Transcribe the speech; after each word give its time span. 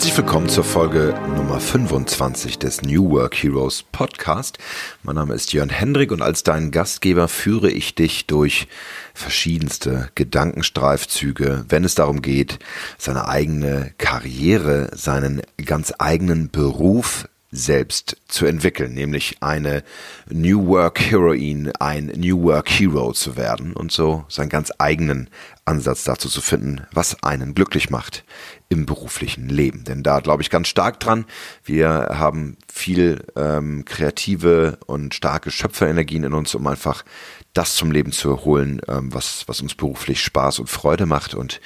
Herzlich 0.00 0.16
willkommen 0.16 0.48
zur 0.48 0.64
Folge 0.64 1.14
Nummer 1.36 1.60
25 1.60 2.58
des 2.58 2.80
New 2.80 3.10
Work 3.10 3.34
Heroes 3.34 3.82
Podcast. 3.82 4.56
Mein 5.02 5.16
Name 5.16 5.34
ist 5.34 5.52
Jörn 5.52 5.68
Hendrik 5.68 6.10
und 6.10 6.22
als 6.22 6.42
dein 6.42 6.70
Gastgeber 6.70 7.28
führe 7.28 7.70
ich 7.70 7.94
dich 7.96 8.26
durch 8.26 8.66
verschiedenste 9.12 10.08
Gedankenstreifzüge, 10.14 11.66
wenn 11.68 11.84
es 11.84 11.96
darum 11.96 12.22
geht, 12.22 12.60
seine 12.96 13.28
eigene 13.28 13.92
Karriere, 13.98 14.88
seinen 14.94 15.42
ganz 15.62 15.92
eigenen 15.98 16.50
Beruf 16.50 17.28
selbst 17.52 18.16
zu 18.28 18.46
entwickeln, 18.46 18.94
nämlich 18.94 19.38
eine 19.40 19.82
New 20.28 20.68
Work 20.68 21.00
Heroine, 21.00 21.72
ein 21.80 22.06
New 22.16 22.42
Work 22.44 22.70
Hero 22.70 23.12
zu 23.12 23.36
werden 23.36 23.72
und 23.72 23.90
so 23.90 24.24
seinen 24.28 24.48
ganz 24.48 24.72
eigenen 24.78 25.28
Ansatz 25.64 26.04
dazu 26.04 26.28
zu 26.28 26.40
finden, 26.40 26.86
was 26.92 27.22
einen 27.22 27.54
glücklich 27.54 27.90
macht 27.90 28.24
im 28.68 28.86
beruflichen 28.86 29.48
Leben. 29.48 29.82
Denn 29.84 30.02
da 30.04 30.20
glaube 30.20 30.42
ich 30.42 30.50
ganz 30.50 30.68
stark 30.68 31.00
dran. 31.00 31.26
Wir 31.64 32.10
haben 32.12 32.56
viel 32.72 33.24
ähm, 33.36 33.84
kreative 33.84 34.78
und 34.86 35.14
starke 35.14 35.50
Schöpferenergien 35.50 36.24
in 36.24 36.34
uns, 36.34 36.54
um 36.54 36.66
einfach 36.68 37.04
das 37.52 37.74
zum 37.74 37.90
Leben 37.90 38.12
zu 38.12 38.30
erholen, 38.30 38.80
ähm, 38.86 39.12
was, 39.12 39.44
was 39.48 39.60
uns 39.60 39.74
beruflich 39.74 40.22
Spaß 40.22 40.60
und 40.60 40.70
Freude 40.70 41.06
macht 41.06 41.34
und 41.34 41.60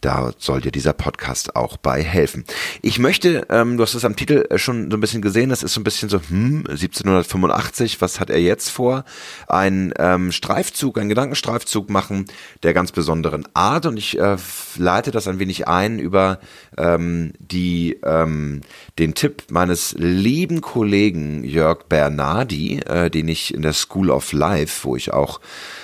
da 0.00 0.32
soll 0.38 0.60
dir 0.60 0.72
dieser 0.72 0.92
Podcast 0.92 1.56
auch 1.56 1.76
bei 1.76 2.02
helfen. 2.02 2.44
Ich 2.82 2.98
möchte, 2.98 3.46
ähm, 3.50 3.76
du 3.76 3.82
hast 3.82 3.94
es 3.94 4.04
am 4.04 4.16
Titel 4.16 4.46
äh, 4.50 4.58
schon 4.58 4.90
so 4.90 4.96
ein 4.96 5.00
bisschen 5.00 5.22
gesehen, 5.22 5.50
das 5.50 5.62
ist 5.62 5.74
so 5.74 5.80
ein 5.80 5.84
bisschen 5.84 6.08
so, 6.08 6.20
hm, 6.20 6.64
1785, 6.68 8.00
was 8.00 8.20
hat 8.20 8.30
er 8.30 8.40
jetzt 8.40 8.70
vor? 8.70 9.04
Ein 9.48 9.92
ähm, 9.98 10.32
Streifzug, 10.32 10.98
ein 10.98 11.08
Gedankenstreifzug 11.08 11.90
machen 11.90 12.26
der 12.62 12.74
ganz 12.74 12.92
besonderen 12.92 13.46
Art 13.54 13.86
und 13.86 13.96
ich 13.96 14.18
äh, 14.18 14.36
leite 14.76 15.10
das 15.10 15.28
ein 15.28 15.38
wenig 15.38 15.68
ein 15.68 15.98
über 15.98 16.40
ähm, 16.80 17.32
die, 17.38 17.98
ähm, 18.04 18.62
den 18.98 19.14
Tipp 19.14 19.44
meines 19.50 19.94
lieben 19.98 20.60
Kollegen 20.60 21.44
Jörg 21.44 21.84
Bernardi, 21.88 22.80
äh, 22.80 23.10
den 23.10 23.28
ich 23.28 23.54
in 23.54 23.62
der 23.62 23.72
School 23.72 24.10
of 24.10 24.32
Life, 24.32 24.84
wo 24.84 24.96
ich 24.96 25.12
auch 25.12 25.40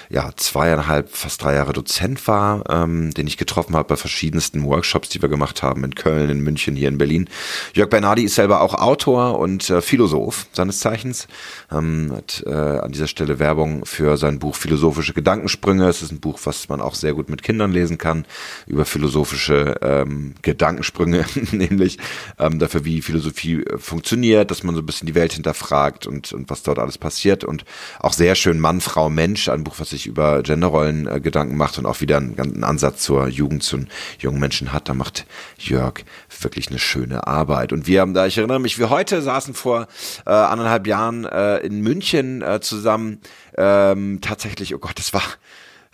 ja, 0.08 0.30
zweieinhalb, 0.36 1.10
fast 1.10 1.42
drei 1.42 1.54
Jahre 1.54 1.72
Dozent 1.72 2.26
war, 2.28 2.62
ähm, 2.70 3.12
den 3.12 3.26
ich 3.26 3.36
getroffen 3.36 3.74
habe 3.74 3.88
bei 3.88 3.96
verschiedensten 3.96 4.64
Workshops, 4.64 5.08
die 5.08 5.20
wir 5.20 5.28
gemacht 5.28 5.62
haben 5.62 5.84
in 5.84 5.94
Köln, 5.94 6.30
in 6.30 6.40
München, 6.40 6.76
hier 6.76 6.88
in 6.88 6.98
Berlin. 6.98 7.28
Jörg 7.74 7.90
Bernardi 7.90 8.24
ist 8.24 8.36
selber 8.36 8.60
auch 8.60 8.74
Autor 8.74 9.38
und 9.38 9.68
äh, 9.68 9.80
Philosoph 9.80 10.46
seines 10.52 10.78
Zeichens. 10.78 11.26
Ähm, 11.72 12.12
hat 12.14 12.44
äh, 12.46 12.50
an 12.52 12.92
dieser 12.92 13.08
Stelle 13.08 13.38
Werbung 13.38 13.84
für 13.84 14.16
sein 14.16 14.38
Buch 14.38 14.54
Philosophische 14.54 15.12
Gedankensprünge. 15.12 15.88
Es 15.88 16.02
ist 16.02 16.12
ein 16.12 16.20
Buch, 16.20 16.38
was 16.44 16.68
man 16.68 16.80
auch 16.80 16.94
sehr 16.94 17.14
gut 17.14 17.28
mit 17.28 17.42
Kindern 17.42 17.72
lesen 17.72 17.98
kann, 17.98 18.26
über 18.66 18.84
philosophische 18.84 19.76
ähm, 19.82 20.34
Gedankensprünge, 20.42 20.85
nämlich 21.52 21.98
ähm, 22.38 22.58
dafür, 22.58 22.84
wie 22.84 23.02
Philosophie 23.02 23.62
äh, 23.62 23.78
funktioniert, 23.78 24.50
dass 24.50 24.62
man 24.62 24.74
so 24.74 24.82
ein 24.82 24.86
bisschen 24.86 25.06
die 25.06 25.14
Welt 25.14 25.32
hinterfragt 25.32 26.06
und, 26.06 26.32
und 26.32 26.50
was 26.50 26.62
dort 26.62 26.78
alles 26.78 26.98
passiert. 26.98 27.44
Und 27.44 27.64
auch 28.00 28.12
sehr 28.12 28.34
schön 28.34 28.60
Mann, 28.60 28.80
Frau, 28.80 29.10
Mensch, 29.10 29.48
ein 29.48 29.64
Buch, 29.64 29.76
was 29.78 29.90
sich 29.90 30.06
über 30.06 30.42
Genderrollen 30.42 31.06
äh, 31.06 31.20
Gedanken 31.20 31.56
macht 31.56 31.78
und 31.78 31.86
auch 31.86 32.00
wieder 32.00 32.16
einen, 32.18 32.38
einen 32.38 32.64
Ansatz 32.64 33.02
zur 33.02 33.28
Jugend, 33.28 33.62
zu 33.62 33.84
jungen 34.18 34.40
Menschen 34.40 34.72
hat. 34.72 34.88
Da 34.88 34.94
macht 34.94 35.26
Jörg 35.58 36.04
wirklich 36.40 36.68
eine 36.68 36.78
schöne 36.78 37.26
Arbeit. 37.26 37.72
Und 37.72 37.86
wir 37.86 38.00
haben 38.00 38.14
da, 38.14 38.26
ich 38.26 38.38
erinnere 38.38 38.60
mich, 38.60 38.78
wir 38.78 38.90
heute 38.90 39.22
saßen 39.22 39.54
vor 39.54 39.88
äh, 40.24 40.30
anderthalb 40.30 40.86
Jahren 40.86 41.24
äh, 41.24 41.58
in 41.58 41.80
München 41.80 42.42
äh, 42.42 42.60
zusammen. 42.60 43.20
Ähm, 43.56 44.20
tatsächlich, 44.20 44.74
oh 44.74 44.78
Gott, 44.78 44.98
das 44.98 45.12
war 45.12 45.22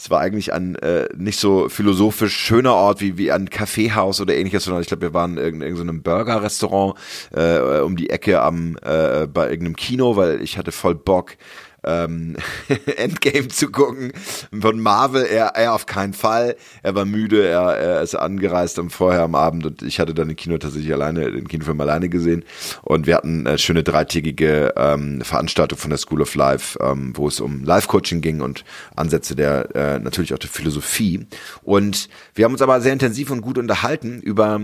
es 0.03 0.11
war 0.11 0.19
eigentlich 0.19 0.53
ein 0.53 0.75
äh, 0.77 1.09
nicht 1.17 1.39
so 1.39 1.69
philosophisch 1.69 2.35
schöner 2.37 2.75
Ort 2.75 3.01
wie, 3.01 3.19
wie 3.19 3.31
ein 3.31 3.49
Kaffeehaus 3.49 4.21
oder 4.21 4.35
ähnliches, 4.35 4.65
sondern 4.65 4.83
ich 4.83 4.89
glaube, 4.89 5.03
wir 5.03 5.15
waren 5.15 5.39
in 5.39 5.63
irgendeinem 5.63 5.99
so 5.99 6.03
Burger-Restaurant 6.03 6.99
äh, 7.31 7.81
um 7.83 7.95
die 7.95 8.11
Ecke 8.11 8.43
am 8.43 8.77
äh, 8.83 9.29
bei 9.29 9.49
irgendeinem 9.49 9.77
Kino, 9.77 10.17
weil 10.17 10.43
ich 10.43 10.59
hatte 10.59 10.73
voll 10.73 10.97
Bock 10.97 11.37
ähm, 11.85 12.37
Endgame 12.97 13.49
zu 13.49 13.71
gucken. 13.71 14.13
Von 14.59 14.81
Marvel 14.81 15.25
er, 15.25 15.49
er 15.57 15.75
auf 15.75 15.87
keinen 15.87 16.13
Fall. 16.13 16.57
Er 16.83 16.95
war 16.95 17.05
müde, 17.05 17.47
er, 17.47 17.77
er 17.77 18.03
ist 18.03 18.15
angereist 18.15 18.79
am 18.79 18.91
vorher 18.91 19.23
am 19.23 19.35
Abend 19.35 19.67
und 19.67 19.83
ich 19.83 20.01
hatte 20.01 20.15
dann 20.15 20.29
den 20.29 20.37
Kino 20.37 20.59
tatsächlich 20.59 20.93
alleine, 20.93 21.31
den 21.31 21.49
Kinofilm 21.49 21.81
alleine 21.81 22.09
gesehen. 22.09 22.45
Und 22.83 23.07
wir 23.07 23.17
hatten 23.17 23.47
eine 23.47 23.59
schöne 23.59 23.83
dreitägige 23.83 24.75
ähm, 24.77 25.21
Veranstaltung 25.23 25.79
von 25.79 25.91
der 25.91 25.99
School 25.99 26.23
of 26.23 26.35
Life, 26.35 26.79
ähm, 26.81 27.13
wo 27.17 27.29
es 27.29 27.41
um 27.41 27.65
Life-Coaching 27.65 28.21
ging 28.21 28.41
und 28.41 28.65
Ansätze 28.97 29.35
der 29.35 29.75
äh, 29.75 29.99
natürlich 29.99 30.35
auch 30.35 30.39
der 30.39 30.51
Philosophie. 30.51 31.27
Und 31.63 32.09
wir 32.35 32.45
haben 32.45 32.53
uns 32.53 32.63
aber 32.63 32.81
sehr 32.81 32.93
intensiv 32.93 33.31
und 33.31 33.41
gut 33.41 33.59
unterhalten 33.59 34.21
über 34.21 34.61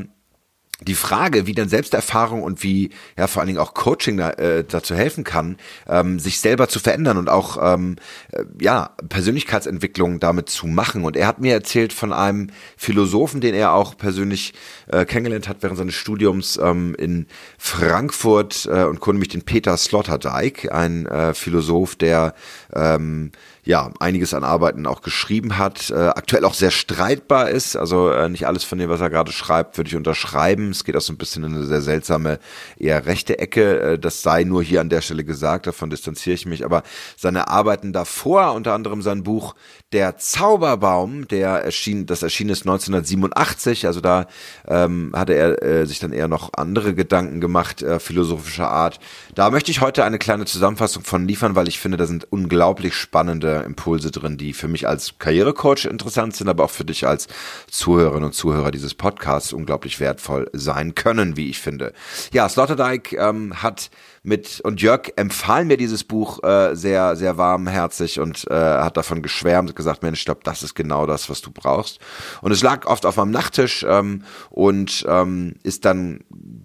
die 0.80 0.94
Frage, 0.94 1.46
wie 1.46 1.54
dann 1.54 1.68
Selbsterfahrung 1.68 2.42
und 2.42 2.62
wie 2.62 2.90
ja 3.16 3.26
vor 3.26 3.40
allen 3.40 3.48
Dingen 3.48 3.58
auch 3.58 3.74
Coaching 3.74 4.16
da, 4.16 4.30
äh, 4.30 4.64
dazu 4.64 4.94
helfen 4.94 5.24
kann, 5.24 5.56
ähm, 5.88 6.20
sich 6.20 6.40
selber 6.40 6.68
zu 6.68 6.78
verändern 6.78 7.16
und 7.16 7.28
auch 7.28 7.58
ähm, 7.60 7.96
äh, 8.30 8.44
ja 8.60 8.90
Persönlichkeitsentwicklung 9.08 10.20
damit 10.20 10.48
zu 10.48 10.68
machen. 10.68 11.04
Und 11.04 11.16
er 11.16 11.26
hat 11.26 11.40
mir 11.40 11.52
erzählt 11.52 11.92
von 11.92 12.12
einem 12.12 12.50
Philosophen, 12.76 13.40
den 13.40 13.54
er 13.54 13.72
auch 13.72 13.96
persönlich 13.96 14.54
äh, 14.86 15.04
kennengelernt 15.04 15.48
hat 15.48 15.58
während 15.62 15.78
seines 15.78 15.94
Studiums 15.94 16.58
ähm, 16.62 16.94
in 16.96 17.26
Frankfurt 17.58 18.66
äh, 18.70 18.84
und 18.84 19.00
konnte 19.00 19.18
mich 19.18 19.28
den 19.28 19.42
Peter 19.42 19.76
Sloterdijk, 19.76 20.70
ein 20.70 21.06
äh, 21.06 21.34
Philosoph, 21.34 21.96
der 21.96 22.34
ähm, 22.72 23.32
ja, 23.68 23.90
einiges 24.00 24.32
an 24.32 24.44
Arbeiten 24.44 24.86
auch 24.86 25.02
geschrieben 25.02 25.58
hat, 25.58 25.90
äh, 25.90 25.94
aktuell 25.94 26.46
auch 26.46 26.54
sehr 26.54 26.70
streitbar 26.70 27.50
ist. 27.50 27.76
Also 27.76 28.08
äh, 28.08 28.30
nicht 28.30 28.46
alles 28.46 28.64
von 28.64 28.78
dem, 28.78 28.88
was 28.88 29.02
er 29.02 29.10
gerade 29.10 29.30
schreibt, 29.30 29.76
würde 29.76 29.88
ich 29.88 29.94
unterschreiben. 29.94 30.70
Es 30.70 30.84
geht 30.84 30.96
auch 30.96 31.02
so 31.02 31.12
ein 31.12 31.18
bisschen 31.18 31.44
in 31.44 31.54
eine 31.54 31.66
sehr 31.66 31.82
seltsame, 31.82 32.38
eher 32.78 33.04
rechte 33.04 33.38
Ecke. 33.38 33.80
Äh, 33.80 33.98
das 33.98 34.22
sei 34.22 34.44
nur 34.44 34.62
hier 34.62 34.80
an 34.80 34.88
der 34.88 35.02
Stelle 35.02 35.22
gesagt, 35.22 35.66
davon 35.66 35.90
distanziere 35.90 36.32
ich 36.32 36.46
mich. 36.46 36.64
Aber 36.64 36.82
seine 37.18 37.48
Arbeiten 37.48 37.92
davor, 37.92 38.54
unter 38.54 38.72
anderem 38.72 39.02
sein 39.02 39.22
Buch 39.22 39.54
Der 39.92 40.16
Zauberbaum, 40.16 41.28
der 41.28 41.62
erschien, 41.62 42.06
das 42.06 42.22
erschien 42.22 42.48
ist 42.48 42.62
1987. 42.62 43.86
Also 43.86 44.00
da 44.00 44.28
ähm, 44.66 45.12
hatte 45.14 45.34
er 45.34 45.62
äh, 45.62 45.86
sich 45.86 45.98
dann 45.98 46.14
eher 46.14 46.28
noch 46.28 46.54
andere 46.54 46.94
Gedanken 46.94 47.42
gemacht, 47.42 47.82
äh, 47.82 48.00
philosophischer 48.00 48.70
Art. 48.70 48.98
Da 49.34 49.50
möchte 49.50 49.70
ich 49.70 49.82
heute 49.82 50.04
eine 50.04 50.18
kleine 50.18 50.46
Zusammenfassung 50.46 51.02
von 51.04 51.28
liefern, 51.28 51.54
weil 51.54 51.68
ich 51.68 51.78
finde, 51.78 51.98
da 51.98 52.06
sind 52.06 52.26
unglaublich 52.32 52.94
spannende 52.94 53.57
Impulse 53.64 54.10
drin, 54.10 54.36
die 54.36 54.52
für 54.52 54.68
mich 54.68 54.88
als 54.88 55.18
Karrierecoach 55.18 55.84
interessant 55.84 56.36
sind, 56.36 56.48
aber 56.48 56.64
auch 56.64 56.70
für 56.70 56.84
dich 56.84 57.06
als 57.06 57.28
Zuhörerin 57.70 58.24
und 58.24 58.34
Zuhörer 58.34 58.70
dieses 58.70 58.94
Podcasts 58.94 59.52
unglaublich 59.52 60.00
wertvoll 60.00 60.48
sein 60.52 60.94
können, 60.94 61.36
wie 61.36 61.48
ich 61.48 61.58
finde. 61.58 61.92
Ja, 62.32 62.48
Sloterdijk 62.48 63.12
ähm, 63.12 63.62
hat 63.62 63.90
mit 64.22 64.60
und 64.60 64.80
Jörg 64.82 65.12
empfahlen 65.16 65.68
mir 65.68 65.76
dieses 65.76 66.04
Buch 66.04 66.42
äh, 66.42 66.74
sehr 66.74 67.16
sehr 67.16 67.38
warmherzig 67.38 68.20
und 68.20 68.46
äh, 68.50 68.54
hat 68.54 68.96
davon 68.96 69.22
geschwärmt, 69.22 69.74
gesagt, 69.76 70.02
Mensch, 70.02 70.20
ich 70.20 70.24
glaube, 70.24 70.40
das 70.44 70.62
ist 70.62 70.74
genau 70.74 71.06
das, 71.06 71.30
was 71.30 71.40
du 71.40 71.50
brauchst. 71.50 71.98
Und 72.40 72.52
es 72.52 72.62
lag 72.62 72.86
oft 72.86 73.06
auf 73.06 73.16
meinem 73.16 73.30
Nachttisch 73.30 73.84
ähm, 73.88 74.24
und 74.50 75.04
ähm, 75.08 75.56
ist 75.62 75.84
dann 75.84 76.20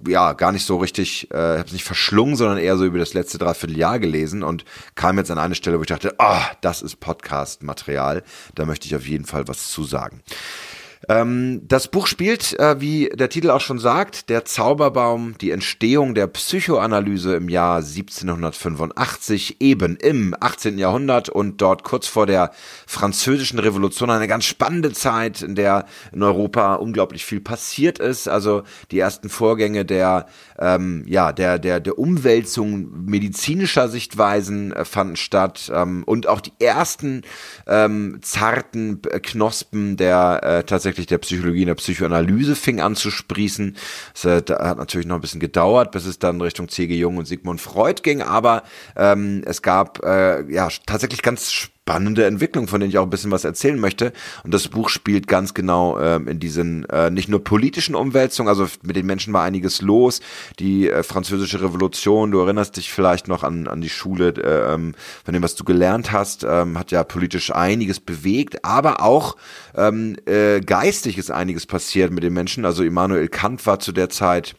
ja 0.07 0.33
gar 0.33 0.51
nicht 0.51 0.65
so 0.65 0.77
richtig, 0.77 1.31
äh, 1.31 1.37
habe 1.37 1.65
es 1.65 1.73
nicht 1.73 1.83
verschlungen, 1.83 2.35
sondern 2.35 2.57
eher 2.57 2.77
so 2.77 2.85
über 2.85 2.99
das 2.99 3.13
letzte 3.13 3.37
Dreivierteljahr 3.37 3.99
gelesen 3.99 4.43
und 4.43 4.65
kam 4.95 5.17
jetzt 5.17 5.31
an 5.31 5.37
eine 5.37 5.55
Stelle, 5.55 5.77
wo 5.77 5.81
ich 5.81 5.87
dachte, 5.87 6.15
ah, 6.19 6.39
oh, 6.39 6.55
das 6.61 6.81
ist 6.81 6.97
Podcast-Material, 6.97 8.23
da 8.55 8.65
möchte 8.65 8.87
ich 8.87 8.95
auf 8.95 9.07
jeden 9.07 9.25
Fall 9.25 9.47
was 9.47 9.69
zu 9.69 9.83
sagen. 9.83 10.21
Ähm, 11.09 11.61
das 11.67 11.89
Buch 11.89 12.07
spielt, 12.07 12.57
äh, 12.59 12.79
wie 12.79 13.09
der 13.09 13.29
Titel 13.29 13.49
auch 13.49 13.61
schon 13.61 13.79
sagt, 13.79 14.29
der 14.29 14.45
Zauberbaum, 14.45 15.35
die 15.39 15.51
Entstehung 15.51 16.15
der 16.15 16.27
Psychoanalyse 16.27 17.35
im 17.35 17.49
Jahr 17.49 17.77
1785, 17.77 19.59
eben 19.59 19.97
im 19.97 20.35
18. 20.39 20.77
Jahrhundert 20.77 21.29
und 21.29 21.61
dort 21.61 21.83
kurz 21.83 22.07
vor 22.07 22.25
der 22.25 22.51
französischen 22.87 23.59
Revolution 23.59 24.09
eine 24.09 24.27
ganz 24.27 24.45
spannende 24.45 24.93
Zeit, 24.93 25.41
in 25.41 25.55
der 25.55 25.85
in 26.13 26.23
Europa 26.23 26.75
unglaublich 26.75 27.25
viel 27.25 27.41
passiert 27.41 27.99
ist. 27.99 28.29
Also 28.29 28.63
die 28.91 28.99
ersten 28.99 29.29
Vorgänge 29.29 29.83
der, 29.83 30.27
ähm, 30.63 31.03
ja, 31.07 31.33
der, 31.33 31.59
der, 31.59 31.81
der 31.81 31.99
Umwälzung 31.99 33.05
medizinischer 33.05 33.89
Sichtweisen 33.89 34.71
äh, 34.71 34.85
fanden 34.85 35.17
statt 35.17 35.69
ähm, 35.73 36.03
und 36.05 36.27
auch 36.27 36.39
die 36.39 36.53
ersten 36.59 37.23
ähm, 37.67 38.19
zarten 38.21 39.01
Knospen 39.01 39.97
der 39.97 40.39
äh, 40.43 40.63
tatsächlich 40.63 41.05
der 41.07 41.17
Psychologie 41.17 41.61
und 41.61 41.67
der 41.67 41.75
Psychoanalyse 41.75 42.55
fing 42.55 42.79
an 42.79 42.95
zu 42.95 43.11
sprießen. 43.11 43.75
Es 44.15 44.23
hat, 44.23 44.49
hat 44.49 44.77
natürlich 44.77 45.07
noch 45.07 45.15
ein 45.15 45.21
bisschen 45.21 45.41
gedauert, 45.41 45.91
bis 45.91 46.05
es 46.05 46.17
dann 46.17 46.39
Richtung 46.39 46.69
C.G. 46.69 46.95
Jung 46.95 47.17
und 47.17 47.25
Sigmund 47.25 47.59
Freud 47.59 48.01
ging, 48.01 48.21
aber 48.21 48.63
ähm, 48.95 49.43
es 49.45 49.61
gab 49.61 50.03
äh, 50.03 50.49
ja 50.49 50.69
tatsächlich 50.85 51.21
ganz 51.21 51.51
spannende 51.85 52.25
Entwicklung, 52.25 52.69
von 52.69 52.79
denen 52.79 52.91
ich 52.91 52.97
auch 52.97 53.03
ein 53.03 53.09
bisschen 53.09 53.31
was 53.31 53.43
erzählen 53.43 53.77
möchte. 53.77 54.13
Und 54.45 54.53
das 54.53 54.69
Buch 54.69 54.87
spielt 54.87 55.27
ganz 55.27 55.53
genau 55.53 55.99
ähm, 55.99 56.29
in 56.29 56.39
diesen 56.39 56.85
äh, 56.85 57.09
nicht 57.09 57.27
nur 57.27 57.43
politischen 57.43 57.93
Umwälzungen, 57.93 58.47
also 58.47 58.67
mit 58.83 58.95
den 58.95 59.05
Menschen 59.05 59.33
war 59.33 59.43
einiges 59.43 59.81
los. 59.81 60.21
Die 60.59 60.89
äh, 60.89 61.03
französische 61.03 61.61
Revolution, 61.61 62.31
du 62.31 62.39
erinnerst 62.39 62.77
dich 62.77 62.93
vielleicht 62.93 63.27
noch 63.27 63.43
an, 63.43 63.67
an 63.67 63.81
die 63.81 63.89
Schule, 63.89 64.29
äh, 64.29 64.73
von 64.73 65.33
dem, 65.33 65.43
was 65.43 65.55
du 65.55 65.65
gelernt 65.65 66.13
hast, 66.13 66.45
ähm, 66.45 66.79
hat 66.79 66.91
ja 66.91 67.03
politisch 67.03 67.53
einiges 67.53 67.99
bewegt, 67.99 68.63
aber 68.63 69.01
auch 69.01 69.35
ähm, 69.75 70.15
äh, 70.25 70.61
geistig 70.61 71.17
ist 71.17 71.31
einiges 71.31 71.65
passiert 71.65 72.11
mit 72.11 72.23
den 72.23 72.33
Menschen. 72.33 72.63
Also 72.63 72.83
Immanuel 72.83 73.27
Kant 73.27 73.65
war 73.65 73.79
zu 73.79 73.91
der 73.91 74.09
Zeit 74.09 74.55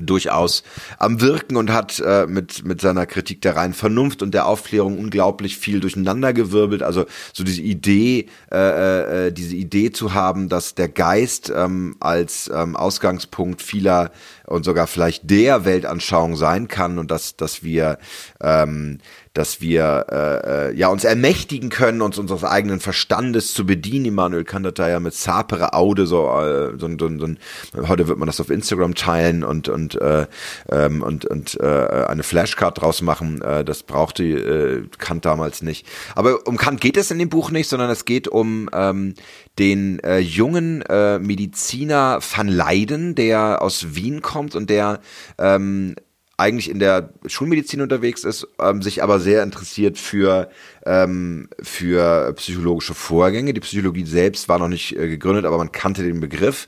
durchaus 0.00 0.62
am 0.98 1.20
Wirken 1.20 1.56
und 1.56 1.70
hat 1.70 2.00
äh, 2.00 2.26
mit 2.26 2.64
mit 2.64 2.80
seiner 2.80 3.06
Kritik 3.06 3.42
der 3.42 3.56
reinen 3.56 3.74
Vernunft 3.74 4.22
und 4.22 4.32
der 4.32 4.46
Aufklärung 4.46 4.98
unglaublich 4.98 5.58
viel 5.58 5.80
durcheinandergewirbelt. 5.80 6.82
Also 6.82 7.06
so 7.32 7.44
diese 7.44 7.62
Idee, 7.62 8.26
äh, 8.50 9.26
äh, 9.26 9.32
diese 9.32 9.56
Idee 9.56 9.92
zu 9.92 10.14
haben, 10.14 10.48
dass 10.48 10.74
der 10.74 10.88
Geist 10.88 11.52
ähm, 11.54 11.96
als 12.00 12.50
ähm, 12.52 12.76
Ausgangspunkt 12.76 13.60
vieler 13.60 14.12
und 14.46 14.64
sogar 14.64 14.86
vielleicht 14.86 15.30
der 15.30 15.64
Weltanschauung 15.64 16.36
sein 16.36 16.68
kann 16.68 16.98
und 16.98 17.10
dass 17.10 17.36
dass 17.36 17.62
wir 17.62 17.98
ähm, 18.40 18.98
dass 19.34 19.60
wir 19.60 20.06
äh, 20.10 20.68
äh, 20.68 20.76
ja 20.76 20.88
uns 20.88 21.04
ermächtigen 21.04 21.70
können, 21.70 22.02
uns 22.02 22.18
unseres 22.18 22.44
eigenen 22.44 22.80
Verstandes 22.80 23.54
zu 23.54 23.64
bedienen. 23.64 24.04
Immanuel 24.04 24.44
kann 24.44 24.62
das 24.62 24.74
da 24.74 24.88
ja 24.88 25.00
mit 25.00 25.14
sapere 25.14 25.72
Aude 25.72 26.06
so, 26.06 26.28
äh, 26.28 26.78
so, 26.78 26.88
so, 26.98 27.08
so 27.08 27.88
heute 27.88 28.08
wird 28.08 28.18
man 28.18 28.26
das 28.26 28.40
auf 28.40 28.50
Instagram 28.50 28.94
teilen 28.94 29.42
und 29.42 29.68
und 29.68 30.00
äh, 30.00 30.26
ähm, 30.70 31.02
und 31.02 31.24
und 31.24 31.58
äh, 31.60 32.06
eine 32.08 32.22
Flashcard 32.22 32.80
draus 32.80 33.00
machen. 33.00 33.40
Äh, 33.40 33.64
das 33.64 33.82
brauchte 33.82 34.24
äh, 34.24 34.86
Kant 34.98 35.24
damals 35.24 35.62
nicht. 35.62 35.86
Aber 36.14 36.46
um 36.46 36.58
Kant 36.58 36.80
geht 36.80 36.96
es 36.96 37.10
in 37.10 37.18
dem 37.18 37.30
Buch 37.30 37.50
nicht, 37.50 37.68
sondern 37.68 37.90
es 37.90 38.04
geht 38.04 38.28
um 38.28 38.68
ähm, 38.74 39.14
den 39.58 39.98
äh, 40.00 40.18
jungen 40.18 40.82
äh, 40.82 41.18
Mediziner 41.18 42.20
van 42.20 42.48
Leiden, 42.48 43.14
der 43.14 43.62
aus 43.62 43.94
Wien 43.94 44.20
kommt 44.20 44.54
und 44.54 44.68
der 44.68 45.00
ähm, 45.38 45.94
eigentlich 46.42 46.68
in 46.68 46.80
der 46.80 47.10
Schulmedizin 47.26 47.80
unterwegs 47.80 48.24
ist, 48.24 48.48
ähm, 48.60 48.82
sich 48.82 49.02
aber 49.02 49.20
sehr 49.20 49.42
interessiert 49.44 49.96
für, 49.96 50.50
ähm, 50.84 51.48
für 51.62 52.32
psychologische 52.34 52.94
Vorgänge. 52.94 53.54
Die 53.54 53.60
Psychologie 53.60 54.04
selbst 54.04 54.48
war 54.48 54.58
noch 54.58 54.68
nicht 54.68 54.96
äh, 54.96 55.08
gegründet, 55.08 55.44
aber 55.44 55.58
man 55.58 55.70
kannte 55.70 56.02
den 56.02 56.20
Begriff. 56.20 56.66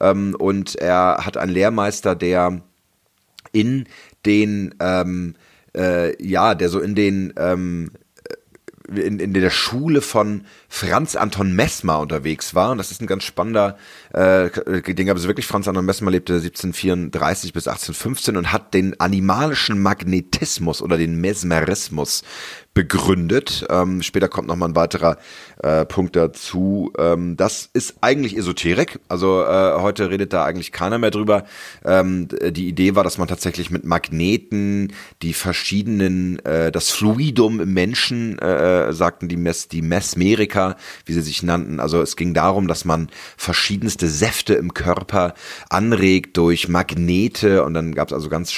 Ähm, 0.00 0.36
und 0.38 0.76
er 0.76 1.26
hat 1.26 1.36
einen 1.36 1.52
Lehrmeister, 1.52 2.14
der 2.14 2.62
in 3.52 3.88
den, 4.24 4.74
ähm, 4.80 5.34
äh, 5.76 6.22
ja, 6.24 6.54
der 6.54 6.68
so 6.68 6.78
in 6.78 6.94
den, 6.94 7.34
ähm, 7.36 7.90
in, 8.88 9.18
in 9.18 9.32
der 9.32 9.50
Schule 9.50 10.00
von 10.00 10.42
Franz 10.68 11.16
Anton 11.16 11.52
Messmer 11.52 11.98
unterwegs 12.00 12.54
war. 12.54 12.70
Und 12.70 12.78
das 12.78 12.90
ist 12.90 13.00
ein 13.00 13.06
ganz 13.06 13.24
spannender 13.24 13.76
äh, 14.12 14.50
Ding. 14.94 15.10
Also 15.10 15.28
wirklich, 15.28 15.46
Franz 15.46 15.68
Anton 15.68 15.84
Messmer 15.84 16.10
lebte 16.10 16.34
1734 16.34 17.52
bis 17.52 17.68
1815 17.68 18.36
und 18.36 18.52
hat 18.52 18.74
den 18.74 18.98
animalischen 19.00 19.82
Magnetismus 19.82 20.82
oder 20.82 20.96
den 20.96 21.20
Mesmerismus 21.20 22.22
begründet. 22.76 23.64
Ähm, 23.70 24.02
später 24.02 24.28
kommt 24.28 24.48
noch 24.48 24.56
mal 24.56 24.68
ein 24.68 24.76
weiterer 24.76 25.16
äh, 25.62 25.86
Punkt 25.86 26.14
dazu. 26.14 26.92
Ähm, 26.98 27.34
das 27.34 27.70
ist 27.72 27.94
eigentlich 28.02 28.36
Esoterik. 28.36 29.00
Also 29.08 29.42
äh, 29.42 29.80
heute 29.80 30.10
redet 30.10 30.34
da 30.34 30.44
eigentlich 30.44 30.72
keiner 30.72 30.98
mehr 30.98 31.10
drüber. 31.10 31.44
Ähm, 31.86 32.28
die 32.28 32.68
Idee 32.68 32.94
war, 32.94 33.02
dass 33.02 33.16
man 33.16 33.28
tatsächlich 33.28 33.70
mit 33.70 33.86
Magneten 33.86 34.92
die 35.22 35.32
verschiedenen, 35.32 36.38
äh, 36.44 36.70
das 36.70 36.90
Fluidum 36.90 37.60
im 37.60 37.72
Menschen, 37.72 38.38
äh, 38.40 38.92
sagten 38.92 39.28
die, 39.28 39.38
Mess, 39.38 39.68
die 39.68 39.80
Mesmeriker, 39.80 40.76
wie 41.06 41.14
sie 41.14 41.22
sich 41.22 41.42
nannten. 41.42 41.80
Also 41.80 42.02
es 42.02 42.14
ging 42.14 42.34
darum, 42.34 42.68
dass 42.68 42.84
man 42.84 43.08
verschiedenste 43.38 44.06
Säfte 44.06 44.52
im 44.52 44.74
Körper 44.74 45.32
anregt 45.70 46.36
durch 46.36 46.68
Magnete 46.68 47.64
und 47.64 47.72
dann 47.72 47.94
gab 47.94 48.08
es 48.08 48.12
also 48.12 48.28
ganz 48.28 48.52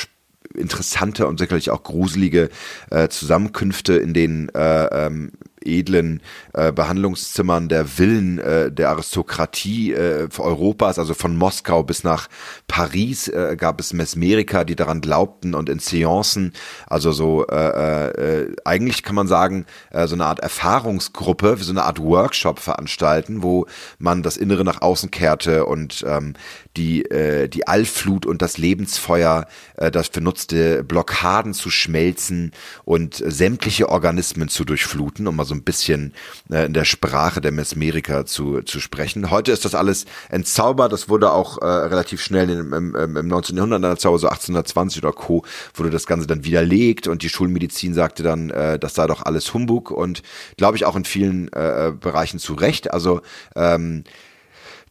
interessante 0.59 1.27
und 1.27 1.39
sicherlich 1.39 1.71
auch 1.71 1.83
gruselige 1.83 2.51
äh, 2.91 3.09
Zusammenkünfte, 3.09 3.95
in 3.95 4.15
denen 4.15 4.49
äh, 4.51 5.07
ähm, 5.07 5.33
edlen 5.65 6.23
äh, 6.55 6.73
Behandlungszimmern 6.73 7.69
der 7.69 7.87
Villen 7.87 8.39
äh, 8.39 8.71
der 8.71 8.91
Aristokratie 8.91 9.93
äh, 9.93 10.29
Europas, 10.39 10.99
also 10.99 11.15
von 11.15 11.37
Moskau 11.37 11.83
bis 11.83 12.05
nach 12.05 12.29
Paris, 12.67 13.29
äh, 13.29 13.57
gab 13.59 13.81
es 13.81 13.93
Mesmeriker, 13.93 14.65
die 14.65 14.77
daran 14.77 15.01
glaubten 15.01 15.55
und 15.55 15.69
in 15.69 15.79
Seancen, 15.79 16.53
also 16.87 17.13
so 17.13 17.47
äh, 17.47 18.09
äh, 18.09 18.57
eigentlich 18.65 19.03
kann 19.03 19.15
man 19.15 19.29
sagen, 19.29 19.67
äh, 19.91 20.07
so 20.07 20.15
eine 20.15 20.27
Art 20.27 20.41
Erfahrungsgruppe, 20.41 21.57
so 21.59 21.73
eine 21.73 21.85
Art 21.85 22.01
Workshop 22.01 22.59
veranstalten, 22.59 23.43
wo 23.43 23.67
man 23.99 24.23
das 24.23 24.37
Innere 24.37 24.65
nach 24.65 24.83
außen 24.83 25.11
kehrte 25.11 25.67
und 25.67 26.05
ähm, 26.07 26.35
die, 26.77 27.05
äh, 27.11 27.49
die 27.49 27.67
Allflut 27.67 28.25
und 28.25 28.41
das 28.41 28.57
Lebensfeuer, 28.57 29.47
äh, 29.77 29.91
das 29.91 30.11
benutzte 30.11 30.85
Blockaden 30.85 31.53
zu 31.55 31.71
schmelzen 31.71 32.53
und 32.85 33.21
äh, 33.21 33.31
sämtliche 33.31 33.89
Organismen 33.89 34.49
zu 34.49 34.65
durchfluten, 34.65 35.27
um 35.27 35.37
mal 35.37 35.45
so 35.49 35.55
ein 35.55 35.63
bisschen 35.63 36.13
äh, 36.51 36.67
in 36.67 36.73
der 36.73 36.85
Sprache 36.85 37.41
der 37.41 37.53
Mesmeriker 37.53 38.27
zu, 38.27 38.63
zu 38.63 38.81
sprechen. 38.81 39.31
Heute 39.31 39.53
ist 39.53 39.65
das 39.65 39.75
alles 39.75 40.05
entzaubert. 40.29 40.93
Das 40.93 41.09
wurde 41.09 41.33
auch 41.33 41.61
äh, 41.61 41.67
relativ 41.67 42.23
schnell 42.23 42.51
im, 42.51 42.73
im, 42.73 43.17
im 43.17 43.29
19. 43.29 43.57
Jahrhundert, 43.57 43.83
dann 43.83 43.97
so 43.97 44.11
1820 44.11 45.03
oder 45.03 45.13
Co. 45.13 45.45
wurde 45.75 45.91
das 45.91 46.07
Ganze 46.07 46.27
dann 46.27 46.45
widerlegt 46.45 47.09
und 47.09 47.23
die 47.23 47.29
Schulmedizin 47.29 47.95
sagte 47.95 48.23
dann, 48.23 48.51
äh, 48.51 48.79
das 48.79 48.95
sei 48.95 49.07
doch 49.07 49.23
alles 49.23 49.53
Humbug 49.53 49.91
und 49.91 50.23
glaube 50.57 50.77
ich 50.77 50.85
auch 50.85 50.97
in 50.97 51.05
vielen 51.05 51.49
äh, 51.53 51.93
Bereichen 51.99 52.39
zu 52.39 52.55
Recht. 52.55 52.93
Also 52.93 53.21
ähm, 53.57 54.05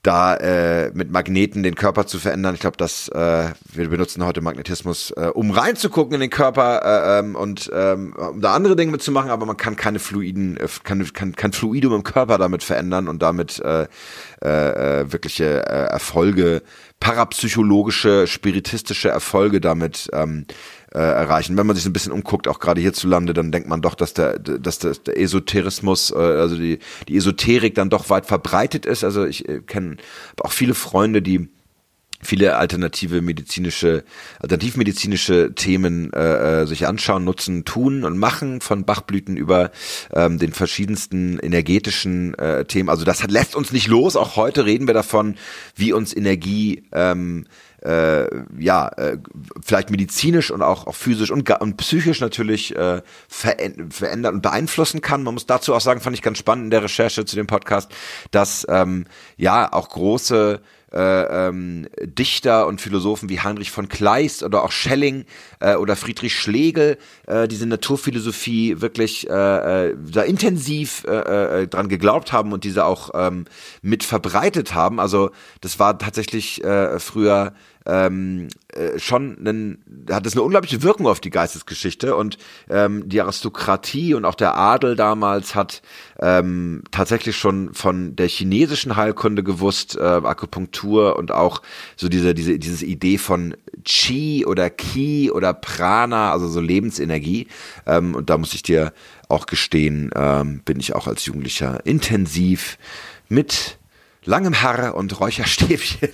da 0.07 0.35
äh, 0.35 0.91
mit 0.93 1.11
Magneten 1.11 1.63
den 1.63 1.75
Körper 1.75 2.07
zu 2.07 2.17
verändern. 2.17 2.55
Ich 2.55 2.61
glaube, 2.61 2.77
dass 2.77 3.09
äh, 3.09 3.49
wir 3.73 3.89
benutzen 3.89 4.25
heute 4.25 4.39
Magnetismus, 4.39 5.11
äh, 5.11 5.29
um 5.33 5.51
reinzugucken 5.51 6.13
in 6.13 6.21
den 6.21 6.29
Körper 6.29 6.81
äh, 6.81 7.19
ähm, 7.19 7.35
und 7.35 7.69
ähm, 7.73 8.13
um 8.15 8.39
da 8.39 8.53
andere 8.53 8.77
Dinge 8.77 8.93
mitzumachen, 8.93 9.29
aber 9.29 9.45
man 9.45 9.57
kann 9.57 9.75
keine 9.75 9.99
Fluiden, 9.99 10.55
äh, 10.55 10.67
kann, 10.83 11.05
kann, 11.11 11.35
kann 11.35 11.51
Fluidum 11.51 11.93
im 11.93 12.03
Körper 12.03 12.37
damit 12.37 12.63
verändern 12.63 13.09
und 13.09 13.21
damit 13.21 13.61
äh, 14.43 15.01
äh, 15.01 15.11
wirkliche 15.11 15.65
äh, 15.65 15.87
Erfolge, 15.87 16.61
parapsychologische, 16.99 18.27
spiritistische 18.27 19.09
Erfolge 19.09 19.61
damit 19.61 20.09
ähm, 20.13 20.45
äh, 20.93 20.99
erreichen. 20.99 21.57
Wenn 21.57 21.67
man 21.67 21.75
sich 21.75 21.85
ein 21.85 21.93
bisschen 21.93 22.11
umguckt, 22.11 22.47
auch 22.47 22.59
gerade 22.59 22.81
hierzulande, 22.81 23.33
dann 23.33 23.51
denkt 23.51 23.67
man 23.67 23.81
doch, 23.81 23.95
dass 23.95 24.13
der, 24.13 24.39
dass 24.39 24.79
der, 24.79 24.93
der 24.93 25.19
Esoterismus, 25.19 26.11
äh, 26.11 26.17
also 26.17 26.55
die, 26.55 26.79
die 27.07 27.17
Esoterik 27.17 27.75
dann 27.75 27.89
doch 27.89 28.09
weit 28.09 28.25
verbreitet 28.25 28.85
ist. 28.85 29.03
Also 29.03 29.25
ich 29.25 29.47
äh, 29.49 29.61
kenne 29.61 29.97
auch 30.39 30.51
viele 30.51 30.73
Freunde, 30.73 31.21
die 31.21 31.49
viele 32.21 32.57
alternative 32.57 33.21
medizinische, 33.21 34.03
alternativmedizinische 34.39 35.53
Themen 35.53 36.11
äh, 36.13 36.61
äh, 36.61 36.65
sich 36.65 36.87
anschauen, 36.87 37.23
nutzen, 37.23 37.65
tun 37.65 38.03
und 38.03 38.17
machen, 38.17 38.61
von 38.61 38.85
Bachblüten 38.85 39.37
über 39.37 39.71
ähm, 40.13 40.39
den 40.39 40.53
verschiedensten 40.53 41.39
energetischen 41.39 42.33
äh, 42.35 42.65
Themen. 42.65 42.89
Also 42.89 43.05
das 43.05 43.23
hat, 43.23 43.31
lässt 43.31 43.55
uns 43.55 43.71
nicht 43.71 43.87
los. 43.87 44.15
Auch 44.15 44.35
heute 44.35 44.65
reden 44.65 44.87
wir 44.87 44.93
davon, 44.93 45.35
wie 45.75 45.93
uns 45.93 46.15
Energie 46.15 46.83
ähm, 46.91 47.45
äh, 47.83 48.27
ja, 48.59 48.87
äh, 48.89 49.17
vielleicht 49.63 49.91
medizinisch 49.91 50.51
und 50.51 50.61
auch, 50.61 50.87
auch 50.87 50.95
physisch 50.95 51.31
und, 51.31 51.49
und 51.49 51.77
psychisch 51.77 52.19
natürlich 52.19 52.75
äh, 52.75 53.01
verändern 53.27 54.35
und 54.35 54.41
beeinflussen 54.41 55.01
kann. 55.01 55.23
Man 55.23 55.35
muss 55.35 55.45
dazu 55.45 55.75
auch 55.75 55.81
sagen, 55.81 56.01
fand 56.01 56.15
ich 56.15 56.21
ganz 56.21 56.39
spannend 56.39 56.65
in 56.65 56.71
der 56.71 56.83
Recherche 56.83 57.25
zu 57.25 57.35
dem 57.35 57.47
Podcast, 57.47 57.91
dass 58.31 58.65
ähm, 58.69 59.05
ja 59.37 59.71
auch 59.71 59.89
große 59.89 60.61
äh, 60.93 61.47
ähm, 61.47 61.87
Dichter 62.01 62.67
und 62.67 62.81
Philosophen 62.81 63.29
wie 63.29 63.39
Heinrich 63.41 63.71
von 63.71 63.89
Kleist 63.89 64.43
oder 64.43 64.63
auch 64.63 64.71
Schelling 64.71 65.25
äh, 65.59 65.75
oder 65.75 65.95
Friedrich 65.95 66.35
Schlegel 66.35 66.97
äh, 67.27 67.47
diese 67.47 67.65
Naturphilosophie 67.65 68.81
wirklich 68.81 69.29
äh, 69.29 69.89
äh, 69.89 69.95
da 69.99 70.21
intensiv 70.21 71.03
äh, 71.05 71.63
äh, 71.63 71.67
dran 71.67 71.89
geglaubt 71.89 72.31
haben 72.31 72.53
und 72.53 72.63
diese 72.63 72.85
auch 72.85 73.11
ähm, 73.13 73.45
mit 73.81 74.03
verbreitet 74.03 74.73
haben. 74.73 74.99
Also 74.99 75.31
das 75.61 75.79
war 75.79 75.97
tatsächlich 75.97 76.63
äh, 76.63 76.99
früher 76.99 77.53
ähm, 77.87 78.49
äh, 78.73 78.99
schon 78.99 79.37
einen, 79.39 80.05
hat 80.11 80.25
es 80.25 80.33
eine 80.33 80.43
unglaubliche 80.43 80.83
Wirkung 80.83 81.07
auf 81.07 81.19
die 81.19 81.29
Geistesgeschichte 81.29 82.15
und 82.15 82.37
ähm, 82.69 83.07
die 83.07 83.21
Aristokratie 83.21 84.13
und 84.13 84.25
auch 84.25 84.35
der 84.35 84.57
Adel 84.57 84.95
damals 84.95 85.55
hat 85.55 85.81
ähm, 86.19 86.83
tatsächlich 86.91 87.37
schon 87.37 87.73
von 87.73 88.15
der 88.15 88.27
chinesischen 88.27 88.95
Heilkunde 88.95 89.43
gewusst, 89.43 89.95
äh, 89.95 90.01
Akupunktur 90.01 91.15
und 91.15 91.31
auch 91.31 91.61
so 91.95 92.09
diese, 92.09 92.33
diese, 92.33 92.59
diese 92.59 92.85
Idee 92.85 93.17
von 93.17 93.55
Qi 93.85 94.45
oder 94.45 94.69
Ki 94.69 95.31
oder 95.31 95.53
Prana, 95.53 96.31
also 96.31 96.47
so 96.47 96.59
Lebensenergie. 96.59 97.47
Ähm, 97.85 98.15
und 98.15 98.29
da 98.29 98.37
muss 98.37 98.53
ich 98.53 98.63
dir 98.63 98.93
auch 99.29 99.45
gestehen, 99.45 100.11
ähm, 100.15 100.61
bin 100.65 100.79
ich 100.79 100.93
auch 100.93 101.07
als 101.07 101.25
Jugendlicher 101.25 101.85
intensiv 101.85 102.77
mit 103.29 103.77
langem 104.27 104.61
Haar 104.61 104.95
und 104.95 105.19
Räucherstäbchen 105.19 106.09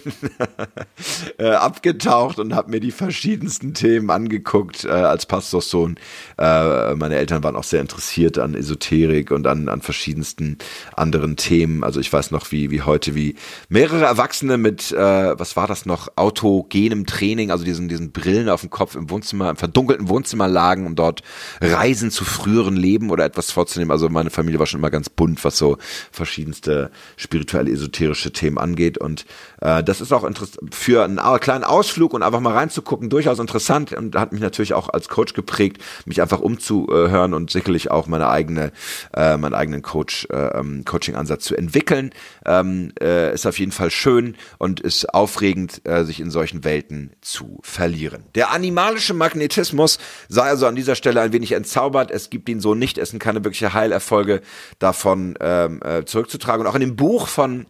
äh, 1.39 1.49
abgetaucht 1.49 2.37
und 2.37 2.53
habe 2.53 2.69
mir 2.69 2.79
die 2.79 2.91
verschiedensten 2.91 3.73
Themen 3.73 4.11
angeguckt 4.11 4.85
äh, 4.85 4.89
als 4.89 5.25
Pastorssohn. 5.25 5.95
Äh, 6.37 6.93
meine 6.93 7.15
Eltern 7.15 7.43
waren 7.43 7.55
auch 7.55 7.63
sehr 7.63 7.81
interessiert 7.81 8.37
an 8.37 8.53
Esoterik 8.53 9.31
und 9.31 9.47
an, 9.47 9.67
an 9.67 9.81
verschiedensten 9.81 10.59
anderen 10.95 11.37
Themen. 11.37 11.83
Also 11.83 11.99
ich 11.99 12.13
weiß 12.13 12.29
noch, 12.29 12.51
wie, 12.51 12.69
wie 12.69 12.83
heute, 12.83 13.15
wie 13.15 13.35
mehrere 13.67 14.05
Erwachsene 14.05 14.57
mit, 14.57 14.91
äh, 14.91 15.39
was 15.39 15.55
war 15.55 15.65
das 15.65 15.87
noch, 15.87 16.09
autogenem 16.15 17.07
Training, 17.07 17.49
also 17.49 17.65
diesen, 17.65 17.89
diesen 17.89 18.11
Brillen 18.11 18.47
auf 18.47 18.61
dem 18.61 18.69
Kopf 18.69 18.95
im 18.95 19.09
Wohnzimmer, 19.09 19.49
im 19.49 19.55
verdunkelten 19.55 20.07
Wohnzimmer 20.07 20.47
lagen, 20.47 20.85
um 20.85 20.95
dort 20.95 21.23
Reisen 21.61 22.11
zu 22.11 22.25
früheren 22.25 22.75
Leben 22.75 23.09
oder 23.09 23.25
etwas 23.25 23.49
vorzunehmen. 23.49 23.91
Also 23.91 24.07
meine 24.09 24.29
Familie 24.29 24.59
war 24.59 24.67
schon 24.67 24.79
immer 24.79 24.91
ganz 24.91 25.09
bunt, 25.09 25.43
was 25.43 25.57
so 25.57 25.77
verschiedenste 26.11 26.91
spirituelle 27.17 27.71
Esoterik 27.71 28.02
esoterische 28.03 28.31
Themen 28.31 28.57
angeht. 28.57 28.97
Und 28.97 29.25
äh, 29.61 29.83
das 29.83 30.01
ist 30.01 30.11
auch 30.11 30.29
für 30.71 31.03
einen 31.03 31.19
kleinen 31.39 31.63
Ausflug 31.63 32.13
und 32.13 32.23
einfach 32.23 32.39
mal 32.39 32.53
reinzugucken 32.53 33.09
durchaus 33.09 33.39
interessant 33.39 33.93
und 33.93 34.15
hat 34.15 34.31
mich 34.31 34.41
natürlich 34.41 34.73
auch 34.73 34.89
als 34.89 35.09
Coach 35.09 35.33
geprägt, 35.33 35.81
mich 36.05 36.21
einfach 36.21 36.39
umzuhören 36.39 37.33
und 37.33 37.51
sicherlich 37.51 37.91
auch 37.91 38.07
meine 38.07 38.29
eigene, 38.29 38.71
äh, 39.15 39.37
meinen 39.37 39.53
eigenen 39.53 39.81
Coach, 39.81 40.27
äh, 40.31 40.59
ähm, 40.59 40.85
Coaching-Ansatz 40.85 41.45
zu 41.45 41.55
entwickeln. 41.55 42.11
Ähm, 42.45 42.91
äh, 43.01 43.33
ist 43.33 43.45
auf 43.45 43.59
jeden 43.59 43.71
Fall 43.71 43.91
schön 43.91 44.35
und 44.57 44.79
ist 44.79 45.13
aufregend, 45.13 45.81
äh, 45.85 46.03
sich 46.03 46.19
in 46.19 46.31
solchen 46.31 46.63
Welten 46.63 47.11
zu 47.21 47.59
verlieren. 47.61 48.23
Der 48.35 48.51
animalische 48.51 49.13
Magnetismus 49.13 49.99
sei 50.27 50.43
also 50.43 50.67
an 50.67 50.75
dieser 50.75 50.95
Stelle 50.95 51.21
ein 51.21 51.33
wenig 51.33 51.53
entzaubert. 51.53 52.11
Es 52.11 52.29
gibt 52.29 52.49
ihn 52.49 52.59
so 52.59 52.75
nicht. 52.75 52.97
Es 52.97 53.09
sind 53.09 53.19
keine 53.19 53.43
wirkliche 53.43 53.73
Heilerfolge 53.73 54.41
davon 54.79 55.35
ähm, 55.39 55.81
äh, 55.83 56.05
zurückzutragen. 56.05 56.65
Und 56.65 56.71
auch 56.71 56.75
in 56.75 56.81
dem 56.81 56.95
Buch 56.95 57.27
von 57.27 57.65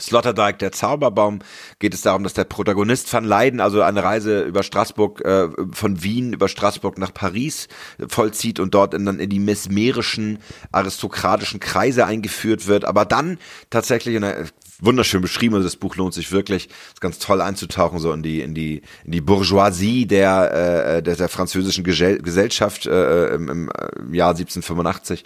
Sloterdijk, 0.00 0.58
der 0.58 0.72
Zauberbaum, 0.72 1.40
geht 1.78 1.94
es 1.94 2.02
darum, 2.02 2.22
dass 2.22 2.34
der 2.34 2.44
Protagonist 2.44 3.12
van 3.12 3.24
Leiden, 3.24 3.60
also 3.60 3.82
eine 3.82 4.02
Reise 4.02 4.42
über 4.42 4.62
Straßburg, 4.62 5.24
äh, 5.24 5.48
von 5.72 6.02
Wien 6.02 6.32
über 6.32 6.48
Straßburg 6.48 6.98
nach 6.98 7.14
Paris 7.14 7.68
vollzieht 8.08 8.60
und 8.60 8.74
dort 8.74 8.94
in, 8.94 9.04
dann 9.04 9.20
in 9.20 9.30
die 9.30 9.38
mesmerischen, 9.38 10.38
aristokratischen 10.72 11.60
Kreise 11.60 12.06
eingeführt 12.06 12.66
wird, 12.66 12.84
aber 12.84 13.04
dann 13.04 13.38
tatsächlich, 13.70 14.16
und 14.16 14.24
wunderschön 14.80 15.20
beschrieben. 15.20 15.54
Also 15.54 15.66
das 15.66 15.76
Buch 15.76 15.96
lohnt 15.96 16.14
sich 16.14 16.32
wirklich. 16.32 16.68
ist 16.88 17.00
ganz 17.00 17.18
toll 17.18 17.40
einzutauchen 17.40 17.98
so 17.98 18.12
in 18.12 18.22
die 18.22 18.40
in 18.40 18.54
die 18.54 18.82
in 19.04 19.12
die 19.12 19.20
Bourgeoisie 19.20 20.06
der 20.06 20.96
äh, 20.96 21.02
der, 21.02 21.16
der 21.16 21.28
französischen 21.28 21.84
Gesellschaft 21.84 22.86
äh, 22.86 23.34
im, 23.34 23.48
im 23.48 24.14
Jahr 24.14 24.30
1785. 24.30 25.24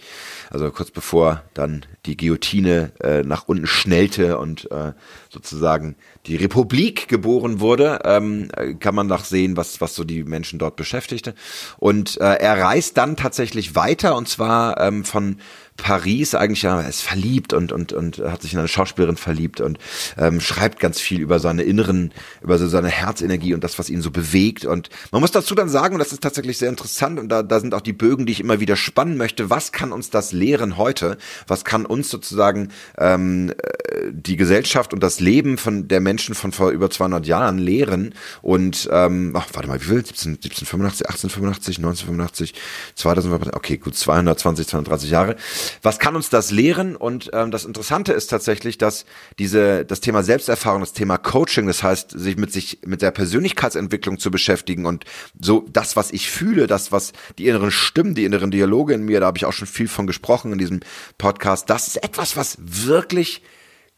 Also 0.51 0.71
kurz 0.71 0.91
bevor 0.91 1.43
dann 1.55 1.85
die 2.07 2.17
Guillotine 2.17 2.93
äh, 3.03 3.23
nach 3.23 3.49
unten 3.49 3.67
schnellte 3.67 4.39
und 4.39 4.71
äh, 4.71 4.93
sozusagen 5.31 5.97
die 6.27 6.37
Republik 6.37 7.09
geboren 7.09 7.61
wurde, 7.61 8.01
ähm, 8.05 8.49
kann 8.81 8.95
man 8.95 9.07
noch 9.07 9.25
sehen, 9.25 9.57
was 9.57 9.81
was 9.81 9.95
so 9.95 10.05
die 10.05 10.25
Menschen 10.25 10.59
dort 10.59 10.77
beschäftigte. 10.77 11.35
Und 11.79 12.21
äh, 12.21 12.35
er 12.35 12.59
reist 12.59 12.97
dann 12.97 13.17
tatsächlich 13.17 13.75
weiter 13.75 14.17
und 14.17 14.29
zwar 14.29 14.81
ähm, 14.81 15.05
von 15.05 15.39
Paris 15.76 16.35
eigentlich 16.35 16.64
er 16.64 16.88
ist 16.88 17.02
verliebt 17.02 17.52
und 17.52 17.73
und 17.73 17.93
und 17.93 18.19
hat 18.19 18.43
sich 18.43 18.52
in 18.52 18.59
eine 18.59 18.69
Schauspielerin 18.69 19.16
verliebt 19.16 19.61
und 19.61 19.78
ähm, 20.16 20.40
schreibt 20.40 20.78
ganz 20.78 21.00
viel 21.00 21.21
über 21.21 21.40
seine 21.40 21.62
inneren, 21.62 22.12
über 22.43 22.59
so 22.59 22.69
seine 22.69 22.88
Herzenergie 22.88 23.54
und 23.54 23.64
das, 23.64 23.78
was 23.78 23.90
ihn 23.90 24.00
so 24.00 24.11
bewegt. 24.11 24.64
Und 24.64 24.88
man 25.11 25.21
muss 25.21 25.33
dazu 25.33 25.54
dann 25.54 25.69
sagen, 25.69 25.95
und 25.95 25.99
das 25.99 26.12
ist 26.12 26.23
tatsächlich 26.23 26.59
sehr 26.59 26.69
interessant, 26.69 27.19
und 27.19 27.28
da, 27.28 27.43
da 27.43 27.61
sind 27.61 27.75
auch 27.75 27.81
die 27.81 27.93
Bögen, 27.93 28.25
die 28.25 28.33
ich 28.33 28.40
immer 28.40 28.61
wieder 28.61 28.76
spannen 28.76 29.16
möchte, 29.16 29.50
was 29.50 29.73
kann 29.73 29.93
uns 29.93 30.11
das 30.11 30.33
lehren 30.33 30.76
heute? 30.76 31.19
Was 31.47 31.64
kann 31.64 31.87
uns 31.87 32.09
sozusagen 32.09 32.69
ähm, 32.97 33.50
äh, 33.50 34.12
die 34.12 34.37
Gesellschaft 34.37 34.93
und 34.93 35.02
das 35.02 35.21
Leben 35.21 35.59
von 35.59 35.88
der 35.88 36.00
Menschen 36.00 36.35
von 36.35 36.52
vor 36.52 36.71
über 36.71 36.88
200 36.88 37.26
Jahren 37.26 37.59
lehren? 37.59 38.14
Und 38.43 38.88
ähm, 38.93 39.35
ach, 39.37 39.49
warte 39.52 39.69
mal, 39.69 39.81
wie 39.81 39.87
viel? 39.87 40.07
17, 40.07 40.35
1785, 40.35 41.07
1885, 41.07 41.78
1985, 41.78 42.54
2000, 42.95 43.54
okay, 43.54 43.76
gut, 43.76 43.97
220, 43.97 44.69
230 44.69 45.11
Jahre. 45.11 45.37
Was 45.83 45.99
kann 45.99 46.16
uns 46.16 46.30
das 46.30 46.50
lehren? 46.50 46.97
Und 46.97 47.30
ähm, 47.33 47.50
das 47.50 47.64
Interessante 47.64 48.12
ist 48.12 48.28
tatsächlich, 48.28 48.78
dass 48.78 49.04
diese 49.38 49.85
das 49.85 50.00
Thema 50.00 50.23
Selbsterfahrung, 50.23 50.80
das 50.80 50.92
Thema 50.92 51.18
Coaching, 51.18 51.66
das 51.66 51.83
heißt, 51.83 52.11
sich 52.11 52.37
mit 52.37 52.52
sich 52.52 52.80
mit 52.85 53.02
der 53.02 53.11
Persönlichkeitsentwicklung 53.11 54.18
zu 54.18 54.30
beschäftigen 54.30 54.87
und 54.87 55.04
so 55.40 55.66
das, 55.73 55.97
was 55.97 56.12
ich 56.12 56.30
fühle, 56.30 56.66
das, 56.66 56.92
was 56.92 57.12
die 57.38 57.49
inneren 57.49 57.71
Stimmen, 57.71 58.14
die 58.14 58.25
inneren 58.25 58.50
Dialoge 58.50 58.94
in 58.94 59.04
mir, 59.04 59.21
da 59.21 59.26
habe 59.26 59.38
ich 59.38 59.44
auch 59.44 59.52
schon 59.52 59.68
viel 59.68 59.88
von 59.88 60.06
gesprochen 60.06 60.52
in 60.52 60.59
diesem 60.59 60.80
Podcast, 61.18 61.71
das 61.71 61.88
ist 61.88 62.02
etwas, 62.02 62.37
was 62.37 62.56
wirklich 62.59 63.42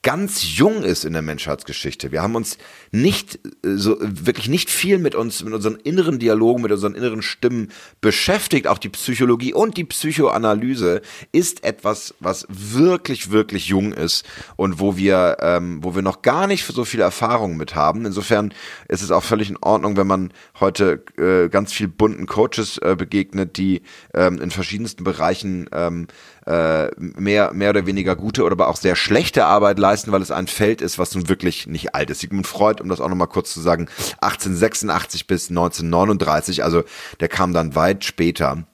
ganz 0.06 0.56
jung 0.56 0.84
ist 0.84 1.04
in 1.04 1.14
der 1.14 1.22
Menschheitsgeschichte. 1.22 2.12
Wir 2.12 2.22
haben 2.22 2.36
uns 2.36 2.58
nicht 2.92 3.40
äh, 3.64 3.74
so 3.74 3.96
wirklich 4.00 4.48
nicht 4.48 4.70
viel 4.70 4.98
mit 4.98 5.16
uns, 5.16 5.42
mit 5.42 5.52
unseren 5.52 5.74
inneren 5.74 6.20
Dialogen, 6.20 6.62
mit 6.62 6.70
unseren 6.70 6.94
inneren 6.94 7.22
Stimmen 7.22 7.72
beschäftigt. 8.00 8.68
Auch 8.68 8.78
die 8.78 8.88
Psychologie 8.88 9.52
und 9.52 9.76
die 9.76 9.82
Psychoanalyse 9.82 11.02
ist 11.32 11.64
etwas, 11.64 12.14
was 12.20 12.46
wirklich, 12.48 13.32
wirklich 13.32 13.66
jung 13.66 13.92
ist 13.92 14.24
und 14.54 14.78
wo 14.78 14.96
wir, 14.96 15.38
ähm, 15.40 15.82
wo 15.82 15.96
wir 15.96 16.02
noch 16.02 16.22
gar 16.22 16.46
nicht 16.46 16.64
so 16.64 16.84
viel 16.84 17.00
Erfahrung 17.00 17.56
mit 17.56 17.74
haben. 17.74 18.06
Insofern 18.06 18.54
ist 18.86 19.02
es 19.02 19.10
auch 19.10 19.24
völlig 19.24 19.50
in 19.50 19.58
Ordnung, 19.60 19.96
wenn 19.96 20.06
man 20.06 20.32
heute 20.60 21.02
äh, 21.18 21.48
ganz 21.48 21.72
viel 21.72 21.88
bunten 21.88 22.26
Coaches 22.26 22.78
äh, 22.78 22.94
begegnet, 22.96 23.56
die 23.56 23.82
ähm, 24.14 24.40
in 24.40 24.52
verschiedensten 24.52 25.02
Bereichen 25.02 25.68
ähm, 25.72 26.06
äh, 26.46 26.88
mehr, 26.96 27.52
mehr 27.52 27.70
oder 27.70 27.86
weniger 27.86 28.16
gute 28.16 28.44
oder 28.44 28.52
aber 28.52 28.68
auch 28.68 28.76
sehr 28.76 28.96
schlechte 28.96 29.46
Arbeit 29.46 29.78
leisten, 29.78 30.12
weil 30.12 30.22
es 30.22 30.30
ein 30.30 30.46
Feld 30.46 30.80
ist, 30.80 30.98
was 30.98 31.14
nun 31.14 31.28
wirklich 31.28 31.66
nicht 31.66 31.94
alt 31.94 32.10
ist. 32.10 32.20
Sigmund 32.20 32.46
Freud, 32.46 32.82
um 32.82 32.88
das 32.88 33.00
auch 33.00 33.08
nochmal 33.08 33.28
kurz 33.28 33.52
zu 33.52 33.60
sagen, 33.60 33.88
1886 34.20 35.26
bis 35.26 35.50
1939, 35.50 36.62
also 36.64 36.84
der 37.20 37.28
kam 37.28 37.52
dann 37.52 37.74
weit 37.74 38.04
später 38.04 38.64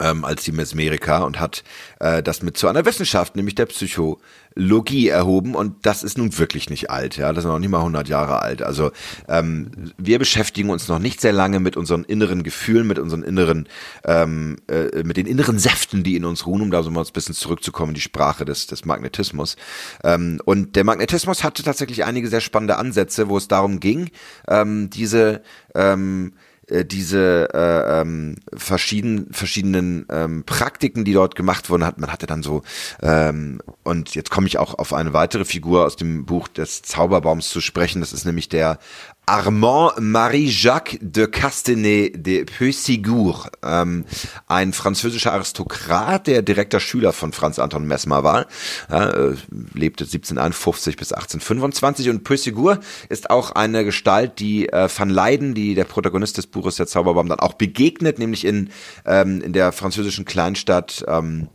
ähm, 0.00 0.24
als 0.24 0.44
die 0.44 0.52
Mesmerika 0.52 1.18
und 1.18 1.38
hat 1.38 1.64
äh, 2.00 2.22
das 2.22 2.42
mit 2.42 2.56
zu 2.56 2.68
einer 2.68 2.84
Wissenschaft, 2.84 3.36
nämlich 3.36 3.54
der 3.54 3.66
Psychologie 3.66 5.08
erhoben 5.08 5.54
und 5.54 5.84
das 5.84 6.02
ist 6.02 6.16
nun 6.16 6.38
wirklich 6.38 6.70
nicht 6.70 6.90
alt, 6.90 7.16
ja, 7.16 7.32
das 7.32 7.44
ist 7.44 7.48
noch 7.48 7.58
nicht 7.58 7.68
mal 7.68 7.78
100 7.78 8.08
Jahre 8.08 8.40
alt. 8.40 8.62
Also 8.62 8.90
ähm, 9.28 9.70
wir 9.98 10.18
beschäftigen 10.18 10.70
uns 10.70 10.88
noch 10.88 10.98
nicht 10.98 11.20
sehr 11.20 11.32
lange 11.32 11.60
mit 11.60 11.76
unseren 11.76 12.04
inneren 12.04 12.42
Gefühlen, 12.42 12.86
mit 12.86 12.98
unseren 12.98 13.22
inneren, 13.22 13.68
ähm, 14.04 14.56
äh, 14.68 15.02
mit 15.02 15.16
den 15.16 15.26
inneren 15.26 15.58
Säften, 15.58 16.02
die 16.02 16.16
in 16.16 16.24
uns 16.24 16.46
ruhen, 16.46 16.62
um 16.62 16.70
da 16.70 16.82
so 16.82 16.90
mal 16.90 17.04
ein 17.04 17.12
bisschen 17.12 17.34
zurückzukommen, 17.34 17.94
die 17.94 18.00
Sprache 18.00 18.44
des, 18.44 18.66
des 18.66 18.84
Magnetismus. 18.86 19.56
Ähm, 20.04 20.40
und 20.44 20.74
der 20.76 20.84
Magnetismus 20.84 21.44
hatte 21.44 21.62
tatsächlich 21.62 22.04
einige 22.04 22.28
sehr 22.28 22.40
spannende 22.40 22.78
Ansätze, 22.78 23.28
wo 23.28 23.36
es 23.36 23.48
darum 23.48 23.78
ging, 23.78 24.10
ähm, 24.48 24.88
diese 24.88 25.42
ähm, 25.74 26.32
äh, 26.72 26.84
diese 26.84 27.48
äh, 27.52 28.00
ähm, 28.00 28.36
verschieden, 28.54 29.28
verschiedenen 29.32 30.06
ähm, 30.10 30.44
Praktiken, 30.44 31.04
die 31.04 31.12
dort 31.12 31.36
gemacht 31.36 31.70
wurden, 31.70 31.84
hat 31.84 31.98
man 31.98 32.10
hatte 32.10 32.26
dann 32.26 32.42
so 32.42 32.62
ähm, 33.02 33.60
und 33.82 34.14
jetzt 34.14 34.30
komme 34.30 34.46
ich 34.46 34.58
auch 34.58 34.78
auf 34.78 34.92
eine 34.92 35.12
weitere 35.12 35.44
Figur 35.44 35.84
aus 35.84 35.96
dem 35.96 36.24
Buch 36.24 36.48
des 36.48 36.82
Zauberbaums 36.82 37.48
zu 37.48 37.60
sprechen. 37.60 38.00
Das 38.00 38.12
ist 38.12 38.24
nämlich 38.24 38.48
der 38.48 38.78
Armand 39.26 39.92
Marie-Jacques 40.00 40.98
de 41.00 41.26
Castanet 41.26 42.12
de 42.14 42.44
Puysigour, 42.44 43.50
ähm, 43.62 44.04
ein 44.48 44.72
französischer 44.72 45.32
Aristokrat, 45.32 46.26
der 46.26 46.42
direkter 46.42 46.80
Schüler 46.80 47.12
von 47.12 47.32
Franz 47.32 47.60
Anton 47.60 47.86
Mesmer 47.86 48.24
war, 48.24 48.46
äh, 48.90 49.34
lebte 49.74 50.04
1751 50.04 50.96
bis 50.96 51.12
1825 51.12 52.10
und 52.10 52.24
Puysigour 52.24 52.80
ist 53.08 53.30
auch 53.30 53.52
eine 53.52 53.84
Gestalt, 53.84 54.40
die 54.40 54.68
äh, 54.68 54.88
Van 54.94 55.08
Leyden, 55.08 55.54
die 55.54 55.76
der 55.76 55.84
Protagonist 55.84 56.38
des 56.38 56.48
Buches 56.48 56.74
der 56.76 56.88
Zauberbaum 56.88 57.28
dann 57.28 57.38
auch 57.38 57.54
begegnet, 57.54 58.18
nämlich 58.18 58.44
in, 58.44 58.70
ähm, 59.06 59.40
in 59.40 59.52
der 59.52 59.70
französischen 59.70 60.24
Kleinstadt 60.24 61.04
ähm, 61.06 61.48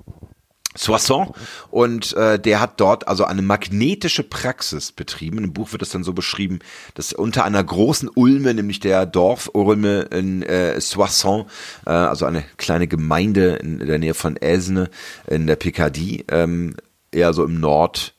Soissons 0.78 1.32
und 1.72 2.14
äh, 2.14 2.40
der 2.40 2.62
hat 2.62 2.80
dort 2.80 3.08
also 3.08 3.26
eine 3.26 3.42
magnetische 3.42 4.24
Praxis 4.24 4.92
betrieben. 4.92 5.40
Im 5.40 5.54
Buch 5.54 5.72
wird 5.72 5.82
es 5.82 5.90
dann 5.90 6.04
so 6.04 6.14
beschrieben, 6.14 6.60
dass 6.94 7.14
unter 7.14 7.44
einer 7.44 7.64
großen 7.64 8.10
Ulme, 8.14 8.54
nämlich 8.54 8.80
der 8.80 9.06
Dorfulme 9.06 10.02
in 10.12 10.44
äh, 10.44 10.80
Soissons, 10.80 11.52
äh, 11.86 11.92
also 11.92 12.26
eine 12.26 12.44
kleine 12.58 12.88
Gemeinde 12.88 13.56
in 13.56 13.80
der 13.80 13.98
Nähe 14.00 14.14
von 14.14 14.38
Esne 14.38 14.90
in 15.28 15.48
der 15.48 15.56
Picardie, 15.56 16.26
ähm, 16.30 16.76
eher 17.12 17.34
so 17.34 17.44
im 17.44 17.60
Nordosten 17.60 18.14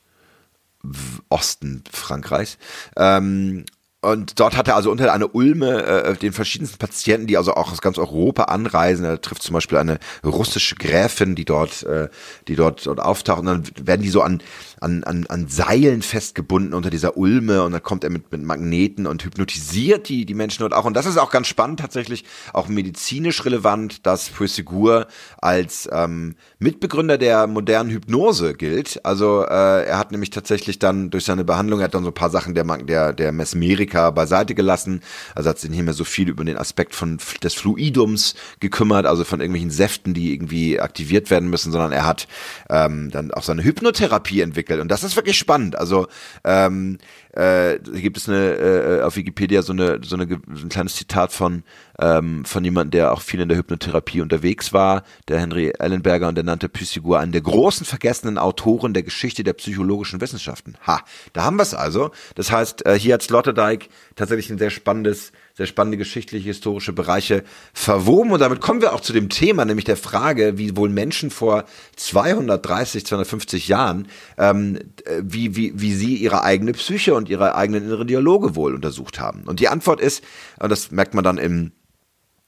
Frankreichs, 1.91 2.57
ähm, 2.97 3.65
und 4.01 4.39
dort 4.39 4.55
hat 4.55 4.69
er 4.69 4.77
also 4.77 4.91
unter 4.91 5.11
einer 5.11 5.35
Ulme 5.35 5.83
äh, 5.83 6.15
den 6.15 6.31
verschiedensten 6.31 6.77
Patienten, 6.77 7.27
die 7.27 7.35
also 7.35 7.55
auch 7.55 7.71
aus 7.71 7.81
ganz 7.81 7.97
Europa 7.97 8.43
anreisen. 8.43 9.03
Er 9.03 9.19
trifft 9.19 9.43
zum 9.43 9.53
Beispiel 9.53 9.77
eine 9.77 9.99
russische 10.23 10.75
Gräfin, 10.75 11.35
die 11.35 11.43
dort, 11.43 11.83
äh, 11.83 12.07
die 12.47 12.55
dort, 12.55 12.85
dort 12.85 13.01
auftaucht. 13.01 13.39
Und 13.39 13.45
dann 13.47 13.63
werden 13.81 14.01
die 14.01 14.09
so 14.09 14.21
an 14.21 14.41
an, 14.79 15.03
an, 15.03 15.25
an 15.27 15.47
Seilen 15.47 16.01
festgebunden 16.01 16.73
unter 16.73 16.89
dieser 16.89 17.17
Ulme 17.17 17.63
und 17.63 17.71
dann 17.73 17.83
kommt 17.83 18.03
er 18.03 18.09
mit, 18.09 18.31
mit 18.31 18.41
Magneten 18.43 19.07
und 19.07 19.23
hypnotisiert 19.23 20.09
die, 20.09 20.25
die 20.25 20.33
Menschen 20.33 20.61
dort 20.61 20.73
auch. 20.73 20.85
Und 20.85 20.93
das 20.93 21.05
ist 21.05 21.17
auch 21.17 21.31
ganz 21.31 21.47
spannend 21.47 21.79
tatsächlich, 21.79 22.23
auch 22.53 22.67
medizinisch 22.67 23.43
relevant, 23.45 24.05
dass 24.05 24.29
Puysegur 24.29 25.07
als 25.37 25.89
ähm, 25.91 26.35
Mitbegründer 26.59 27.17
der 27.17 27.47
modernen 27.47 27.89
Hypnose 27.89 28.53
gilt. 28.53 29.05
Also 29.05 29.43
äh, 29.43 29.85
er 29.85 29.97
hat 29.97 30.11
nämlich 30.11 30.29
tatsächlich 30.29 30.79
dann 30.79 31.09
durch 31.09 31.25
seine 31.25 31.43
Behandlung, 31.43 31.79
er 31.79 31.85
hat 31.85 31.93
dann 31.93 32.03
so 32.03 32.11
ein 32.11 32.15
paar 32.15 32.29
Sachen 32.29 32.55
der, 32.55 32.63
der, 32.63 33.13
der 33.13 33.31
Mesmerika 33.31 34.11
beiseite 34.11 34.55
gelassen. 34.55 35.01
Also 35.35 35.49
hat 35.49 35.59
sich 35.59 35.69
nicht 35.69 35.83
mehr 35.83 35.93
so 35.93 36.05
viel 36.05 36.29
über 36.29 36.45
den 36.45 36.57
Aspekt 36.57 36.95
von 36.95 37.17
des 37.43 37.53
Fluidums 37.53 38.35
gekümmert, 38.59 39.05
also 39.05 39.23
von 39.23 39.41
irgendwelchen 39.41 39.71
Säften, 39.71 40.13
die 40.13 40.33
irgendwie 40.33 40.79
aktiviert 40.79 41.29
werden 41.29 41.49
müssen, 41.49 41.71
sondern 41.71 41.91
er 41.91 42.05
hat 42.05 42.27
ähm, 42.69 43.11
dann 43.11 43.31
auch 43.31 43.43
seine 43.43 43.63
Hypnotherapie 43.63 44.41
entwickelt 44.41 44.68
entwickelt. 44.69 44.81
Und 44.81 44.89
das 44.89 45.03
ist 45.03 45.15
wirklich 45.15 45.37
spannend. 45.37 45.77
Also 45.77 46.07
ähm, 46.43 46.97
äh, 47.33 47.79
gibt 47.79 48.17
es 48.17 48.27
eine 48.27 48.53
äh, 48.53 49.01
auf 49.01 49.15
Wikipedia 49.15 49.61
so 49.61 49.73
eine 49.73 49.99
so 50.03 50.15
eine 50.15 50.27
so 50.27 50.65
ein 50.65 50.69
kleines 50.69 50.95
Zitat 50.95 51.31
von 51.31 51.63
ähm, 51.99 52.45
von 52.45 52.63
jemandem, 52.63 52.91
der 52.91 53.11
auch 53.11 53.21
viel 53.21 53.41
in 53.41 53.49
der 53.49 53.57
Hypnotherapie 53.57 54.21
unterwegs 54.21 54.73
war, 54.73 55.03
der 55.27 55.39
Henry 55.39 55.73
Ellenberger, 55.77 56.27
und 56.27 56.35
der 56.35 56.43
nannte 56.43 56.69
Pythagoras 56.69 57.23
einen 57.23 57.31
der 57.31 57.41
großen 57.41 57.85
vergessenen 57.85 58.37
Autoren 58.37 58.93
der 58.93 59.03
Geschichte 59.03 59.43
der 59.43 59.53
psychologischen 59.53 60.21
Wissenschaften. 60.21 60.75
Ha, 60.87 61.01
da 61.33 61.43
haben 61.43 61.57
wir 61.57 61.63
es 61.63 61.73
also. 61.73 62.11
Das 62.35 62.51
heißt, 62.51 62.85
äh, 62.85 62.97
hier 62.97 63.15
hat 63.15 63.21
Sloterdijk 63.21 63.89
tatsächlich 64.15 64.49
ein 64.49 64.57
sehr 64.57 64.69
spannendes 64.69 65.31
sehr 65.59 65.67
spannende 65.67 65.97
geschichtliche, 65.97 66.47
historische 66.47 66.93
Bereiche 66.93 67.43
verwoben. 67.73 68.31
Und 68.31 68.39
damit 68.39 68.61
kommen 68.61 68.81
wir 68.81 68.93
auch 68.93 69.01
zu 69.01 69.11
dem 69.11 69.27
Thema, 69.27 69.65
nämlich 69.65 69.83
der 69.83 69.97
Frage, 69.97 70.57
wie 70.57 70.77
wohl 70.77 70.87
Menschen 70.87 71.31
vor 71.31 71.65
230, 71.97 73.05
250 73.05 73.67
Jahren, 73.67 74.07
ähm, 74.37 74.79
wie, 75.21 75.57
wie, 75.57 75.73
wie 75.75 75.93
sie 75.93 76.15
ihre 76.15 76.43
eigene 76.43 76.71
Psyche 76.71 77.13
und 77.13 77.27
ihre 77.27 77.55
eigenen 77.55 77.83
inneren 77.83 78.07
Dialoge 78.07 78.55
wohl 78.55 78.73
untersucht 78.73 79.19
haben. 79.19 79.43
Und 79.43 79.59
die 79.59 79.67
Antwort 79.67 79.99
ist, 79.99 80.23
und 80.61 80.69
das 80.71 80.91
merkt 80.91 81.13
man 81.13 81.25
dann 81.25 81.37
im 81.37 81.73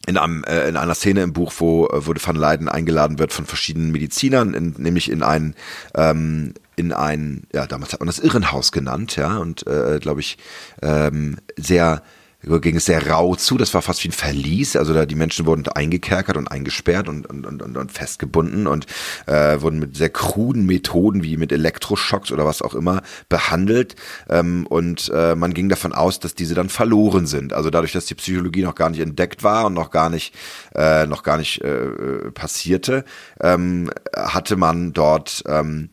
in, 0.07 0.17
einem, 0.17 0.43
äh, 0.45 0.67
in 0.67 0.77
einer 0.77 0.95
Szene 0.95 1.21
im 1.21 1.31
Buch, 1.31 1.53
wo, 1.57 1.87
wo 1.91 2.13
Van 2.15 2.35
Leiden 2.35 2.67
eingeladen 2.67 3.19
wird 3.19 3.33
von 3.33 3.45
verschiedenen 3.45 3.91
Medizinern, 3.91 4.55
in, 4.55 4.73
nämlich 4.79 5.11
in 5.11 5.21
ein 5.21 5.53
ähm, 5.93 6.55
in 6.75 6.91
ein, 6.91 7.43
ja, 7.53 7.67
damals 7.67 7.93
hat 7.93 7.99
man 7.99 8.07
das 8.07 8.17
Irrenhaus 8.17 8.71
genannt, 8.71 9.15
ja, 9.15 9.37
und 9.37 9.67
äh, 9.67 9.99
glaube 10.01 10.21
ich, 10.21 10.39
ähm, 10.81 11.37
sehr 11.55 12.01
ging 12.43 12.75
es 12.75 12.85
sehr 12.85 13.07
rau 13.07 13.35
zu. 13.35 13.57
Das 13.57 13.73
war 13.73 13.81
fast 13.81 14.03
wie 14.03 14.09
ein 14.09 14.13
Verlies. 14.13 14.75
Also 14.75 14.93
da 14.93 15.05
die 15.05 15.15
Menschen 15.15 15.45
wurden 15.45 15.67
eingekerkert 15.67 16.37
und 16.37 16.47
eingesperrt 16.47 17.07
und, 17.07 17.27
und, 17.27 17.45
und, 17.45 17.77
und 17.77 17.91
festgebunden 17.91 18.67
und 18.67 18.85
äh, 19.27 19.61
wurden 19.61 19.79
mit 19.79 19.95
sehr 19.95 20.09
kruden 20.09 20.65
Methoden 20.65 21.23
wie 21.23 21.37
mit 21.37 21.51
Elektroschocks 21.51 22.31
oder 22.31 22.45
was 22.45 22.61
auch 22.61 22.73
immer 22.73 23.01
behandelt. 23.29 23.95
Ähm, 24.29 24.65
und 24.67 25.11
äh, 25.13 25.35
man 25.35 25.53
ging 25.53 25.69
davon 25.69 25.93
aus, 25.93 26.19
dass 26.19 26.35
diese 26.35 26.55
dann 26.55 26.69
verloren 26.69 27.27
sind. 27.27 27.53
Also 27.53 27.69
dadurch, 27.69 27.91
dass 27.91 28.05
die 28.05 28.15
Psychologie 28.15 28.63
noch 28.63 28.75
gar 28.75 28.89
nicht 28.89 29.01
entdeckt 29.01 29.43
war 29.43 29.65
und 29.65 29.73
noch 29.73 29.91
gar 29.91 30.09
nicht 30.09 30.33
äh, 30.75 31.05
noch 31.05 31.23
gar 31.23 31.37
nicht 31.37 31.61
äh, 31.61 32.31
passierte, 32.31 33.05
ähm, 33.39 33.91
hatte 34.15 34.55
man 34.55 34.93
dort 34.93 35.43
ähm, 35.47 35.89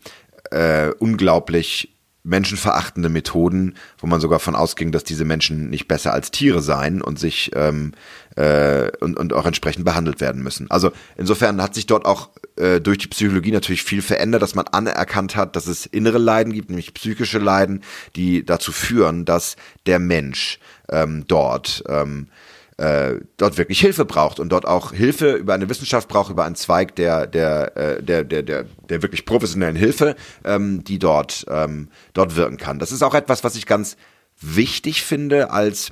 äh, 0.51 0.91
unglaublich 0.99 1.98
menschenverachtende 2.29 3.09
Methoden, 3.09 3.75
wo 3.99 4.07
man 4.07 4.21
sogar 4.21 4.39
von 4.39 4.55
ausging, 4.55 4.93
dass 4.93 5.05
diese 5.05 5.25
Menschen 5.25 5.71
nicht 5.71 5.89
besser 5.89 6.13
als 6.13 6.31
Tiere 6.31 6.61
seien 6.61 7.03
und 7.03 7.19
sich 7.19 7.51
ähm, 7.55 7.93
äh, 8.37 8.91
und, 9.01 9.19
und 9.19 9.33
auch 9.33 9.47
entsprechend 9.47 9.85
behandelt 9.85 10.21
werden 10.21 10.43
müssen. 10.43 10.71
Also 10.71 10.93
insofern 11.17 11.61
hat 11.63 11.75
sich 11.75 11.87
dort 11.87 12.05
auch 12.05 12.31
äh, 12.57 12.81
durch 12.81 12.99
die 12.99 13.09
Psychologie 13.09 13.53
natürlich 13.53 13.83
viel 13.83 14.03
verändert, 14.03 14.43
dass 14.43 14.55
man 14.55 14.67
anerkannt 14.69 15.37
hat, 15.37 15.57
dass 15.57 15.67
es 15.67 15.87
innere 15.87 16.19
Leiden 16.19 16.53
gibt, 16.53 16.69
nämlich 16.69 16.95
psychische 16.95 17.39
Leiden, 17.39 17.83
die 18.15 18.45
dazu 18.45 18.73
führen, 18.73 19.25
dass 19.25 19.57
der 19.87 19.99
Mensch 19.99 20.59
ähm, 20.89 21.25
dort 21.27 21.83
ähm, 21.89 22.29
äh, 22.79 23.17
dort 23.37 23.59
wirklich 23.59 23.81
Hilfe 23.81 24.05
braucht 24.05 24.41
und 24.41 24.51
dort 24.51 24.67
auch 24.67 24.93
Hilfe 24.93 25.33
über 25.33 25.55
eine 25.55 25.69
Wissenschaft 25.69 26.09
braucht, 26.09 26.31
über 26.31 26.45
einen 26.45 26.55
Zweig 26.55 26.95
der, 26.97 27.27
der, 27.27 27.77
äh, 27.77 28.03
der, 28.03 28.25
der, 28.25 28.43
der, 28.43 28.65
der 28.89 29.03
wirklich 29.03 29.27
professionellen 29.27 29.77
Hilfe, 29.77 30.17
ähm, 30.45 30.85
die 30.85 30.99
dort, 30.99 31.45
ähm, 31.49 31.89
dort 32.15 32.37
wirken 32.37 32.57
kann. 32.57 32.79
Das 32.79 32.93
ist 32.93 33.03
auch 33.03 33.15
etwas, 33.15 33.45
was 33.45 33.57
ich 33.57 33.67
ganz 33.67 33.97
wichtig 34.41 35.03
finde 35.03 35.51
als 35.51 35.91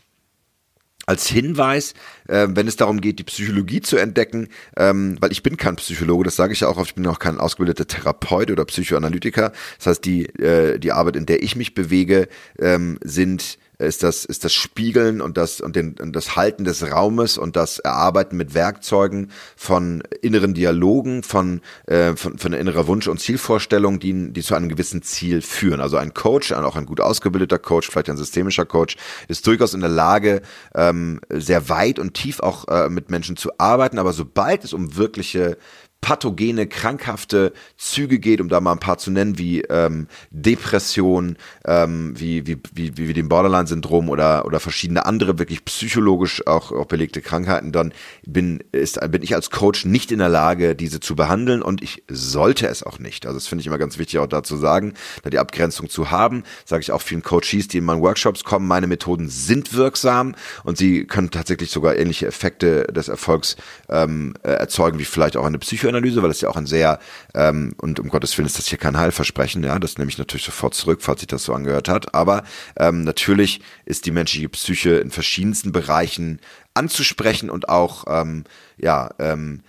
als 1.07 1.29
Hinweis, 1.29 1.95
äh, 2.27 2.49
wenn 2.51 2.67
es 2.67 2.75
darum 2.75 3.01
geht, 3.01 3.21
die 3.21 3.25
Psychologie 3.25 3.81
zu 3.81 3.97
entdecken, 3.97 4.49
ähm, 4.77 5.17
weil 5.21 5.31
ich 5.31 5.45
bin 5.45 5.57
kein 5.57 5.77
Psychologe, 5.77 6.25
das 6.25 6.35
sage 6.35 6.53
ich 6.53 6.61
ja 6.61 6.69
auch 6.69 6.79
oft, 6.79 6.91
ich 6.91 6.95
bin 6.97 7.07
auch 7.07 7.21
kein 7.21 7.39
ausgebildeter 7.39 7.87
Therapeut 7.87 8.51
oder 8.51 8.65
Psychoanalytiker. 8.65 9.53
Das 9.79 9.87
heißt, 9.87 10.05
die, 10.05 10.27
äh, 10.41 10.81
die 10.81 10.91
Arbeit, 10.91 11.15
in 11.15 11.25
der 11.25 11.45
ich 11.45 11.55
mich 11.55 11.75
bewege, 11.75 12.27
ähm, 12.59 12.99
sind 13.05 13.59
ist 13.79 14.03
das, 14.03 14.25
ist 14.25 14.45
das 14.45 14.55
Spiegeln 14.55 15.21
und 15.21 15.37
das, 15.37 15.61
und, 15.61 15.77
den, 15.77 15.97
und 16.01 16.15
das 16.15 16.37
Halten 16.37 16.65
des 16.65 16.91
Raumes 16.91 17.39
und 17.39 17.57
das 17.57 17.79
Erarbeiten 17.79 18.37
mit 18.37 18.55
Werkzeugen 18.55 19.31
von 19.57 20.03
inneren 20.23 20.55
Dialogen, 20.55 21.23
von, 21.23 21.61
äh, 21.87 22.17
von, 22.17 22.39
von 22.39 22.53
innerer 22.53 22.87
Wunsch- 22.87 23.09
und 23.09 23.21
Zielvorstellung, 23.21 23.99
die, 23.99 24.33
die 24.33 24.43
zu 24.43 24.55
einem 24.55 24.69
gewissen 24.69 25.03
Ziel 25.03 25.43
führen. 25.43 25.81
Also 25.81 25.97
ein 25.97 26.15
Coach, 26.15 26.53
auch 26.53 26.77
ein 26.77 26.87
gut 26.87 27.01
ausgebildeter 27.01 27.59
Coach, 27.59 27.91
vielleicht 27.91 28.11
ein 28.11 28.17
systemischer 28.17 28.65
Coach, 28.65 28.97
ist 29.29 29.47
durchaus 29.47 29.75
in 29.75 29.81
der 29.81 29.91
Lage, 29.91 30.43
ähm, 30.75 31.21
sehr 31.29 31.69
weit 31.69 31.99
und 31.99 32.15
tief 32.15 32.41
auch 32.41 32.69
äh, 32.69 32.89
mit 32.89 33.11
Menschen 33.11 33.37
zu 33.37 33.51
arbeiten. 33.59 33.99
Aber 33.99 34.13
sobald 34.13 34.65
es 34.65 34.73
um 34.73 34.97
wirkliche 34.97 35.59
pathogene, 36.07 36.69
krankhafte 36.69 37.53
Züge 37.77 38.21
geht, 38.21 38.41
um 38.41 38.49
da 38.49 38.61
mal 38.61 38.71
ein 38.71 38.79
paar 38.79 38.97
zu 38.97 39.11
nennen, 39.11 39.39
wie 39.39 39.63
ähm, 39.63 40.07
Depression, 40.31 41.37
ähm, 41.65 42.15
wie, 42.17 42.47
wie, 42.47 42.59
wie, 42.73 42.97
wie 42.97 43.13
dem 43.13 43.29
Borderline-Syndrom 43.29 44.09
oder, 44.09 44.47
oder 44.47 44.61
verschiedene 44.61 45.05
andere 45.05 45.41
wirklich 45.41 45.65
psychologisch 45.65 46.47
auch, 46.47 46.71
auch 46.71 46.87
belegte 46.87 47.23
Krankheiten, 47.23 47.73
dann 47.73 47.93
bin, 48.25 48.63
ist, 48.71 49.01
bin 49.11 49.25
ich 49.25 49.35
als 49.35 49.51
Coach 49.51 49.85
nicht 49.85 50.13
in 50.13 50.21
der 50.21 50.29
Lage, 50.29 50.77
diese 50.77 51.01
zu 51.01 51.17
behandeln 51.17 51.61
und 51.61 51.83
ich 51.83 52.05
sollte 52.09 52.69
es 52.69 52.85
auch 52.85 53.01
nicht. 53.01 53.27
Also 53.27 53.39
das 53.39 53.49
finde 53.49 53.63
ich 53.63 53.67
immer 53.67 53.79
ganz 53.79 53.99
wichtig 53.99 54.21
auch 54.21 54.29
dazu 54.29 54.57
sagen, 54.57 54.95
da 55.25 55.31
die 55.31 55.41
Abgrenzung 55.41 55.91
zu 55.91 56.13
haben, 56.13 56.45
sage 56.65 56.83
ich 56.83 56.93
auch 56.93 57.03
vielen 57.03 57.25
Coaches, 57.25 57.67
die 57.67 57.79
in 57.79 57.85
meinen 57.85 58.01
Workshops 58.01 58.45
kommen, 58.45 58.69
meine 58.69 58.87
Methoden 58.87 59.29
sind 59.29 59.75
wirksam 59.75 60.37
und 60.63 60.79
sie 60.79 61.05
können 61.05 61.33
tatsächlich 61.33 61.73
sogar 61.73 61.97
ähnliche 61.97 62.29
Effekte 62.29 62.85
des 62.85 63.09
Erfolgs 63.09 63.57
ähm, 63.89 64.35
äh, 64.45 64.53
erzeugen, 64.53 65.01
wie 65.01 65.05
vielleicht 65.05 65.37
auch 65.37 65.45
eine 65.45 65.59
Psycho 65.59 65.96
Psychoanalyse, 65.97 66.23
weil 66.23 66.31
es 66.31 66.41
ja 66.41 66.49
auch 66.49 66.57
ein 66.57 66.67
sehr, 66.67 66.99
ähm, 67.35 67.75
und 67.79 68.01
um 68.01 68.09
Gottes 68.09 68.37
Willen 68.37 68.47
ist 68.47 68.59
das 68.59 68.69
hier 68.69 68.79
kein 68.79 68.97
Heilversprechen, 68.97 69.63
ja, 69.65 69.79
das 69.79 69.99
nehme 69.99 70.11
ich 70.11 70.19
natürlich 70.19 70.45
sofort 70.45 70.75
zurück, 70.75 71.01
falls 71.03 71.21
sich 71.21 71.29
das 71.29 71.45
so 71.45 71.55
angehört 71.55 71.89
hat, 71.89 72.15
aber 72.15 72.45
ähm, 72.79 73.05
natürlich 73.05 73.61
ist 73.85 74.07
die 74.07 74.11
menschliche 74.11 74.49
Psyche 74.49 74.97
in 74.97 75.11
verschiedensten 75.11 75.73
Bereichen 75.73 76.41
anzusprechen 76.75 77.51
und 77.51 77.69
auch, 77.69 78.05
ähm, 78.09 78.45
ja, 78.77 79.11
ähm, 79.19 79.63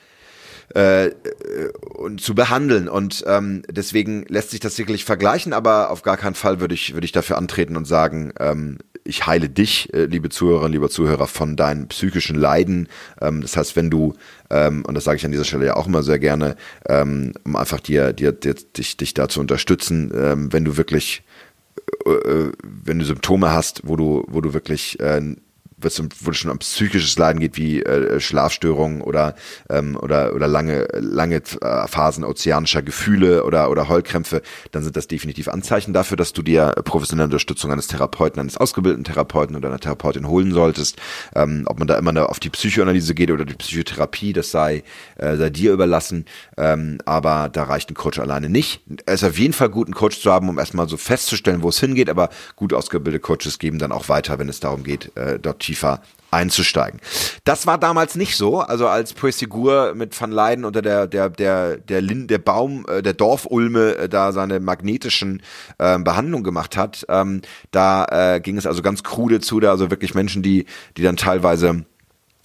äh, 0.76 1.12
und 1.96 2.20
zu 2.20 2.36
behandeln. 2.36 2.90
Und 2.90 3.24
ähm, 3.26 3.64
deswegen 3.72 4.26
lässt 4.28 4.52
sich 4.52 4.60
das 4.60 4.78
wirklich 4.78 5.06
vergleichen, 5.06 5.54
aber 5.54 5.92
auf 5.92 6.02
gar 6.02 6.18
keinen 6.18 6.36
Fall 6.36 6.60
würde 6.60 6.76
ich, 6.76 6.94
würde 6.94 7.06
ich 7.06 7.14
dafür 7.14 7.38
antreten 7.38 7.78
und 7.78 7.86
sagen, 7.86 8.34
ähm, 8.38 8.78
ich 9.08 9.26
heile 9.26 9.50
dich, 9.50 9.94
äh, 9.94 10.06
liebe 10.06 10.30
Zuhörerinnen, 10.30 10.74
lieber 10.74 10.90
Zuhörer, 10.90 11.28
von 11.28 11.56
deinen 11.56 11.88
psychischen 11.88 12.36
Leiden. 12.36 12.88
Ähm, 13.22 13.42
das 13.42 13.58
heißt, 13.58 13.76
wenn 13.76 13.90
du, 13.90 14.14
ähm, 14.50 14.84
und 14.86 14.96
das 14.96 15.06
sage 15.06 15.18
ich 15.18 15.26
an 15.26 15.32
dieser 15.32 15.46
Stelle 15.46 15.66
ja 15.66 15.76
auch 15.76 15.88
immer 15.88 16.04
sehr 16.04 16.20
gerne, 16.20 16.56
ähm, 16.88 17.34
um 17.44 17.56
einfach 17.56 17.80
dir, 17.80 18.14
dir, 18.14 18.32
dir 18.32 18.54
dich, 18.54 18.98
dich 18.98 19.14
da 19.14 19.30
zu 19.30 19.40
unterstützen, 19.40 20.12
wenn 20.52 20.66
du 20.66 20.78
wirklich 20.78 21.24
äh, 22.06 22.10
äh 22.12 22.52
wenn 22.64 23.00
du 23.00 23.06
Symptome 23.06 23.52
hast, 23.52 23.82
wo 23.86 23.96
du, 23.96 24.26
wo 24.28 24.42
du 24.42 24.54
wirklich 24.54 24.98
äh, 25.82 25.90
wo 26.22 26.32
es 26.32 26.38
schon 26.38 26.52
um 26.52 26.60
psychisches 26.60 27.18
Leiden 27.18 27.40
geht, 27.40 27.58
wie 27.58 27.82
äh, 27.84 28.20
Schlafstörungen 28.20 29.02
oder 29.02 29.36
ähm, 29.70 29.98
oder 30.02 30.34
oder 30.34 30.48
lange 30.48 30.88
lange 30.94 31.38
äh, 31.38 31.88
Phasen 31.88 32.24
ozeanischer 32.24 32.82
Gefühle 32.82 33.44
oder 33.44 33.70
oder 33.70 33.88
Heulkrämpfe, 33.88 34.42
dann 34.72 34.84
sind 34.84 34.98
das 34.98 35.08
definitiv 35.08 35.48
Anzeichen 35.48 35.94
dafür, 35.94 36.18
dass 36.18 36.34
du 36.34 36.42
dir 36.42 36.74
professionelle 36.84 37.26
Unterstützung 37.26 37.72
eines 37.72 37.88
Therapeuten, 37.88 38.40
eines 38.40 38.58
ausgebildeten 38.58 39.04
Therapeuten 39.04 39.56
oder 39.56 39.70
einer 39.70 39.80
Therapeutin 39.80 40.28
holen 40.28 40.52
solltest. 40.52 40.98
Ähm, 41.36 41.64
ob 41.68 41.80
man 41.80 41.88
da 41.88 41.98
immer 41.98 42.30
auf 42.30 42.40
die 42.40 42.50
Psychoanalyse 42.50 43.14
geht 43.14 43.32
oder 43.32 43.46
die 43.46 43.54
Psychotherapie, 43.54 44.34
das 44.34 44.52
sei 44.52 44.84
äh, 45.18 45.36
sei 45.36 45.50
dir 45.50 45.74
überlassen. 45.74 46.26
Ähm, 46.58 46.98
aber 47.06 47.50
da 47.52 47.64
reicht 47.64 47.92
ein 47.92 47.94
Coach 47.96 48.20
alleine 48.20 48.50
nicht. 48.50 48.82
Es 49.06 49.22
ist 49.22 49.30
auf 49.30 49.38
jeden 49.38 49.54
Fall 49.54 49.70
gut, 49.70 49.88
einen 49.88 49.94
Coach 49.94 50.20
zu 50.22 50.32
haben, 50.32 50.50
um 50.50 50.58
erstmal 50.58 50.90
so 50.90 50.98
festzustellen, 50.98 51.62
wo 51.62 51.70
es 51.70 51.80
hingeht. 51.80 52.10
Aber 52.10 52.30
gut 52.56 52.74
ausgebildete 52.74 53.20
Coaches 53.20 53.60
geben 53.60 53.78
dann 53.78 53.92
auch 53.92 54.10
weiter, 54.10 54.40
wenn 54.40 54.50
es 54.50 54.60
darum 54.60 54.84
geht, 54.84 55.16
äh, 55.16 55.38
dort 55.40 55.67
tiefer 55.68 56.02
einzusteigen. 56.32 57.00
Das 57.46 57.68
war 57.68 57.78
damals 57.78 58.16
nicht 58.16 58.36
so. 58.36 58.60
Also 58.60 58.88
als 58.88 59.14
Puesigur 59.14 59.94
mit 59.96 60.20
Van 60.20 60.32
Leiden 60.32 60.66
unter 60.66 60.82
der 60.82 61.08
der 61.08 61.30
der 61.30 61.78
der 61.78 62.02
Lind, 62.02 62.30
der 62.30 62.40
Baum 62.40 62.86
äh, 62.88 63.02
der 63.02 63.14
Dorfulme 63.14 63.96
äh, 63.96 64.10
da 64.10 64.32
seine 64.32 64.60
magnetischen 64.60 65.42
äh, 65.78 65.98
Behandlung 66.00 66.44
gemacht 66.44 66.76
hat, 66.76 67.06
ähm, 67.10 67.42
da 67.72 68.06
äh, 68.36 68.42
ging 68.42 68.58
es 68.58 68.66
also 68.66 68.82
ganz 68.82 69.04
krude 69.04 69.40
zu, 69.40 69.60
da 69.60 69.72
also 69.72 69.90
wirklich 69.90 70.16
Menschen, 70.16 70.44
die 70.44 70.66
die 70.98 71.04
dann 71.04 71.16
teilweise 71.16 71.86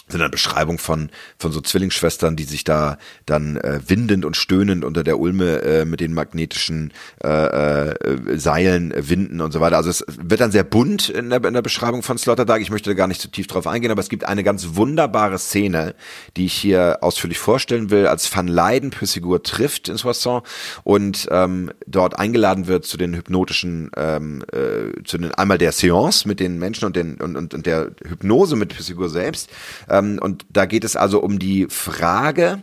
sind 0.08 0.20
eine 0.20 0.30
Beschreibung 0.30 0.78
von 0.78 1.10
von 1.38 1.52
so 1.52 1.60
Zwillingsschwestern, 1.60 2.36
die 2.36 2.44
sich 2.44 2.64
da 2.64 2.98
dann 3.26 3.56
äh, 3.56 3.80
windend 3.86 4.24
und 4.24 4.36
stöhnend 4.36 4.84
unter 4.84 5.04
der 5.04 5.18
Ulme 5.18 5.62
äh, 5.62 5.84
mit 5.84 6.00
den 6.00 6.12
magnetischen 6.12 6.92
äh, 7.22 7.28
äh, 7.28 8.38
Seilen 8.38 8.92
winden 8.96 9.40
und 9.40 9.52
so 9.52 9.60
weiter. 9.60 9.76
Also 9.76 9.90
es 9.90 10.04
wird 10.06 10.40
dann 10.40 10.52
sehr 10.52 10.64
bunt 10.64 11.08
in 11.08 11.30
der, 11.30 11.44
in 11.44 11.54
der 11.54 11.62
Beschreibung 11.62 12.02
von 12.02 12.18
Sloterdijk. 12.18 12.62
Ich 12.62 12.70
möchte 12.70 12.90
da 12.90 12.94
gar 12.94 13.06
nicht 13.06 13.20
zu 13.20 13.28
tief 13.28 13.46
drauf 13.46 13.66
eingehen, 13.66 13.90
aber 13.90 14.00
es 14.00 14.08
gibt 14.08 14.24
eine 14.24 14.44
ganz 14.44 14.74
wunderbare 14.76 15.38
Szene, 15.38 15.94
die 16.36 16.46
ich 16.46 16.54
hier 16.54 16.98
ausführlich 17.00 17.38
vorstellen 17.38 17.90
will, 17.90 18.06
als 18.06 18.34
Van 18.34 18.48
Leiden 18.48 18.90
Püssigur 18.90 19.42
trifft 19.42 19.88
in 19.88 19.96
Soissons 19.96 20.42
und 20.84 21.28
ähm, 21.30 21.70
dort 21.86 22.18
eingeladen 22.18 22.66
wird 22.66 22.84
zu 22.84 22.96
den 22.96 23.14
hypnotischen, 23.14 23.90
ähm, 23.96 24.44
äh, 24.52 25.02
zu 25.04 25.18
den 25.18 25.32
einmal 25.34 25.58
der 25.58 25.72
Seance 25.72 26.26
mit 26.26 26.40
den 26.40 26.58
Menschen 26.58 26.86
und 26.86 26.96
den 26.96 27.16
und, 27.16 27.36
und, 27.36 27.54
und 27.54 27.66
der 27.66 27.90
Hypnose 28.06 28.56
mit 28.56 28.74
Püssigur 28.74 29.08
selbst. 29.08 29.50
Ähm, 29.92 30.02
ähm, 30.02 30.18
und 30.20 30.46
da 30.50 30.66
geht 30.66 30.84
es 30.84 30.96
also 30.96 31.20
um 31.20 31.38
die 31.38 31.66
Frage, 31.68 32.62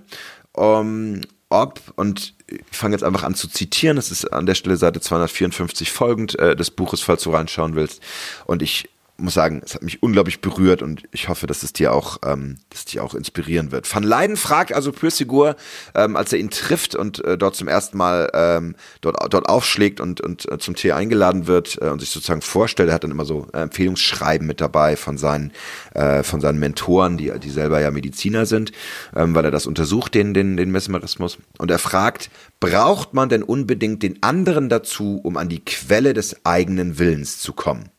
um, 0.54 1.22
ob, 1.50 1.82
und 1.96 2.36
ich 2.48 2.78
fange 2.78 2.96
jetzt 2.96 3.04
einfach 3.04 3.24
an 3.24 3.36
zu 3.36 3.48
zitieren, 3.48 3.96
das 3.96 4.12
ist 4.12 4.26
an 4.26 4.46
der 4.46 4.56
Stelle 4.56 4.78
Seite 4.78 5.02
254 5.02 5.92
folgend 5.92 6.38
äh, 6.38 6.56
des 6.56 6.72
Buches, 6.72 7.02
falls 7.02 7.24
du 7.24 7.32
reinschauen 7.32 7.76
willst. 7.76 8.02
Und 8.46 8.62
ich 8.62 8.90
muss 9.20 9.34
sagen, 9.34 9.62
es 9.64 9.76
hat 9.76 9.84
mich 9.84 10.02
unglaublich 10.02 10.42
berührt 10.42 10.82
und 10.82 11.04
ich 11.12 11.30
hoffe, 11.30 11.48
dass 11.48 11.64
es 11.64 11.74
dir 11.74 11.94
auch, 11.94 12.18
ähm, 12.26 12.58
dass 12.70 12.86
dich 12.86 13.00
auch 13.00 13.14
inspirieren 13.14 13.72
wird. 13.72 13.94
Van 13.94 14.04
Leiden 14.04 14.38
fragt 14.38 14.74
also 14.74 14.92
Pürsigur, 14.92 15.56
ähm, 15.96 16.16
als 16.16 16.34
er 16.34 16.40
ihn 16.40 16.50
trifft 16.50 16.96
und 16.96 17.24
äh, 17.24 17.38
dort 17.38 17.56
zum 17.56 17.68
ersten 17.68 17.98
Mal 17.98 18.30
ähm, 18.34 18.76
dort, 19.02 19.18
dort 19.34 19.50
aufschlägt 19.50 20.00
und, 20.00 20.22
und 20.22 20.52
äh, 20.52 20.58
zum 20.58 20.76
Tee 20.76 20.92
eingeladen 20.92 21.48
wird 21.48 21.78
äh, 21.82 21.90
und 21.90 22.00
sich 22.00 22.10
sozusagen 22.10 22.42
vorstellt, 22.42 22.90
er 22.90 22.96
hat 22.96 23.04
dann 23.04 23.12
immer 23.12 23.26
so 23.26 23.48
äh, 23.54 23.62
Empfehlungsschreiben 23.62 24.48
mit 24.48 24.62
dabei 24.62 24.96
von 24.96 25.18
seinen, 25.18 25.52
äh, 25.94 26.24
von 26.24 26.42
seinen 26.42 26.60
Mentoren, 26.60 27.18
die, 27.18 27.32
die 27.40 27.50
selber 27.50 27.80
ja 27.80 27.92
Mediziner 27.92 28.46
sind, 28.46 28.72
ähm, 29.16 29.36
weil 29.36 29.46
er 29.46 29.52
das 29.52 29.68
untersucht, 29.68 30.16
den, 30.16 30.34
den, 30.34 30.58
den 30.58 30.72
Mesmerismus. 30.72 31.38
Und 31.58 31.72
er 31.72 31.80
fragt, 31.80 32.30
braucht 32.60 33.14
man 33.14 33.30
denn 33.30 33.44
unbedingt 33.44 34.04
den 34.04 34.22
anderen 34.24 34.70
dazu, 34.70 35.20
um 35.24 35.38
an 35.38 35.50
die 35.50 35.64
Quelle 35.64 36.14
des 36.14 36.46
eigenen 36.46 37.00
Willens 37.00 37.40
zu 37.40 37.54
kommen? 37.54 37.90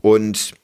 Und 0.00 0.54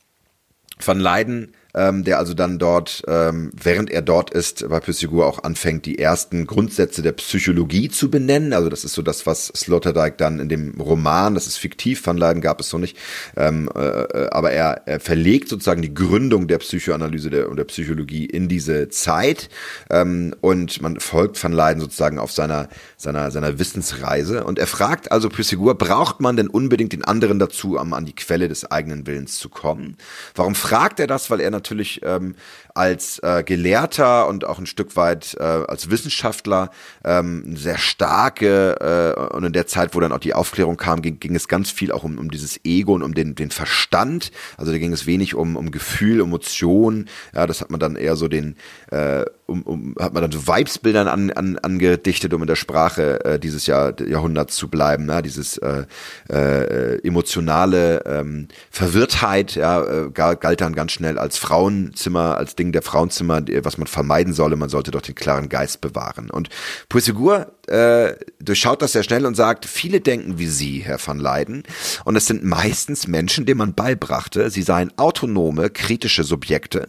Van 0.78 1.00
Leiden 1.00 1.54
ähm, 1.74 2.04
der 2.04 2.18
also 2.18 2.34
dann 2.34 2.58
dort, 2.58 3.02
ähm, 3.08 3.50
während 3.52 3.90
er 3.90 4.02
dort 4.02 4.30
ist, 4.30 4.68
bei 4.68 4.80
Pythagoras 4.80 5.34
auch 5.34 5.44
anfängt, 5.44 5.86
die 5.86 5.98
ersten 5.98 6.46
Grundsätze 6.46 7.02
der 7.02 7.12
Psychologie 7.12 7.88
zu 7.88 8.10
benennen. 8.10 8.52
Also 8.52 8.68
das 8.68 8.84
ist 8.84 8.94
so 8.94 9.02
das, 9.02 9.26
was 9.26 9.48
Sloterdijk 9.48 10.18
dann 10.18 10.38
in 10.38 10.48
dem 10.48 10.80
Roman, 10.80 11.34
das 11.34 11.46
ist 11.46 11.58
fiktiv, 11.58 12.06
Van 12.06 12.16
Leiden 12.16 12.40
gab 12.40 12.60
es 12.60 12.68
so 12.68 12.78
nicht, 12.78 12.96
ähm, 13.36 13.68
äh, 13.74 13.80
äh, 13.80 14.30
aber 14.30 14.52
er, 14.52 14.82
er 14.86 15.00
verlegt 15.00 15.48
sozusagen 15.48 15.82
die 15.82 15.94
Gründung 15.94 16.46
der 16.46 16.58
Psychoanalyse 16.58 17.48
und 17.48 17.56
der 17.56 17.64
Psychologie 17.64 18.26
in 18.26 18.48
diese 18.48 18.88
Zeit 18.88 19.48
ähm, 19.90 20.34
und 20.40 20.80
man 20.80 21.00
folgt 21.00 21.42
Van 21.42 21.52
Leiden 21.52 21.80
sozusagen 21.80 22.18
auf 22.18 22.30
seiner, 22.30 22.68
seiner, 22.96 23.30
seiner 23.30 23.58
Wissensreise 23.58 24.44
und 24.44 24.58
er 24.58 24.66
fragt 24.66 25.10
also 25.10 25.28
Pythagoras, 25.28 25.76
braucht 25.78 26.20
man 26.20 26.36
denn 26.36 26.48
unbedingt 26.48 26.92
den 26.92 27.04
anderen 27.04 27.38
dazu, 27.38 27.78
um 27.78 27.92
an 27.94 28.04
die 28.04 28.14
Quelle 28.14 28.48
des 28.48 28.70
eigenen 28.70 29.06
Willens 29.06 29.38
zu 29.38 29.48
kommen? 29.48 29.96
Warum 30.34 30.54
fragt 30.54 31.00
er 31.00 31.06
das? 31.06 31.30
Weil 31.30 31.40
er 31.40 31.50
natürlich 31.50 31.63
natürlich 31.64 32.00
ähm, 32.04 32.34
als 32.74 33.18
äh, 33.20 33.42
Gelehrter 33.42 34.28
und 34.28 34.44
auch 34.44 34.58
ein 34.58 34.66
Stück 34.66 34.96
weit 34.96 35.34
äh, 35.40 35.42
als 35.42 35.90
Wissenschaftler 35.90 36.70
ähm, 37.04 37.56
sehr 37.56 37.78
starke 37.78 39.16
äh, 39.16 39.34
und 39.34 39.44
in 39.44 39.52
der 39.52 39.66
Zeit, 39.66 39.94
wo 39.94 40.00
dann 40.00 40.12
auch 40.12 40.18
die 40.18 40.34
Aufklärung 40.34 40.76
kam, 40.76 41.00
ging, 41.00 41.18
ging 41.18 41.34
es 41.34 41.48
ganz 41.48 41.70
viel 41.70 41.90
auch 41.90 42.04
um, 42.04 42.18
um 42.18 42.30
dieses 42.30 42.60
Ego 42.64 42.92
und 42.94 43.02
um 43.02 43.14
den, 43.14 43.34
den 43.34 43.50
Verstand. 43.50 44.30
Also 44.58 44.72
da 44.72 44.78
ging 44.78 44.92
es 44.92 45.06
wenig 45.06 45.34
um, 45.34 45.56
um 45.56 45.70
Gefühl, 45.70 46.20
Emotion. 46.20 47.06
Ja, 47.34 47.46
das 47.46 47.60
hat 47.60 47.70
man 47.70 47.80
dann 47.80 47.96
eher 47.96 48.16
so 48.16 48.28
den 48.28 48.56
äh, 48.90 49.24
um, 49.46 49.62
um, 49.62 49.94
hat 50.00 50.14
man 50.14 50.22
dann 50.22 50.32
so 50.32 50.46
Vibesbildern 50.46 51.06
an, 51.06 51.30
an, 51.30 51.58
angedichtet, 51.58 52.32
um 52.32 52.42
in 52.42 52.46
der 52.46 52.56
Sprache 52.56 53.24
äh, 53.24 53.38
dieses 53.38 53.66
Jahr, 53.66 53.94
Jahrhunderts 54.00 54.56
zu 54.56 54.68
bleiben, 54.68 55.06
ne? 55.06 55.20
dieses 55.22 55.58
äh, 55.58 55.84
äh, 56.30 57.06
emotionale 57.06 58.04
ähm, 58.06 58.48
Verwirrtheit, 58.70 59.54
ja, 59.54 59.82
äh, 59.82 60.10
galt 60.10 60.60
dann 60.60 60.74
ganz 60.74 60.92
schnell 60.92 61.18
als 61.18 61.36
Frauenzimmer, 61.36 62.38
als 62.38 62.56
Ding 62.56 62.72
der 62.72 62.82
Frauenzimmer, 62.82 63.42
was 63.62 63.78
man 63.78 63.86
vermeiden 63.86 64.32
solle, 64.32 64.56
man 64.56 64.68
sollte 64.68 64.90
doch 64.90 65.02
den 65.02 65.14
klaren 65.14 65.48
Geist 65.48 65.80
bewahren. 65.80 66.30
Und 66.30 66.48
Puisigur 66.88 67.52
äh, 67.68 68.14
durchschaut 68.40 68.82
das 68.82 68.92
sehr 68.92 69.02
schnell 69.02 69.26
und 69.26 69.34
sagt, 69.34 69.66
viele 69.66 70.00
denken 70.00 70.38
wie 70.38 70.48
Sie, 70.48 70.80
Herr 70.80 70.98
van 71.04 71.18
Leyden, 71.18 71.62
und 72.04 72.16
es 72.16 72.26
sind 72.26 72.44
meistens 72.44 73.06
Menschen, 73.06 73.46
denen 73.46 73.58
man 73.58 73.74
beibrachte, 73.74 74.50
sie 74.50 74.62
seien 74.62 74.92
autonome, 74.96 75.70
kritische 75.70 76.24
Subjekte, 76.24 76.88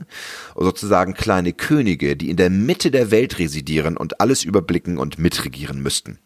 sozusagen 0.55 1.13
kleine 1.13 1.53
Könige, 1.53 2.15
die 2.15 2.29
in 2.29 2.37
der 2.37 2.49
Mitte 2.49 2.91
der 2.91 3.11
Welt 3.11 3.39
residieren 3.39 3.97
und 3.97 4.21
alles 4.21 4.43
überblicken 4.43 4.97
und 4.97 5.19
mitregieren 5.19 5.81
müssten 5.81 6.19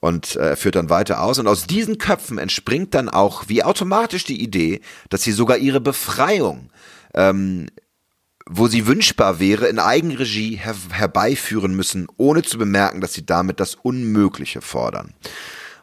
und 0.00 0.36
äh, 0.36 0.56
führt 0.56 0.76
dann 0.76 0.90
weiter 0.90 1.22
aus. 1.22 1.38
Und 1.38 1.46
aus 1.46 1.66
diesen 1.66 1.98
Köpfen 1.98 2.38
entspringt 2.38 2.94
dann 2.94 3.08
auch 3.08 3.48
wie 3.48 3.62
automatisch 3.62 4.24
die 4.24 4.42
Idee, 4.42 4.80
dass 5.08 5.22
sie 5.22 5.32
sogar 5.32 5.56
ihre 5.56 5.80
Befreiung 5.80 6.70
ähm, 7.14 7.66
wo 8.48 8.68
sie 8.68 8.86
wünschbar 8.86 9.40
wäre, 9.40 9.66
in 9.66 9.80
Eigenregie 9.80 10.56
her 10.56 10.76
herbeiführen 10.90 11.74
müssen, 11.74 12.06
ohne 12.16 12.42
zu 12.42 12.58
bemerken, 12.58 13.00
dass 13.00 13.12
sie 13.12 13.26
damit 13.26 13.58
das 13.58 13.74
Unmögliche 13.74 14.60
fordern. 14.60 15.14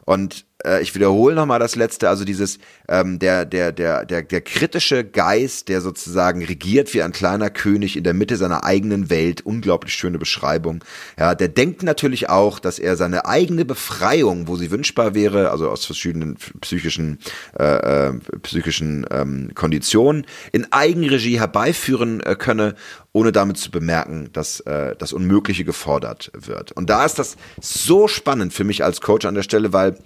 Und 0.06 0.46
äh, 0.64 0.82
ich 0.82 0.94
wiederhole 0.94 1.34
nochmal 1.34 1.58
das 1.58 1.76
letzte, 1.76 2.08
also 2.08 2.24
dieses, 2.24 2.58
ähm, 2.88 3.18
der, 3.18 3.44
der, 3.44 3.72
der, 3.72 4.04
der, 4.04 4.22
der 4.22 4.40
kritische 4.40 5.04
Geist, 5.04 5.68
der 5.68 5.80
sozusagen 5.80 6.44
regiert 6.44 6.92
wie 6.94 7.02
ein 7.02 7.12
kleiner 7.12 7.50
König 7.50 7.96
in 7.96 8.04
der 8.04 8.14
Mitte 8.14 8.36
seiner 8.36 8.64
eigenen 8.64 9.10
Welt, 9.10 9.42
unglaublich 9.42 9.94
schöne 9.94 10.18
Beschreibung. 10.18 10.84
Ja, 11.18 11.34
der 11.34 11.48
denkt 11.48 11.82
natürlich 11.82 12.28
auch, 12.28 12.58
dass 12.58 12.78
er 12.78 12.96
seine 12.96 13.26
eigene 13.26 13.64
Befreiung, 13.64 14.48
wo 14.48 14.56
sie 14.56 14.70
wünschbar 14.70 15.14
wäre, 15.14 15.50
also 15.50 15.68
aus 15.68 15.84
verschiedenen 15.84 16.36
psychischen, 16.60 17.18
äh, 17.58 18.08
äh, 18.08 18.12
psychischen 18.42 19.06
ähm, 19.10 19.50
Konditionen, 19.54 20.26
in 20.52 20.72
Eigenregie 20.72 21.38
herbeiführen 21.38 22.20
äh, 22.20 22.36
könne 22.36 22.74
ohne 23.14 23.30
damit 23.30 23.56
zu 23.56 23.70
bemerken, 23.70 24.28
dass 24.32 24.60
äh, 24.60 24.96
das 24.96 25.12
Unmögliche 25.12 25.64
gefordert 25.64 26.32
wird. 26.34 26.72
Und 26.72 26.90
da 26.90 27.04
ist 27.04 27.18
das 27.18 27.36
so 27.60 28.08
spannend 28.08 28.52
für 28.52 28.64
mich 28.64 28.82
als 28.82 29.00
Coach 29.00 29.24
an 29.24 29.36
der 29.36 29.44
Stelle, 29.44 29.72
weil 29.72 29.96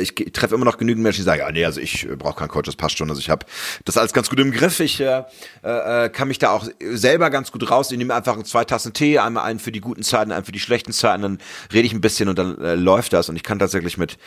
ich 0.00 0.14
treffe 0.32 0.54
immer 0.54 0.64
noch 0.64 0.78
genügend 0.78 1.02
Menschen, 1.02 1.20
die 1.20 1.24
sagen, 1.24 1.40
ja, 1.40 1.50
nee, 1.50 1.64
also 1.64 1.80
ich 1.80 2.08
äh, 2.08 2.16
brauche 2.16 2.38
keinen 2.38 2.48
Coach, 2.48 2.66
das 2.66 2.76
passt 2.76 2.98
schon. 2.98 3.08
Also 3.08 3.20
ich 3.20 3.30
habe 3.30 3.46
das 3.84 3.96
alles 3.96 4.12
ganz 4.12 4.28
gut 4.28 4.38
im 4.40 4.52
Griff. 4.52 4.80
Ich 4.80 5.00
äh, 5.00 5.22
äh, 5.62 6.08
kann 6.10 6.28
mich 6.28 6.38
da 6.38 6.50
auch 6.50 6.66
selber 6.80 7.30
ganz 7.30 7.52
gut 7.52 7.70
raus. 7.70 7.90
Ich 7.90 7.98
nehme 7.98 8.14
einfach 8.14 8.42
zwei 8.42 8.64
Tassen 8.64 8.92
Tee, 8.92 9.18
einmal 9.18 9.44
einen 9.44 9.58
für 9.58 9.72
die 9.72 9.80
guten 9.80 10.02
Zeiten, 10.02 10.32
einen 10.32 10.44
für 10.44 10.52
die 10.52 10.60
schlechten 10.60 10.92
Zeiten, 10.92 11.22
dann 11.22 11.38
rede 11.72 11.86
ich 11.86 11.92
ein 11.92 12.00
bisschen 12.00 12.28
und 12.28 12.38
dann 12.38 12.58
äh, 12.60 12.74
läuft 12.74 13.12
das. 13.12 13.28
Und 13.28 13.36
ich 13.36 13.42
kann 13.42 13.58
tatsächlich 13.58 13.96
mit 13.98 14.18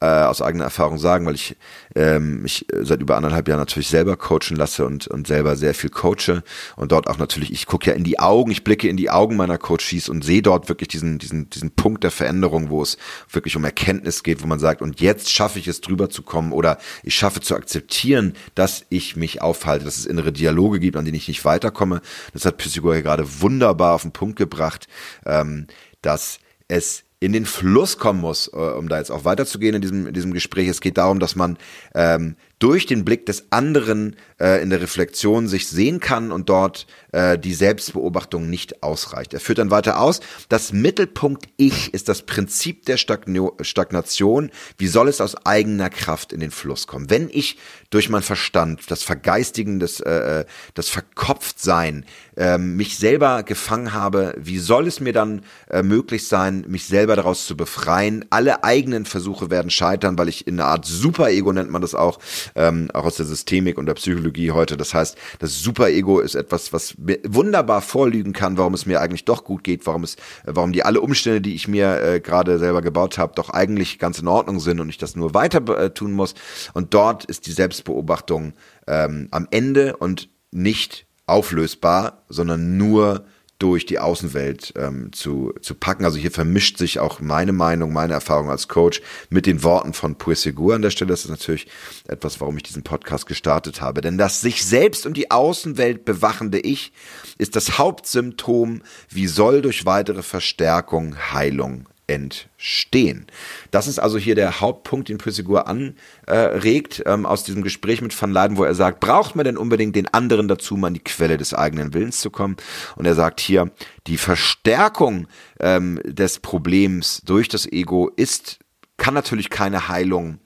äh, 0.00 0.06
aus 0.06 0.42
eigener 0.42 0.64
Erfahrung 0.64 0.98
sagen, 0.98 1.24
weil 1.26 1.34
ich 1.34 1.56
ähm, 1.94 2.42
mich 2.42 2.66
seit 2.82 3.00
über 3.00 3.16
anderthalb 3.16 3.48
Jahren 3.48 3.60
natürlich 3.60 3.88
selber 3.88 4.16
coachen 4.16 4.56
lasse 4.56 4.84
und, 4.84 5.06
und 5.06 5.26
selber 5.26 5.56
sehr 5.56 5.74
viel 5.74 5.90
coache 5.90 6.42
und 6.76 6.92
dort 6.92 7.08
auch 7.08 7.18
natürlich, 7.18 7.52
ich 7.52 7.66
gucke 7.66 7.90
ja 7.90 7.96
in 7.96 8.04
die 8.04 8.18
Augen, 8.18 8.50
ich 8.50 8.64
blicke 8.64 8.88
in 8.88 8.96
die 8.96 9.10
Augen 9.10 9.36
meiner 9.36 9.56
Coaches 9.56 10.08
und 10.08 10.24
sehe 10.24 10.42
dort 10.42 10.68
wirklich 10.68 10.88
diesen, 10.88 11.18
diesen, 11.18 11.48
diesen 11.48 11.70
Punkt 11.70 12.04
der 12.04 12.10
Veränderung, 12.10 12.70
wo 12.70 12.82
es 12.82 12.98
wirklich 13.30 13.56
um 13.56 13.64
Erkenntnis 13.64 14.22
geht, 14.22 14.42
wo 14.42 14.46
man 14.46 14.58
sagt, 14.58 14.82
und 14.82 15.00
jetzt 15.00 15.30
schaffe 15.30 15.58
ich 15.58 15.68
es 15.68 15.80
drüber 15.80 16.10
zu 16.10 16.22
kommen 16.22 16.52
oder 16.52 16.78
ich 17.02 17.14
schaffe 17.14 17.40
zu 17.40 17.54
akzeptieren, 17.54 18.34
dass 18.54 18.84
ich 18.90 19.16
mich 19.16 19.40
aufhalte, 19.42 19.84
dass 19.84 19.96
es 19.96 20.06
innere 20.06 20.32
Dialoge 20.32 20.80
gibt, 20.80 20.96
an 20.96 21.04
denen 21.04 21.16
ich 21.16 21.28
nicht 21.28 21.44
weiterkomme. 21.44 22.00
Das 22.32 22.44
hat 22.44 22.58
Psychologie 22.58 23.02
gerade 23.02 23.40
wunderbar 23.40 23.94
auf 23.94 24.02
den 24.02 24.12
Punkt 24.12 24.36
gebracht, 24.36 24.86
ähm, 25.24 25.66
dass 26.02 26.40
es 26.68 27.04
in 27.24 27.32
den 27.32 27.46
Fluss 27.46 27.96
kommen 27.96 28.20
muss, 28.20 28.48
äh, 28.52 28.56
um 28.56 28.88
da 28.88 28.98
jetzt 28.98 29.10
auch 29.10 29.24
weiterzugehen 29.24 29.74
in 29.74 29.80
diesem, 29.80 30.06
in 30.06 30.12
diesem 30.12 30.34
Gespräch. 30.34 30.68
Es 30.68 30.82
geht 30.82 30.98
darum, 30.98 31.20
dass 31.20 31.36
man 31.36 31.56
ähm, 31.94 32.36
durch 32.58 32.86
den 32.86 33.04
Blick 33.04 33.26
des 33.26 33.50
anderen 33.50 34.16
äh, 34.40 34.62
in 34.62 34.70
der 34.70 34.80
Reflexion 34.80 35.48
sich 35.48 35.68
sehen 35.68 36.00
kann 36.00 36.32
und 36.32 36.48
dort 36.48 36.86
äh, 37.12 37.38
die 37.38 37.54
Selbstbeobachtung 37.54 38.48
nicht 38.48 38.82
ausreicht. 38.82 39.34
Er 39.34 39.40
führt 39.40 39.58
dann 39.58 39.70
weiter 39.70 40.00
aus, 40.00 40.20
das 40.48 40.72
Mittelpunkt 40.72 41.46
Ich 41.56 41.92
ist 41.92 42.08
das 42.08 42.22
Prinzip 42.22 42.86
der 42.86 42.96
Stagno 42.96 43.56
Stagnation. 43.60 44.50
Wie 44.78 44.86
soll 44.86 45.08
es 45.08 45.20
aus 45.20 45.36
eigener 45.46 45.90
Kraft 45.90 46.32
in 46.32 46.40
den 46.40 46.50
Fluss 46.50 46.86
kommen? 46.86 47.10
Wenn 47.10 47.28
ich 47.30 47.58
durch 47.90 48.08
mein 48.08 48.22
Verstand, 48.22 48.90
das 48.90 49.02
Vergeistigen, 49.02 49.78
das, 49.78 50.00
äh, 50.00 50.40
äh 50.40 50.44
das 50.74 50.88
Verkopftsein, 50.88 52.04
äh, 52.36 52.58
mich 52.58 52.98
selber 52.98 53.42
gefangen 53.42 53.92
habe, 53.92 54.34
wie 54.38 54.58
soll 54.58 54.86
es 54.86 55.00
mir 55.00 55.12
dann 55.12 55.42
äh, 55.70 55.82
möglich 55.82 56.26
sein, 56.26 56.64
mich 56.68 56.86
selber 56.86 57.16
daraus 57.16 57.46
zu 57.46 57.56
befreien? 57.56 58.24
Alle 58.30 58.64
eigenen 58.64 59.04
Versuche 59.04 59.50
werden 59.50 59.70
scheitern, 59.70 60.18
weil 60.18 60.28
ich 60.28 60.46
in 60.46 60.58
einer 60.58 60.68
Art 60.68 60.86
Superego 60.86 61.52
nennt 61.52 61.70
man 61.70 61.82
das 61.82 61.94
auch, 61.94 62.18
ähm, 62.54 62.90
auch 62.92 63.04
aus 63.04 63.16
der 63.16 63.26
Systemik 63.26 63.78
und 63.78 63.86
der 63.86 63.94
Psychologie 63.94 64.50
heute. 64.50 64.76
Das 64.76 64.94
heißt, 64.94 65.16
das 65.38 65.60
Superego 65.60 66.20
ist 66.20 66.34
etwas, 66.34 66.72
was 66.72 66.96
mir 66.98 67.18
wunderbar 67.26 67.80
vorlügen 67.80 68.32
kann, 68.32 68.58
warum 68.58 68.74
es 68.74 68.86
mir 68.86 69.00
eigentlich 69.00 69.24
doch 69.24 69.44
gut 69.44 69.64
geht, 69.64 69.86
warum 69.86 70.04
es, 70.04 70.16
warum 70.44 70.72
die 70.72 70.84
alle 70.84 71.00
Umstände, 71.00 71.40
die 71.40 71.54
ich 71.54 71.68
mir 71.68 72.00
äh, 72.02 72.20
gerade 72.20 72.58
selber 72.58 72.82
gebaut 72.82 73.18
habe, 73.18 73.34
doch 73.34 73.50
eigentlich 73.50 73.98
ganz 73.98 74.18
in 74.18 74.28
Ordnung 74.28 74.60
sind 74.60 74.80
und 74.80 74.88
ich 74.88 74.98
das 74.98 75.16
nur 75.16 75.34
weiter 75.34 75.66
äh, 75.78 75.90
tun 75.90 76.12
muss. 76.12 76.34
Und 76.72 76.94
dort 76.94 77.24
ist 77.24 77.46
die 77.46 77.52
Selbstbeobachtung 77.52 78.54
ähm, 78.86 79.28
am 79.30 79.48
Ende 79.50 79.96
und 79.96 80.28
nicht 80.50 81.06
auflösbar, 81.26 82.24
sondern 82.28 82.76
nur 82.76 83.24
durch 83.64 83.86
die 83.86 83.98
Außenwelt 83.98 84.74
ähm, 84.76 85.10
zu, 85.14 85.54
zu 85.62 85.74
packen. 85.74 86.04
Also 86.04 86.18
hier 86.18 86.30
vermischt 86.30 86.76
sich 86.76 86.98
auch 86.98 87.20
meine 87.20 87.54
Meinung, 87.54 87.94
meine 87.94 88.12
Erfahrung 88.12 88.50
als 88.50 88.68
Coach 88.68 89.00
mit 89.30 89.46
den 89.46 89.62
Worten 89.62 89.94
von 89.94 90.16
Puesegur 90.16 90.74
an 90.74 90.82
der 90.82 90.90
Stelle. 90.90 91.08
Das 91.08 91.24
ist 91.24 91.30
natürlich 91.30 91.66
etwas, 92.06 92.42
warum 92.42 92.58
ich 92.58 92.62
diesen 92.64 92.82
Podcast 92.82 93.24
gestartet 93.24 93.80
habe. 93.80 94.02
Denn 94.02 94.18
das 94.18 94.42
sich 94.42 94.66
selbst 94.66 95.06
und 95.06 95.16
die 95.16 95.30
Außenwelt 95.30 96.04
bewachende 96.04 96.60
Ich 96.60 96.92
ist 97.38 97.56
das 97.56 97.78
Hauptsymptom, 97.78 98.82
wie 99.08 99.28
soll 99.28 99.62
durch 99.62 99.86
weitere 99.86 100.22
Verstärkung 100.22 101.16
Heilung 101.32 101.88
entstehen. 102.06 103.26
Das 103.70 103.86
ist 103.86 103.98
also 103.98 104.18
hier 104.18 104.34
der 104.34 104.60
Hauptpunkt, 104.60 105.08
den 105.08 105.18
Püssigur 105.18 105.66
anregt 105.66 107.02
ähm, 107.06 107.24
aus 107.24 107.44
diesem 107.44 107.62
Gespräch 107.62 108.02
mit 108.02 108.20
Van 108.20 108.30
Leiden, 108.30 108.56
wo 108.56 108.64
er 108.64 108.74
sagt, 108.74 109.00
braucht 109.00 109.36
man 109.36 109.44
denn 109.44 109.56
unbedingt 109.56 109.96
den 109.96 110.12
anderen 110.12 110.48
dazu, 110.48 110.74
um 110.74 110.84
an 110.84 110.94
die 110.94 111.00
Quelle 111.00 111.38
des 111.38 111.54
eigenen 111.54 111.94
Willens 111.94 112.20
zu 112.20 112.30
kommen? 112.30 112.56
Und 112.96 113.06
er 113.06 113.14
sagt 113.14 113.40
hier, 113.40 113.70
die 114.06 114.18
Verstärkung 114.18 115.26
ähm, 115.60 116.00
des 116.04 116.40
Problems 116.40 117.22
durch 117.24 117.48
das 117.48 117.66
Ego 117.66 118.10
ist, 118.14 118.58
kann 118.96 119.14
natürlich 119.14 119.50
keine 119.50 119.88
Heilung 119.88 120.38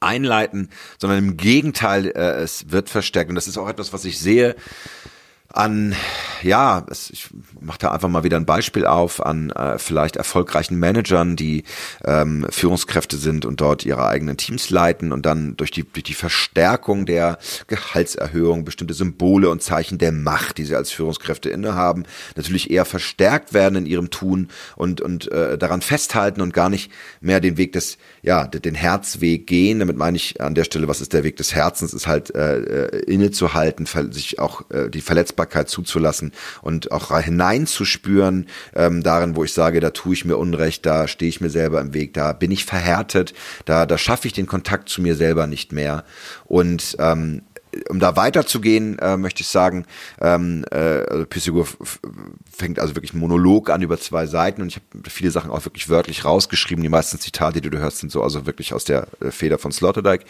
einleiten, 0.00 0.70
sondern 0.98 1.18
im 1.18 1.36
Gegenteil, 1.36 2.06
äh, 2.06 2.42
es 2.42 2.70
wird 2.70 2.90
verstärkt. 2.90 3.28
Und 3.28 3.36
das 3.36 3.48
ist 3.48 3.58
auch 3.58 3.68
etwas, 3.68 3.92
was 3.92 4.04
ich 4.04 4.18
sehe 4.18 4.54
an, 5.56 5.94
ja, 6.42 6.84
ich 6.90 7.28
mache 7.60 7.78
da 7.78 7.92
einfach 7.92 8.08
mal 8.08 8.24
wieder 8.24 8.36
ein 8.36 8.44
Beispiel 8.44 8.86
auf, 8.86 9.24
an 9.24 9.50
äh, 9.50 9.78
vielleicht 9.78 10.16
erfolgreichen 10.16 10.78
Managern, 10.78 11.36
die 11.36 11.62
ähm, 12.04 12.44
Führungskräfte 12.50 13.16
sind 13.16 13.44
und 13.44 13.60
dort 13.60 13.86
ihre 13.86 14.06
eigenen 14.06 14.36
Teams 14.36 14.70
leiten 14.70 15.12
und 15.12 15.24
dann 15.24 15.56
durch 15.56 15.70
die, 15.70 15.84
durch 15.84 16.02
die 16.02 16.14
Verstärkung 16.14 17.06
der 17.06 17.38
Gehaltserhöhung 17.68 18.64
bestimmte 18.64 18.94
Symbole 18.94 19.48
und 19.48 19.62
Zeichen 19.62 19.98
der 19.98 20.10
Macht, 20.10 20.58
die 20.58 20.64
sie 20.64 20.74
als 20.74 20.90
Führungskräfte 20.90 21.50
innehaben, 21.50 22.04
natürlich 22.34 22.70
eher 22.70 22.84
verstärkt 22.84 23.54
werden 23.54 23.76
in 23.76 23.86
ihrem 23.86 24.10
Tun 24.10 24.48
und, 24.74 25.00
und 25.00 25.30
äh, 25.30 25.56
daran 25.56 25.82
festhalten 25.82 26.40
und 26.40 26.52
gar 26.52 26.68
nicht 26.68 26.90
mehr 27.20 27.38
den 27.38 27.56
Weg 27.58 27.72
des, 27.72 27.96
ja, 28.22 28.48
den 28.48 28.74
Herzweg 28.74 29.46
gehen. 29.46 29.78
Damit 29.78 29.96
meine 29.96 30.16
ich 30.16 30.40
an 30.40 30.56
der 30.56 30.64
Stelle, 30.64 30.88
was 30.88 31.00
ist 31.00 31.12
der 31.12 31.22
Weg 31.22 31.36
des 31.36 31.54
Herzens, 31.54 31.94
ist 31.94 32.08
halt 32.08 32.34
äh, 32.34 32.58
äh 32.58 33.04
innezuhalten, 33.04 33.86
sich 34.10 34.40
auch 34.40 34.68
äh, 34.70 34.90
die 34.90 35.00
Verletzbarkeit 35.00 35.43
Dankbarkeit 35.44 35.68
zuzulassen 35.68 36.32
und 36.62 36.90
auch 36.92 37.18
hineinzuspüren 37.20 38.46
ähm, 38.74 39.02
darin, 39.02 39.36
wo 39.36 39.44
ich 39.44 39.52
sage, 39.52 39.80
da 39.80 39.90
tue 39.90 40.14
ich 40.14 40.24
mir 40.24 40.36
Unrecht, 40.36 40.86
da 40.86 41.06
stehe 41.06 41.28
ich 41.28 41.40
mir 41.40 41.50
selber 41.50 41.80
im 41.80 41.94
Weg, 41.94 42.14
da 42.14 42.32
bin 42.32 42.50
ich 42.50 42.64
verhärtet, 42.64 43.34
da, 43.64 43.86
da 43.86 43.98
schaffe 43.98 44.26
ich 44.26 44.32
den 44.32 44.46
Kontakt 44.46 44.88
zu 44.88 45.02
mir 45.02 45.16
selber 45.16 45.46
nicht 45.46 45.72
mehr. 45.72 46.04
Und 46.46 46.96
ähm, 46.98 47.42
um 47.88 47.98
da 47.98 48.16
weiterzugehen, 48.16 48.98
äh, 48.98 49.16
möchte 49.16 49.42
ich 49.42 49.48
sagen, 49.48 49.86
ähm, 50.20 50.64
äh, 50.70 50.76
also 50.76 51.66
fängt 52.50 52.78
also 52.78 52.94
wirklich 52.94 53.14
ein 53.14 53.18
Monolog 53.18 53.70
an 53.70 53.82
über 53.82 53.98
zwei 53.98 54.26
Seiten 54.26 54.62
und 54.62 54.68
ich 54.68 54.76
habe 54.76 55.10
viele 55.10 55.30
Sachen 55.30 55.50
auch 55.50 55.64
wirklich 55.64 55.88
wörtlich 55.88 56.24
rausgeschrieben. 56.24 56.82
Die 56.82 56.88
meisten 56.88 57.18
Zitate, 57.18 57.60
die 57.60 57.70
du 57.70 57.78
hörst, 57.78 57.98
sind 57.98 58.12
so 58.12 58.22
also 58.22 58.46
wirklich 58.46 58.72
aus 58.72 58.84
der 58.84 59.08
äh, 59.20 59.30
Feder 59.30 59.58
von 59.58 59.72
Sloterdijk. 59.72 60.24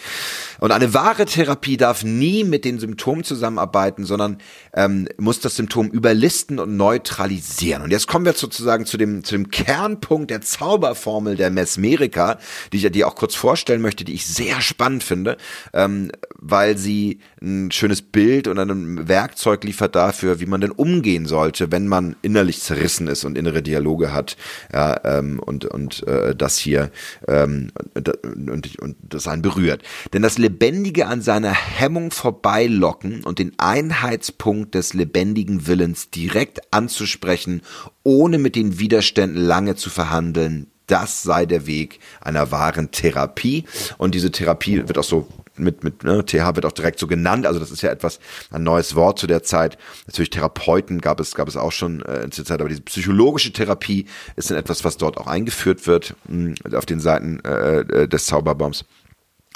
Und 0.60 0.72
eine 0.72 0.94
wahre 0.94 1.26
Therapie 1.26 1.76
darf 1.76 2.04
nie 2.04 2.44
mit 2.44 2.64
den 2.64 2.78
Symptomen 2.78 3.24
zusammenarbeiten, 3.24 4.04
sondern 4.04 4.38
ähm, 4.74 5.08
muss 5.16 5.40
das 5.40 5.56
Symptom 5.56 5.88
überlisten 5.88 6.58
und 6.58 6.76
neutralisieren. 6.76 7.82
Und 7.82 7.90
jetzt 7.90 8.06
kommen 8.06 8.24
wir 8.24 8.32
sozusagen 8.32 8.86
zu 8.86 8.96
dem, 8.96 9.24
zu 9.24 9.34
dem 9.34 9.50
Kernpunkt 9.50 10.30
der 10.30 10.40
Zauberformel 10.40 11.36
der 11.36 11.50
Mesmerika, 11.50 12.38
die 12.72 12.78
ich 12.78 12.92
dir 12.92 13.08
auch 13.08 13.14
kurz 13.14 13.34
vorstellen 13.34 13.82
möchte, 13.82 14.04
die 14.04 14.14
ich 14.14 14.26
sehr 14.26 14.60
spannend 14.60 15.04
finde, 15.04 15.36
ähm, 15.72 16.10
weil 16.36 16.76
sie 16.76 17.20
ein 17.44 17.70
schönes 17.70 18.02
Bild 18.02 18.48
und 18.48 18.58
ein 18.58 19.08
Werkzeug 19.08 19.64
liefert 19.64 19.94
dafür, 19.94 20.40
wie 20.40 20.46
man 20.46 20.60
denn 20.60 20.70
umgehen 20.70 21.26
sollte, 21.26 21.70
wenn 21.70 21.86
man 21.86 22.16
innerlich 22.22 22.60
zerrissen 22.60 23.06
ist 23.06 23.24
und 23.24 23.36
innere 23.36 23.62
Dialoge 23.62 24.12
hat. 24.12 24.36
Ja, 24.72 25.00
ähm, 25.04 25.38
und 25.38 25.64
und 25.66 26.06
äh, 26.06 26.34
das 26.34 26.58
hier 26.58 26.90
ähm, 27.28 27.70
und, 27.94 28.78
und 28.78 28.96
das 29.02 29.28
einen 29.28 29.42
berührt. 29.42 29.82
Denn 30.12 30.22
das 30.22 30.38
Lebendige 30.38 31.06
an 31.06 31.20
seiner 31.20 31.52
Hemmung 31.52 32.10
vorbeilocken 32.10 33.24
und 33.24 33.38
den 33.38 33.52
Einheitspunkt 33.58 34.74
des 34.74 34.94
lebendigen 34.94 35.66
Willens 35.66 36.10
direkt 36.10 36.60
anzusprechen, 36.72 37.62
ohne 38.02 38.38
mit 38.38 38.56
den 38.56 38.78
Widerständen 38.78 39.42
lange 39.42 39.76
zu 39.76 39.90
verhandeln, 39.90 40.68
das 40.86 41.22
sei 41.22 41.46
der 41.46 41.66
Weg 41.66 42.00
einer 42.20 42.50
wahren 42.50 42.90
Therapie. 42.90 43.64
Und 43.98 44.14
diese 44.14 44.30
Therapie 44.30 44.86
wird 44.86 44.98
auch 44.98 45.04
so 45.04 45.28
mit, 45.56 45.84
mit 45.84 46.04
ne, 46.04 46.24
TH 46.24 46.56
wird 46.56 46.66
auch 46.66 46.72
direkt 46.72 46.98
so 46.98 47.06
genannt. 47.06 47.46
Also 47.46 47.60
das 47.60 47.70
ist 47.70 47.82
ja 47.82 47.90
etwas, 47.90 48.20
ein 48.50 48.62
neues 48.62 48.94
Wort 48.94 49.18
zu 49.18 49.26
der 49.26 49.42
Zeit. 49.42 49.78
Natürlich 50.06 50.30
Therapeuten 50.30 51.00
gab 51.00 51.20
es, 51.20 51.34
gab 51.34 51.48
es 51.48 51.56
auch 51.56 51.72
schon 51.72 52.02
äh, 52.02 52.28
zur 52.30 52.44
Zeit, 52.44 52.60
aber 52.60 52.68
diese 52.68 52.82
psychologische 52.82 53.52
Therapie 53.52 54.06
ist 54.36 54.50
dann 54.50 54.58
etwas, 54.58 54.84
was 54.84 54.96
dort 54.96 55.18
auch 55.18 55.26
eingeführt 55.26 55.86
wird 55.86 56.14
mh, 56.28 56.54
hm, 56.64 56.74
auf 56.74 56.86
den 56.86 57.00
Seiten 57.00 57.40
äh, 57.44 57.80
äh 57.80 58.08
des 58.08 58.26
Zauberbaums. 58.26 58.84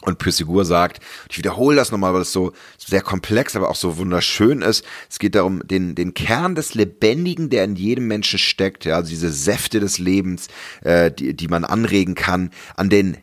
Und 0.03 0.19
Pythagoras 0.19 0.69
sagt, 0.69 1.03
ich 1.29 1.39
wiederhole 1.39 1.75
das 1.75 1.91
nochmal, 1.91 2.15
weil 2.15 2.23
es 2.23 2.33
so 2.33 2.53
sehr 2.77 3.03
komplex, 3.03 3.57
aber 3.57 3.69
auch 3.69 3.75
so 3.75 3.97
wunderschön 3.97 4.63
ist. 4.63 4.85
Es 5.11 5.19
geht 5.19 5.35
darum, 5.35 5.67
den, 5.67 5.97
den 5.97 6.15
Kern 6.15 6.55
des 6.55 6.75
Lebendigen, 6.75 7.51
der 7.51 7.65
in 7.65 7.75
jedem 7.75 8.07
Menschen 8.07 8.39
steckt, 8.39 8.85
ja, 8.85 8.95
also 8.95 9.11
diese 9.11 9.33
Säfte 9.33 9.81
des 9.81 9.99
Lebens, 9.99 10.47
äh, 10.83 11.11
die, 11.11 11.35
die 11.35 11.49
man 11.49 11.65
anregen 11.65 12.15
kann, 12.15 12.51
an 12.77 12.91
den 12.91 13.17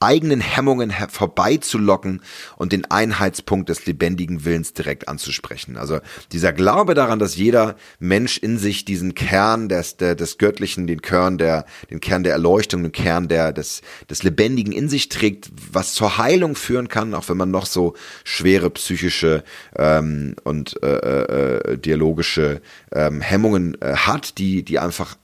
eigenen 0.00 0.40
Hemmungen 0.40 0.92
vorbeizulocken 1.08 2.20
und 2.56 2.72
den 2.72 2.90
Einheitspunkt 2.90 3.68
des 3.68 3.86
lebendigen 3.86 4.44
Willens 4.44 4.72
direkt 4.72 5.08
anzusprechen. 5.08 5.76
Also 5.76 6.00
dieser 6.32 6.52
Glaube 6.52 6.94
daran, 6.94 7.18
dass 7.18 7.36
jeder 7.36 7.76
Mensch 7.98 8.38
in 8.38 8.58
sich 8.58 8.84
diesen 8.84 9.14
Kern 9.14 9.68
des, 9.68 9.96
des 9.96 10.38
Göttlichen, 10.38 10.86
den 10.86 11.02
Kern 11.02 11.38
der, 11.38 11.64
den 11.90 12.00
Kern 12.00 12.22
der 12.22 12.32
Erleuchtung, 12.32 12.82
den 12.82 12.92
Kern 12.92 13.28
der, 13.28 13.52
des, 13.52 13.82
des 14.10 14.22
Lebendigen 14.22 14.72
in 14.72 14.88
sich 14.88 15.08
trägt, 15.08 15.50
was 15.72 15.94
zur 15.94 16.18
Heilung 16.18 16.54
führen 16.54 16.88
kann, 16.88 17.14
auch 17.14 17.28
wenn 17.28 17.36
man 17.36 17.50
noch 17.50 17.66
so 17.66 17.94
schwere 18.24 18.70
psychische 18.70 19.44
ähm, 19.76 20.36
und 20.44 20.82
äh, 20.82 20.96
äh, 20.96 21.78
dialogische 21.78 22.60
ähm, 22.92 23.20
Hemmungen 23.20 23.80
äh, 23.80 23.94
hat, 23.96 24.38
die, 24.38 24.62
die 24.64 24.78
einfach 24.78 25.16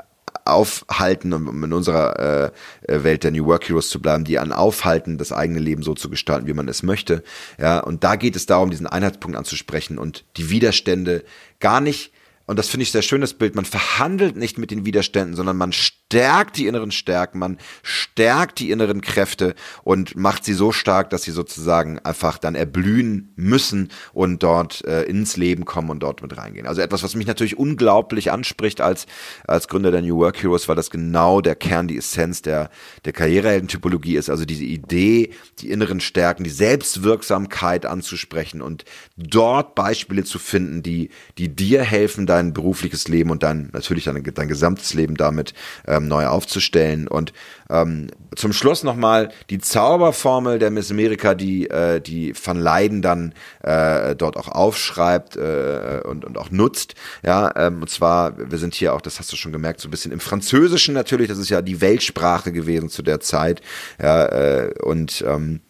aufhalten, 0.45 1.33
um 1.33 1.65
in 1.65 1.73
unserer 1.73 2.53
äh, 2.89 3.05
Welt 3.05 3.25
der 3.25 3.31
New 3.31 3.47
Work 3.47 3.69
Heroes 3.69 3.89
zu 3.89 4.01
bleiben, 4.01 4.25
die 4.25 4.39
an 4.39 4.53
aufhalten, 4.53 5.19
das 5.19 5.33
eigene 5.33 5.59
Leben 5.59 5.83
so 5.83 5.95
zu 5.95 6.11
gestalten, 6.11 6.47
wie 6.47 6.53
man 6.53 6.69
es 6.69 6.83
möchte. 6.83 7.23
Ja, 7.59 7.81
und 7.81 8.05
da 8.05 8.17
geht 8.17 8.37
es 8.37 8.47
darum, 8.47 8.71
diesen 8.71 8.87
Einheitspunkt 8.87 9.37
anzusprechen 9.37 9.99
und 9.99 10.25
die 10.37 10.51
Widerstände 10.51 11.25
gar 11.59 11.81
nicht 11.81 12.13
und 12.51 12.59
das 12.59 12.69
finde 12.69 12.83
ich 12.83 12.91
sehr 12.91 13.03
schön, 13.03 13.21
das 13.21 13.35
Bild, 13.35 13.55
man 13.55 13.65
verhandelt 13.65 14.35
nicht 14.35 14.59
mit 14.59 14.73
den 14.73 14.85
Widerständen, 14.85 15.37
sondern 15.37 15.57
man 15.57 15.71
stärkt 15.73 16.57
die 16.57 16.67
inneren 16.67 16.91
Stärken, 16.91 17.39
man 17.39 17.59
stärkt 17.85 18.59
die 18.59 18.73
inneren 18.73 19.03
Kräfte 19.03 19.55
und 19.85 20.17
macht 20.17 20.45
sie 20.45 20.55
so 20.55 20.73
stark, 20.73 21.11
dass 21.11 21.23
sie 21.23 21.31
sozusagen 21.31 22.01
einfach 22.01 22.39
dann 22.39 22.57
erblühen 22.57 23.33
müssen 23.37 23.91
und 24.13 24.43
dort 24.43 24.85
äh, 24.85 25.05
ins 25.05 25.37
Leben 25.37 25.65
kommen 25.65 25.91
und 25.91 26.03
dort 26.03 26.23
mit 26.23 26.37
reingehen. 26.37 26.67
Also 26.67 26.81
etwas, 26.81 27.05
was 27.05 27.15
mich 27.15 27.29
natürlich 27.29 27.57
unglaublich 27.57 28.33
anspricht 28.33 28.81
als, 28.81 29.07
als 29.47 29.69
Gründer 29.69 29.93
der 29.93 30.03
New 30.03 30.17
Work 30.17 30.43
Heroes, 30.43 30.69
weil 30.69 30.75
das 30.75 30.91
genau 30.91 31.41
der 31.41 31.55
Kern, 31.55 31.87
die 31.87 31.99
Essenz 31.99 32.43
der, 32.43 32.71
der 33.05 33.13
Karriereheldentypologie 33.13 34.17
ist. 34.17 34.29
Also 34.29 34.45
diese 34.45 34.65
Idee, 34.65 35.35
die 35.61 35.71
inneren 35.71 36.01
Stärken, 36.01 36.43
die 36.43 36.51
Selbstwirksamkeit 36.51 37.87
anzusprechen 37.87 38.61
und 38.61 38.85
dort 39.17 39.77
Beispiele 39.77 40.25
zu 40.25 40.41
finden, 40.41 40.83
die, 40.83 41.11
die 41.39 41.55
dir 41.55 41.85
helfen, 41.85 42.27
dein 42.27 42.40
dein 42.41 42.53
berufliches 42.53 43.09
Leben 43.09 43.31
und 43.31 43.43
dann 43.43 43.71
natürlich 43.73 44.05
dein, 44.05 44.23
dein 44.23 44.49
gesamtes 44.49 44.95
Leben 44.95 45.17
damit 45.17 45.55
ähm, 45.87 46.09
neu 46.09 46.27
aufzustellen. 46.27 47.07
Und 47.09 47.33
ähm, 47.69 48.09
zum 48.35 48.53
Schluss 48.53 48.83
nochmal 48.83 49.31
die 49.51 49.59
Zauberformel 49.59 50.59
der 50.59 50.71
Miss 50.71 50.91
America, 50.91 51.35
die, 51.35 51.69
äh, 51.69 52.01
die 52.01 52.35
Van 52.43 52.59
Leiden 52.59 53.03
dann 53.03 53.35
äh, 53.63 54.17
dort 54.17 54.37
auch 54.37 54.49
aufschreibt 54.49 55.37
äh, 55.37 56.01
und, 56.05 56.25
und 56.25 56.39
auch 56.39 56.51
nutzt. 56.51 56.95
Ja, 57.25 57.53
ähm, 57.57 57.83
und 57.83 57.91
zwar, 57.91 58.37
wir 58.51 58.59
sind 58.59 58.75
hier 58.75 58.95
auch, 58.95 59.01
das 59.01 59.19
hast 59.19 59.33
du 59.33 59.37
schon 59.37 59.53
gemerkt, 59.53 59.81
so 59.81 59.89
ein 59.89 59.91
bisschen 59.91 60.13
im 60.13 60.21
Französischen 60.21 60.95
natürlich, 60.95 61.29
das 61.29 61.39
ist 61.39 61.51
ja 61.51 61.63
die 61.63 61.81
Weltsprache 61.81 62.53
gewesen 62.53 62.89
zu 62.89 63.03
der 63.03 63.21
Zeit. 63.21 63.61
Ja, 64.01 64.27
äh, 64.27 64.75
und 64.83 65.25
ähm, 65.27 65.61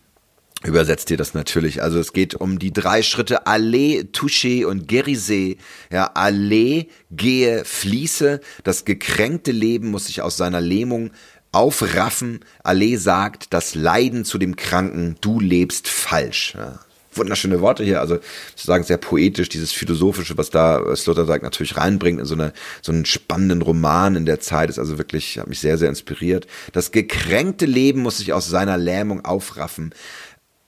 übersetzt 0.65 1.11
dir 1.11 1.17
das 1.17 1.35
natürlich. 1.35 1.83
Also 1.83 1.99
es 1.99 2.13
geht 2.13 2.35
um 2.35 2.59
die 2.59 2.73
drei 2.73 3.03
Schritte 3.03 3.47
Allez, 3.47 4.07
Touché 4.13 4.65
und 4.67 4.91
Guérissez. 4.91 5.57
Ja, 5.91 6.11
Allez, 6.15 6.87
gehe, 7.11 7.65
fließe. 7.65 8.41
Das 8.65 8.85
gekränkte 8.85 9.53
Leben 9.53 9.91
muss 9.91 10.07
sich 10.07 10.23
aus 10.23 10.37
seiner 10.37 10.61
Lähmung 10.61 11.11
aufraffen. 11.53 12.41
Allez 12.63 13.03
sagt, 13.03 13.53
das 13.53 13.75
Leiden 13.75 14.25
zu 14.25 14.39
dem 14.39 14.57
Kranken, 14.57 15.17
du 15.21 15.41
lebst 15.41 15.89
falsch. 15.89 16.55
Ja, 16.57 16.81
wunderschöne 17.13 17.61
Worte 17.61 17.83
hier, 17.85 18.01
also 18.01 18.19
sozusagen 18.51 18.85
sehr 18.85 18.97
poetisch, 18.97 19.49
dieses 19.49 19.73
Philosophische, 19.73 20.39
was 20.39 20.51
da 20.51 20.95
Sloterdijk 20.95 21.43
natürlich 21.43 21.77
reinbringt 21.77 22.21
in 22.21 22.27
so, 22.27 22.35
eine, 22.35 22.53
so 22.83 22.93
einen 22.93 23.05
spannenden 23.05 23.63
Roman 23.63 24.17
in 24.17 24.27
der 24.27 24.41
Zeit, 24.41 24.71
ist 24.71 24.79
also 24.79 24.99
wirklich, 24.99 25.39
hat 25.39 25.49
mich 25.49 25.61
sehr, 25.61 25.79
sehr 25.79 25.89
inspiriert. 25.89 26.47
Das 26.73 26.93
gekränkte 26.93 27.67
Leben 27.67 28.03
muss 28.03 28.19
sich 28.19 28.33
aus 28.33 28.49
seiner 28.49 28.79
Lähmung 28.79 29.25
aufraffen. 29.25 29.93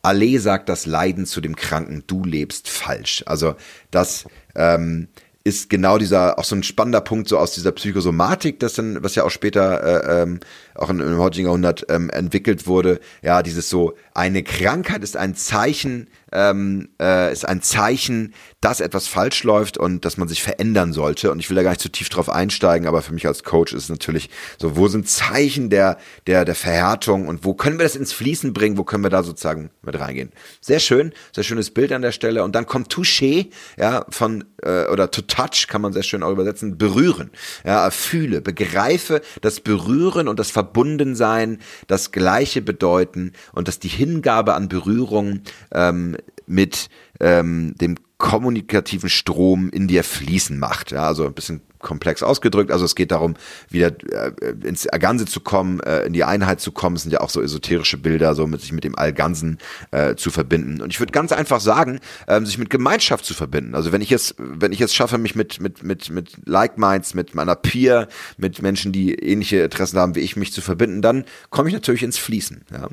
Allee 0.02 0.38
sagt 0.38 0.68
das 0.68 0.84
Leiden 0.84 1.26
zu 1.26 1.40
dem 1.40 1.56
Kranken, 1.56 2.04
du 2.06 2.24
lebst 2.24 2.68
falsch. 2.68 3.22
Also 3.26 3.54
das 3.90 4.24
ähm, 4.54 5.08
ist 5.44 5.70
genau 5.70 5.98
dieser 5.98 6.38
auch 6.38 6.44
so 6.44 6.54
ein 6.56 6.62
spannender 6.62 7.00
Punkt 7.00 7.28
so 7.28 7.38
aus 7.38 7.52
dieser 7.52 7.72
Psychosomatik, 7.72 8.60
das 8.60 8.74
dann, 8.74 9.02
was 9.02 9.14
ja 9.14 9.24
auch 9.24 9.30
später 9.30 9.82
äh, 9.82 10.22
ähm, 10.22 10.40
auch 10.74 10.90
im, 10.90 11.00
im 11.00 11.18
heutigen 11.18 11.46
Jahrhundert 11.46 11.86
ähm, 11.88 12.10
entwickelt 12.10 12.66
wurde. 12.66 13.00
Ja, 13.22 13.42
dieses 13.42 13.68
so 13.68 13.94
eine 14.14 14.42
Krankheit 14.42 15.02
ist 15.02 15.16
ein 15.16 15.34
Zeichen, 15.34 16.08
ähm, 16.32 16.88
äh, 17.00 17.32
ist 17.32 17.46
ein 17.48 17.62
Zeichen 17.62 18.34
dass 18.62 18.80
etwas 18.80 19.08
falsch 19.08 19.42
läuft 19.42 19.76
und 19.76 20.04
dass 20.04 20.16
man 20.16 20.28
sich 20.28 20.40
verändern 20.40 20.92
sollte. 20.92 21.32
Und 21.32 21.40
ich 21.40 21.50
will 21.50 21.56
da 21.56 21.64
gar 21.64 21.70
nicht 21.70 21.80
zu 21.80 21.90
tief 21.90 22.08
drauf 22.08 22.30
einsteigen, 22.30 22.86
aber 22.86 23.02
für 23.02 23.12
mich 23.12 23.26
als 23.26 23.42
Coach 23.42 23.72
ist 23.72 23.84
es 23.84 23.88
natürlich 23.88 24.30
so, 24.56 24.76
wo 24.76 24.86
sind 24.86 25.08
Zeichen 25.08 25.68
der, 25.68 25.98
der, 26.28 26.44
der 26.44 26.54
Verhärtung 26.54 27.26
und 27.26 27.44
wo 27.44 27.54
können 27.54 27.80
wir 27.80 27.82
das 27.84 27.96
ins 27.96 28.12
Fließen 28.12 28.52
bringen, 28.52 28.78
wo 28.78 28.84
können 28.84 29.02
wir 29.02 29.10
da 29.10 29.24
sozusagen 29.24 29.70
mit 29.82 29.98
reingehen. 29.98 30.30
Sehr 30.60 30.78
schön, 30.78 31.12
sehr 31.34 31.42
schönes 31.42 31.70
Bild 31.70 31.90
an 31.90 32.02
der 32.02 32.12
Stelle. 32.12 32.44
Und 32.44 32.54
dann 32.54 32.66
kommt 32.66 32.94
Touché, 32.94 33.50
ja, 33.76 34.06
von, 34.10 34.44
äh, 34.62 34.86
oder 34.86 35.10
to 35.10 35.22
touch 35.22 35.66
kann 35.66 35.82
man 35.82 35.92
sehr 35.92 36.04
schön 36.04 36.22
auch 36.22 36.30
übersetzen, 36.30 36.78
berühren. 36.78 37.32
Ja, 37.64 37.90
fühle, 37.90 38.40
begreife 38.40 39.22
das 39.40 39.58
Berühren 39.58 40.28
und 40.28 40.38
das 40.38 40.52
Verbundensein, 40.62 41.58
das 41.88 42.12
Gleiche 42.12 42.62
bedeuten 42.62 43.32
und 43.52 43.66
dass 43.66 43.80
die 43.80 43.88
Hingabe 43.88 44.54
an 44.54 44.68
Berührung 44.68 45.40
ähm, 45.72 46.16
mit 46.46 46.88
ähm, 47.18 47.74
dem 47.80 47.96
kommunikativen 48.18 49.08
Strom 49.08 49.68
in 49.70 49.88
dir 49.88 50.04
fließen 50.04 50.56
macht. 50.56 50.92
Ja, 50.92 51.08
also 51.08 51.26
ein 51.26 51.34
bisschen 51.34 51.62
komplex 51.82 52.22
ausgedrückt. 52.22 52.70
Also 52.70 52.84
es 52.84 52.94
geht 52.94 53.10
darum, 53.10 53.34
wieder 53.68 53.88
äh, 53.88 54.32
ins 54.64 54.86
Ganze 54.98 55.26
zu 55.26 55.40
kommen, 55.40 55.80
äh, 55.80 56.04
in 56.04 56.12
die 56.12 56.24
Einheit 56.24 56.60
zu 56.60 56.72
kommen. 56.72 56.96
Es 56.96 57.02
sind 57.02 57.12
ja 57.12 57.20
auch 57.20 57.30
so 57.30 57.42
esoterische 57.42 57.98
Bilder, 57.98 58.34
so 58.34 58.46
mit 58.46 58.60
sich 58.60 58.72
mit 58.72 58.84
dem 58.84 58.96
Allganzen 58.96 59.58
äh, 59.90 60.14
zu 60.14 60.30
verbinden. 60.30 60.80
Und 60.80 60.90
ich 60.90 61.00
würde 61.00 61.12
ganz 61.12 61.32
einfach 61.32 61.60
sagen, 61.60 62.00
ähm, 62.28 62.46
sich 62.46 62.58
mit 62.58 62.70
Gemeinschaft 62.70 63.24
zu 63.24 63.34
verbinden. 63.34 63.74
Also 63.74 63.92
wenn 63.92 64.00
ich 64.00 64.10
jetzt, 64.10 64.36
wenn 64.38 64.72
ich 64.72 64.78
jetzt 64.78 64.94
schaffe, 64.94 65.18
mich 65.18 65.34
mit 65.34 65.60
mit 65.60 65.82
mit 65.82 66.10
mit 66.10 66.36
Like 66.46 66.78
Minds, 66.78 67.14
mit 67.14 67.34
meiner 67.34 67.56
Peer, 67.56 68.08
mit 68.36 68.62
Menschen, 68.62 68.92
die 68.92 69.14
ähnliche 69.14 69.58
Interessen 69.62 69.98
haben 69.98 70.14
wie 70.14 70.20
ich, 70.20 70.36
mich 70.36 70.52
zu 70.52 70.60
verbinden, 70.60 71.02
dann 71.02 71.24
komme 71.50 71.68
ich 71.68 71.74
natürlich 71.74 72.02
ins 72.02 72.18
Fließen. 72.18 72.64
Ja. 72.72 72.88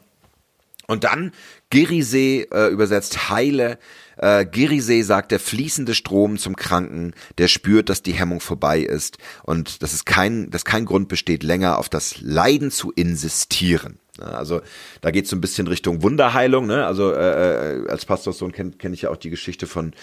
Und 0.89 1.04
dann 1.04 1.34
Girisee 1.69 2.47
äh, 2.52 2.69
übersetzt 2.69 3.30
Heile. 3.30 3.78
Äh, 4.17 4.43
Girisee 4.43 5.04
sagt, 5.04 5.32
der 5.32 5.39
fließende 5.39 5.93
Strom 5.93 6.39
zum 6.39 6.56
Kranken, 6.56 7.13
der 7.38 7.47
spürt, 7.47 7.89
dass 7.89 8.02
die 8.02 8.13
Hemmung 8.13 8.39
vorbei 8.39 8.80
ist 8.80 9.19
und 9.43 9.84
dass 9.84 9.93
es 9.93 10.04
kein, 10.04 10.49
dass 10.49 10.65
kein 10.65 10.86
Grund 10.86 11.08
besteht, 11.08 11.43
länger 11.43 11.78
auf 11.78 11.89
das 11.89 12.21
Leiden 12.21 12.71
zu 12.71 12.91
insistieren. 12.91 13.99
Also 14.19 14.62
da 15.02 15.12
geht 15.12 15.25
es 15.25 15.30
so 15.30 15.36
ein 15.36 15.41
bisschen 15.41 15.67
Richtung 15.67 16.02
Wunderheilung. 16.02 16.65
Ne? 16.65 16.88
Also 16.88 17.13
äh, 17.13 17.84
äh 17.84 17.88
als 17.88 18.06
Pastorssohn 18.06 18.52
kenne 18.52 18.71
kenn 18.71 18.91
ich 18.91 19.04
ja 19.04 19.12
auch 19.12 19.17
die 19.17 19.30
Geschichte 19.30 19.67
von 19.67 19.93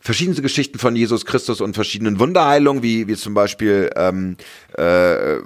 verschiedenste 0.00 0.42
Geschichten 0.42 0.78
von 0.78 0.96
Jesus 0.96 1.24
Christus 1.24 1.60
und 1.60 1.74
verschiedenen 1.74 2.18
Wunderheilungen, 2.18 2.82
wie, 2.82 3.06
wie 3.06 3.16
zum 3.16 3.34
Beispiel, 3.34 3.90
ähm, 3.96 4.36
äh, 4.76 5.36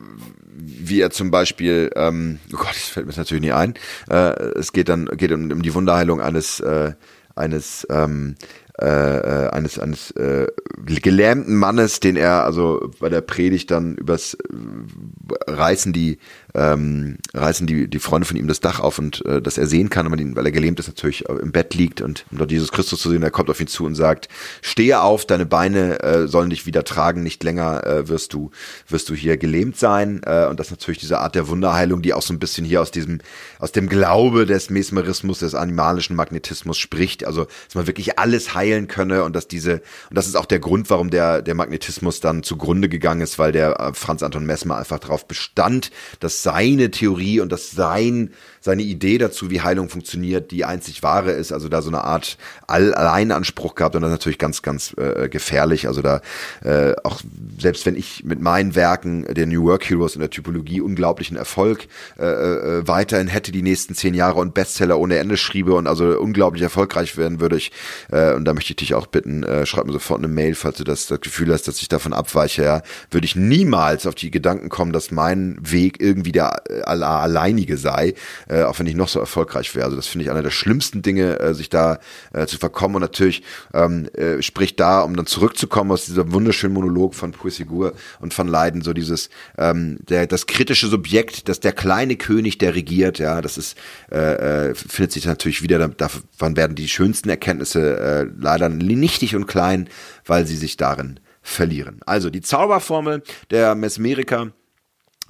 wie 0.63 1.01
er 1.01 1.11
zum 1.11 1.31
Beispiel, 1.31 1.91
ähm, 1.97 2.39
oh 2.53 2.57
Gott, 2.57 2.71
das 2.71 2.89
fällt 2.89 3.07
mir 3.07 3.15
natürlich 3.17 3.43
nie 3.43 3.53
ein. 3.53 3.75
Äh, 4.09 4.33
es 4.59 4.73
geht 4.73 4.89
dann 4.89 5.07
geht 5.07 5.33
um, 5.33 5.51
um 5.51 5.63
die 5.63 5.75
Wunderheilung 5.75 6.21
eines 6.21 6.61
äh, 6.61 6.93
eines 7.35 7.87
ähm, 7.91 8.37
äh, 8.81 8.87
äh, 8.87 9.49
eines 9.51 9.79
eines 9.79 10.11
äh, 10.13 10.47
gelähmten 10.85 11.57
Mannes, 11.57 12.01
den 12.01 12.17
er 12.17 12.45
also 12.45 12.91
bei 12.99 13.09
der 13.09 13.21
Predigt 13.21 13.71
dann 13.71 13.95
übers 13.95 14.35
äh, 14.35 15.51
reißen 15.51 15.93
die 15.93 16.19
ähm, 16.55 17.19
reißen 17.35 17.67
die, 17.67 17.89
die 17.89 17.99
Freunde 17.99 18.27
von 18.27 18.37
ihm 18.37 18.49
das 18.49 18.61
Dach 18.61 18.81
auf 18.81 18.99
und 18.99 19.25
äh, 19.27 19.41
dass 19.41 19.59
er 19.59 19.67
sehen 19.67 19.91
kann, 19.91 20.13
ihn, 20.19 20.37
weil 20.37 20.47
er 20.47 20.53
gelähmt 20.53 20.81
ist, 20.81 20.89
natürlich 20.89 21.25
im 21.29 21.53
Bett 21.53 21.75
liegt 21.75 22.01
und 22.01 22.25
um 22.31 22.39
dort 22.39 22.51
Jesus 22.51 22.73
Christus 22.73 23.01
zu 23.01 23.11
sehen, 23.11 23.23
er 23.23 23.31
kommt 23.31 23.51
auf 23.51 23.61
ihn 23.61 23.67
zu 23.67 23.85
und 23.85 23.95
sagt, 23.95 24.29
stehe 24.63 25.01
auf, 25.01 25.25
deine 25.25 25.47
Beine 25.47 26.03
äh, 26.03 26.29
sollen 26.29 26.51
dich 26.51 26.67
wieder 26.67 26.85
tragen, 26.85 27.23
nicht 27.23 27.43
länger 27.45 27.87
äh, 27.87 28.09
wirst 28.09 28.33
du 28.33 28.51
wirst 28.89 29.09
du 29.09 29.15
hier 29.15 29.37
gelähmt 29.37 29.77
sein. 29.77 30.23
Äh, 30.25 30.47
und 30.47 30.59
das 30.59 30.69
ist 30.69 30.73
natürlich 30.73 30.99
diese 30.99 31.19
Art 31.19 31.35
der 31.35 31.49
Wunderheilung, 31.49 32.03
die 32.03 32.15
auch 32.15 32.23
so 32.23 32.33
ein 32.33 32.39
bisschen 32.39 32.65
hier 32.65 32.81
aus 32.81 32.91
diesem 32.91 33.21
aus 33.59 33.73
dem 33.73 33.89
Glaube 33.89 34.47
des 34.47 34.71
Mesmerismus, 34.71 35.41
des 35.41 35.55
animalischen 35.55 36.17
Magnetismus 36.17 36.79
spricht, 36.79 37.25
also 37.25 37.45
dass 37.45 37.75
man 37.75 37.87
wirklich 37.87 38.19
alles 38.19 38.55
heilen 38.55 38.89
könne 38.89 39.25
und 39.25 39.37
dass 39.37 39.49
diese 39.49 39.83
und 40.09 40.17
das 40.17 40.27
ist 40.27 40.37
auch 40.37 40.47
der 40.47 40.59
Grund, 40.59 40.91
warum 40.91 41.11
der 41.11 41.43
der 41.43 41.55
Magnetismus 41.55 42.21
dann 42.21 42.43
zugrunde 42.43 42.89
gegangen 42.89 43.21
ist, 43.21 43.39
weil 43.39 43.53
der 43.53 43.79
äh, 43.79 43.95
Franz 43.95 44.23
Anton 44.23 44.47
Messmer 44.47 44.77
einfach 44.77 44.99
darauf 44.99 45.27
bestand, 45.27 45.91
dass 46.19 46.40
seine 46.43 46.91
Theorie 46.91 47.41
und 47.41 47.51
dass 47.53 47.71
sein 47.71 48.31
seine 48.61 48.83
Idee 48.83 49.19
dazu, 49.19 49.51
wie 49.51 49.63
Heilung 49.63 49.89
funktioniert, 49.89 50.51
die 50.51 50.65
einzig 50.65 51.03
wahre 51.03 51.33
ist. 51.33 51.53
Also 51.53 51.69
da 51.69 51.83
so 51.83 51.91
eine 51.91 52.05
Art 52.05 52.37
All 52.67 52.95
Alleinanspruch 52.95 53.75
gehabt 53.75 53.97
und 53.97 54.03
das 54.03 54.11
ist 54.11 54.19
natürlich 54.19 54.39
ganz, 54.39 54.63
ganz 54.63 54.95
äh, 54.99 55.29
gefährlich. 55.29 55.87
Also 55.87 56.03
da 56.03 56.21
äh, 56.63 56.95
auch 57.05 57.21
selbst 57.59 57.87
wenn 57.87 57.97
ich 57.97 58.25
mit 58.25 58.41
meinen 58.41 58.75
Werken 58.75 59.27
der 59.35 59.47
New 59.47 59.65
Work 59.65 59.89
Heroes 59.89 60.15
in 60.15 60.21
der 60.21 60.31
Typologie 60.31 60.81
unglaublichen 60.81 61.37
Erfolg 61.37 61.89
äh, 62.19 62.25
äh, 62.25 62.87
weiterhin 62.87 63.29
hätte 63.29 63.53
die 63.53 63.63
nächsten 63.63 63.95
zehn 63.95 64.15
Jahre 64.15 64.41
und 64.41 64.55
Bestseller 64.55 64.99
ohne 64.99 65.19
Ende 65.19 65.37
schriebe 65.37 65.75
und 65.75 65.87
also 65.87 66.19
unglaublich 66.19 66.63
erfolgreich 66.63 67.17
werden 67.17 67.41
würde 67.41 67.57
ich. 67.57 67.73
Äh, 68.11 68.35
und 68.35 68.45
da 68.45 68.55
möchte 68.55 68.73
ich 68.73 68.77
dich 68.77 68.95
auch 68.95 69.07
bitten, 69.07 69.43
äh, 69.43 69.67
schreib 69.67 69.87
mir 69.87 69.93
sofort 69.93 70.21
eine 70.21 70.29
Mail, 70.29 70.55
falls 70.55 70.77
du 70.77 70.85
das, 70.85 71.07
das 71.07 71.21
Gefühl 71.21 71.53
hast, 71.53 71.69
dass 71.69 71.81
ich 71.81 71.89
davon 71.89 72.13
abweiche. 72.13 72.63
Ja, 72.63 72.83
würde 73.11 73.25
ich 73.25 73.37
niemals 73.37 74.07
auf 74.07 74.15
die 74.15 74.31
Gedanken 74.31 74.69
kommen, 74.69 74.93
dass 74.93 75.11
mein 75.11 75.57
Weg 75.61 76.01
irgendwie 76.01 76.33
der 76.33 76.63
äh, 76.69 76.83
alleinige 76.83 77.77
sei 77.77 78.15
äh, 78.51 78.63
auch 78.65 78.79
wenn 78.79 78.87
ich 78.87 78.97
noch 78.97 79.09
so 79.09 79.21
erfolgreich 79.21 79.75
wäre. 79.75 79.85
Also 79.85 79.97
das 79.97 80.09
finde 80.09 80.25
ich 80.25 80.31
einer 80.31 80.43
der 80.43 80.51
schlimmsten 80.51 81.03
Dinge, 81.03 81.39
äh, 81.39 81.55
sich 81.55 81.71
da 81.71 82.01
äh, 82.33 82.47
zu 82.47 82.59
verkommen. 82.59 82.97
Und 82.97 83.03
natürlich 83.03 83.43
ähm, 83.73 84.09
äh, 84.15 84.43
spricht 84.43 84.81
da, 84.81 85.01
um 85.03 85.17
dann 85.17 85.27
zurückzukommen 85.27 85.93
aus 85.93 86.07
dieser 86.07 86.33
wunderschönen 86.33 86.75
Monolog 86.75 87.15
von 87.15 87.33
Puisigur 87.33 87.93
und 88.19 88.35
von 88.35 88.49
Leiden, 88.49 88.83
so 88.83 88.93
dieses 88.93 89.31
ähm, 89.57 89.99
der 90.09 90.27
das 90.27 90.47
kritische 90.47 90.89
Subjekt, 90.89 91.49
das 91.49 91.61
der 91.61 91.73
kleine 91.73 92.17
König, 92.17 92.59
der 92.59 92.75
regiert, 92.75 93.19
ja, 93.19 93.41
das 93.41 93.57
ist 93.57 93.77
äh, 94.11 94.71
äh, 94.71 94.75
findet 94.75 95.13
sich 95.13 95.27
natürlich 95.27 95.63
wieder. 95.63 95.89
Davon 95.89 96.57
werden 96.57 96.75
die 96.75 96.89
schönsten 96.89 97.29
Erkenntnisse 97.29 97.99
äh, 97.99 98.27
leider 98.39 98.69
nichtig 98.69 99.37
und 99.37 99.47
klein, 99.47 99.89
weil 100.27 100.47
sie 100.47 100.57
sich 100.57 100.77
darin 100.77 101.21
verlieren. 101.43 102.01
Also 102.05 102.31
die 102.31 102.41
Zauberformel 102.41 103.23
der 103.51 103.75
Mesmeriker 103.75 104.53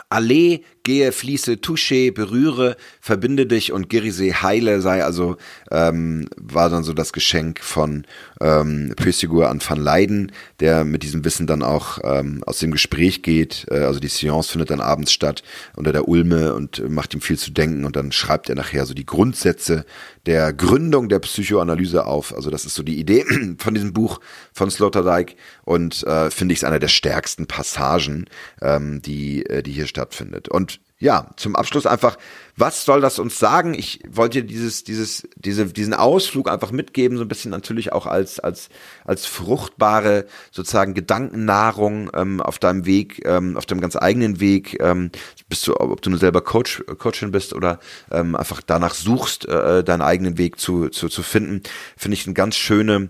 Allee, 0.08 0.64
gehe, 0.82 1.12
fließe, 1.12 1.60
touche, 1.60 2.12
berühre, 2.12 2.76
verbinde 3.00 3.46
dich 3.46 3.72
und 3.72 3.90
Gerisee 3.90 4.32
heile 4.32 4.80
sei 4.80 5.04
also 5.04 5.36
ähm, 5.70 6.28
war 6.36 6.70
dann 6.70 6.82
so 6.82 6.92
das 6.92 7.12
Geschenk 7.12 7.60
von 7.60 8.06
ähm, 8.40 8.94
Pösigur 8.96 9.50
an 9.50 9.60
Van 9.66 9.78
Leiden, 9.78 10.32
der 10.60 10.84
mit 10.84 11.02
diesem 11.02 11.24
Wissen 11.24 11.46
dann 11.46 11.62
auch 11.62 11.98
ähm, 12.02 12.42
aus 12.46 12.58
dem 12.58 12.70
Gespräch 12.70 13.22
geht. 13.22 13.66
Äh, 13.70 13.80
also 13.80 14.00
die 14.00 14.08
Seance 14.08 14.50
findet 14.50 14.70
dann 14.70 14.80
abends 14.80 15.12
statt 15.12 15.42
unter 15.76 15.92
der 15.92 16.08
Ulme 16.08 16.54
und 16.54 16.88
macht 16.88 17.14
ihm 17.14 17.20
viel 17.20 17.38
zu 17.38 17.52
denken 17.52 17.84
und 17.84 17.96
dann 17.96 18.12
schreibt 18.12 18.48
er 18.48 18.54
nachher 18.54 18.86
so 18.86 18.94
die 18.94 19.06
Grundsätze 19.06 19.84
der 20.26 20.52
Gründung 20.52 21.08
der 21.08 21.18
Psychoanalyse 21.18 22.06
auf. 22.06 22.34
Also 22.34 22.50
das 22.50 22.64
ist 22.64 22.74
so 22.74 22.82
die 22.82 22.98
Idee 22.98 23.24
von 23.58 23.74
diesem 23.74 23.92
Buch 23.92 24.20
von 24.52 24.70
Sloterdijk 24.70 25.36
und 25.70 26.02
äh, 26.02 26.33
finde 26.33 26.52
ich 26.52 26.59
es 26.59 26.64
einer 26.64 26.80
der 26.80 26.88
stärksten 26.88 27.46
Passagen, 27.46 28.24
ähm, 28.61 29.00
die, 29.02 29.46
äh, 29.46 29.62
die 29.62 29.70
hier 29.70 29.87
stattfindet. 29.87 30.48
Und 30.48 30.80
ja, 30.98 31.30
zum 31.37 31.54
Abschluss 31.54 31.87
einfach, 31.87 32.18
was 32.56 32.85
soll 32.85 33.00
das 33.00 33.20
uns 33.20 33.38
sagen? 33.38 33.72
Ich 33.74 34.00
wollte 34.11 34.42
dieses, 34.42 34.83
dieses, 34.83 35.28
diese, 35.37 35.66
diesen 35.66 35.94
Ausflug 35.94 36.50
einfach 36.50 36.72
mitgeben, 36.72 37.16
so 37.16 37.24
ein 37.24 37.28
bisschen 37.28 37.52
natürlich 37.52 37.92
auch 37.92 38.06
als, 38.06 38.40
als, 38.40 38.68
als 39.04 39.26
fruchtbare 39.26 40.26
sozusagen 40.50 40.92
Gedankennahrung 40.92 42.11
ähm, 42.14 42.40
auf 42.40 42.59
deinem 42.59 42.85
Weg, 42.85 43.24
ähm, 43.24 43.56
auf 43.56 43.64
deinem 43.64 43.80
ganz 43.80 43.94
eigenen 43.94 44.40
Weg, 44.40 44.76
ähm, 44.83 45.12
bist 45.48 45.68
du, 45.68 45.76
ob 45.76 46.02
du 46.02 46.11
nur 46.11 46.18
selber 46.18 46.40
Coach, 46.40 46.83
Coachin 46.98 47.30
bist 47.30 47.54
oder 47.54 47.78
ähm, 48.11 48.35
einfach 48.35 48.61
danach 48.61 48.94
suchst, 48.94 49.46
äh, 49.46 49.85
deinen 49.85 50.02
eigenen 50.02 50.37
Weg 50.37 50.59
zu, 50.59 50.88
zu, 50.88 51.09
zu 51.09 51.22
finden, 51.22 51.62
finde 51.96 52.16
ich 52.16 52.26
eine 52.26 52.35
ganz 52.35 52.56
schöne, 52.56 53.09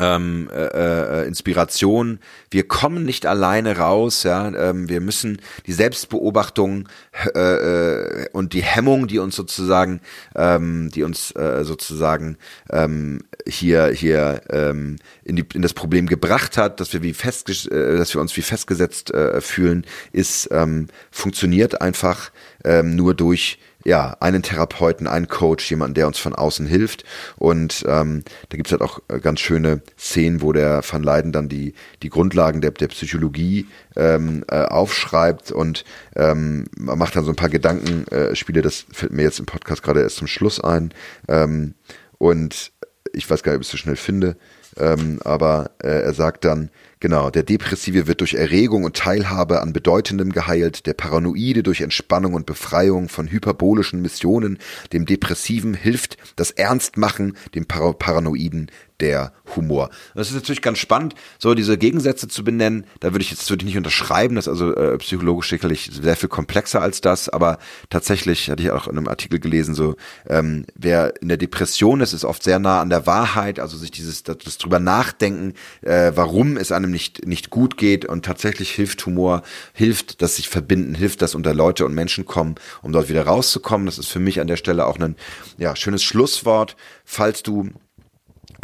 ähm, 0.00 0.48
äh, 0.52 1.22
äh, 1.22 1.26
Inspiration. 1.26 2.18
Wir 2.50 2.66
kommen 2.66 3.04
nicht 3.04 3.26
alleine 3.26 3.78
raus, 3.78 4.22
ja. 4.22 4.48
Ähm, 4.48 4.88
wir 4.88 5.00
müssen 5.00 5.40
die 5.66 5.72
Selbstbeobachtung 5.72 6.88
äh, 7.34 7.38
äh, 7.38 8.28
und 8.32 8.52
die 8.52 8.62
Hemmung, 8.62 9.06
die 9.06 9.18
uns 9.18 9.36
sozusagen, 9.36 10.00
ähm, 10.34 10.90
die 10.90 11.02
uns 11.02 11.30
äh, 11.32 11.64
sozusagen 11.64 12.36
ähm, 12.70 13.20
hier 13.46 13.88
hier 13.88 14.42
ähm, 14.50 14.96
in, 15.24 15.36
die, 15.36 15.44
in 15.54 15.62
das 15.62 15.74
Problem 15.74 16.06
gebracht 16.06 16.56
hat, 16.56 16.80
dass 16.80 16.92
wir 16.92 17.02
wie 17.02 17.14
fest, 17.14 17.48
äh, 17.70 17.96
dass 17.96 18.14
wir 18.14 18.20
uns 18.20 18.36
wie 18.36 18.42
festgesetzt 18.42 19.12
äh, 19.12 19.40
fühlen, 19.40 19.86
ist 20.12 20.48
ähm, 20.50 20.88
funktioniert 21.10 21.80
einfach 21.80 22.30
ähm, 22.64 22.96
nur 22.96 23.14
durch 23.14 23.58
ja, 23.84 24.16
einen 24.20 24.42
Therapeuten, 24.42 25.06
einen 25.06 25.28
Coach, 25.28 25.70
jemanden, 25.70 25.94
der 25.94 26.06
uns 26.06 26.18
von 26.18 26.34
außen 26.34 26.66
hilft. 26.66 27.04
Und 27.36 27.84
ähm, 27.86 28.22
da 28.48 28.56
gibt's 28.56 28.72
halt 28.72 28.82
auch 28.82 29.00
äh, 29.08 29.20
ganz 29.20 29.40
schöne 29.40 29.82
Szenen, 29.98 30.42
wo 30.42 30.52
der 30.52 30.82
Van 30.88 31.02
Leiden 31.02 31.32
dann 31.32 31.48
die, 31.48 31.74
die 32.02 32.08
Grundlagen 32.08 32.60
der, 32.60 32.70
der 32.70 32.88
Psychologie 32.88 33.66
ähm, 33.96 34.44
äh, 34.48 34.62
aufschreibt 34.62 35.52
und 35.52 35.84
ähm, 36.16 36.64
macht 36.76 37.14
dann 37.16 37.24
so 37.24 37.30
ein 37.30 37.36
paar 37.36 37.50
Gedankenspiele, 37.50 38.62
das 38.62 38.86
fällt 38.92 39.12
mir 39.12 39.22
jetzt 39.22 39.38
im 39.38 39.46
Podcast 39.46 39.82
gerade 39.82 40.00
erst 40.00 40.16
zum 40.16 40.26
Schluss 40.26 40.60
ein. 40.60 40.92
Ähm, 41.28 41.74
und 42.18 42.72
ich 43.12 43.28
weiß 43.28 43.42
gar 43.42 43.52
nicht, 43.52 43.58
ob 43.58 43.62
ich 43.62 43.68
es 43.68 43.72
so 43.72 43.78
schnell 43.78 43.96
finde. 43.96 44.36
Ähm, 44.76 45.20
aber 45.24 45.70
äh, 45.82 46.02
er 46.02 46.14
sagt 46.14 46.44
dann, 46.44 46.70
Genau, 47.04 47.28
der 47.28 47.42
Depressive 47.42 48.06
wird 48.06 48.22
durch 48.22 48.32
Erregung 48.32 48.84
und 48.84 48.96
Teilhabe 48.96 49.60
an 49.60 49.74
Bedeutendem 49.74 50.32
geheilt, 50.32 50.86
der 50.86 50.94
Paranoide 50.94 51.62
durch 51.62 51.82
Entspannung 51.82 52.32
und 52.32 52.46
Befreiung 52.46 53.10
von 53.10 53.30
hyperbolischen 53.30 54.00
Missionen, 54.00 54.56
dem 54.94 55.04
Depressiven 55.04 55.74
hilft 55.74 56.16
das 56.36 56.50
Ernstmachen, 56.50 57.36
dem 57.54 57.66
Par 57.66 57.92
Paranoiden 57.92 58.70
der 59.00 59.32
Humor. 59.56 59.90
Das 60.14 60.28
ist 60.28 60.34
natürlich 60.34 60.62
ganz 60.62 60.78
spannend, 60.78 61.14
so 61.38 61.54
diese 61.54 61.76
Gegensätze 61.76 62.28
zu 62.28 62.44
benennen. 62.44 62.86
Da 63.00 63.12
würde 63.12 63.22
ich 63.22 63.30
jetzt 63.30 63.48
würde 63.50 63.62
ich 63.62 63.66
nicht 63.66 63.76
unterschreiben, 63.76 64.36
das 64.36 64.46
ist 64.46 64.52
also 64.52 64.74
äh, 64.74 64.96
psychologisch 64.98 65.50
sicherlich 65.50 65.90
sehr 65.92 66.16
viel 66.16 66.28
komplexer 66.28 66.80
als 66.80 67.00
das, 67.00 67.28
aber 67.28 67.58
tatsächlich 67.90 68.50
hatte 68.50 68.62
ich 68.62 68.70
auch 68.70 68.86
in 68.86 68.96
einem 68.96 69.08
Artikel 69.08 69.40
gelesen, 69.40 69.74
so 69.74 69.96
ähm, 70.28 70.64
wer 70.76 71.20
in 71.20 71.28
der 71.28 71.36
Depression 71.36 72.00
ist, 72.00 72.12
ist 72.12 72.24
oft 72.24 72.42
sehr 72.42 72.58
nah 72.58 72.80
an 72.80 72.88
der 72.88 73.06
Wahrheit, 73.06 73.58
also 73.58 73.76
sich 73.76 73.90
dieses 73.90 74.22
das, 74.22 74.38
das 74.38 74.58
drüber 74.58 74.78
nachdenken, 74.78 75.54
äh, 75.82 76.12
warum 76.14 76.56
es 76.56 76.70
einem 76.70 76.90
nicht 76.90 77.26
nicht 77.26 77.50
gut 77.50 77.76
geht 77.76 78.04
und 78.04 78.24
tatsächlich 78.24 78.70
hilft 78.70 79.04
Humor, 79.06 79.42
hilft 79.72 80.22
das 80.22 80.36
sich 80.36 80.48
verbinden, 80.48 80.94
hilft 80.94 81.20
das 81.20 81.34
unter 81.34 81.52
Leute 81.52 81.84
und 81.84 81.94
Menschen 81.94 82.26
kommen, 82.26 82.54
um 82.82 82.92
dort 82.92 83.08
wieder 83.08 83.26
rauszukommen. 83.26 83.86
Das 83.86 83.98
ist 83.98 84.08
für 84.08 84.20
mich 84.20 84.40
an 84.40 84.46
der 84.46 84.56
Stelle 84.56 84.86
auch 84.86 84.98
ein 84.98 85.16
ja 85.58 85.74
schönes 85.74 86.04
Schlusswort, 86.04 86.76
falls 87.04 87.42
du 87.42 87.70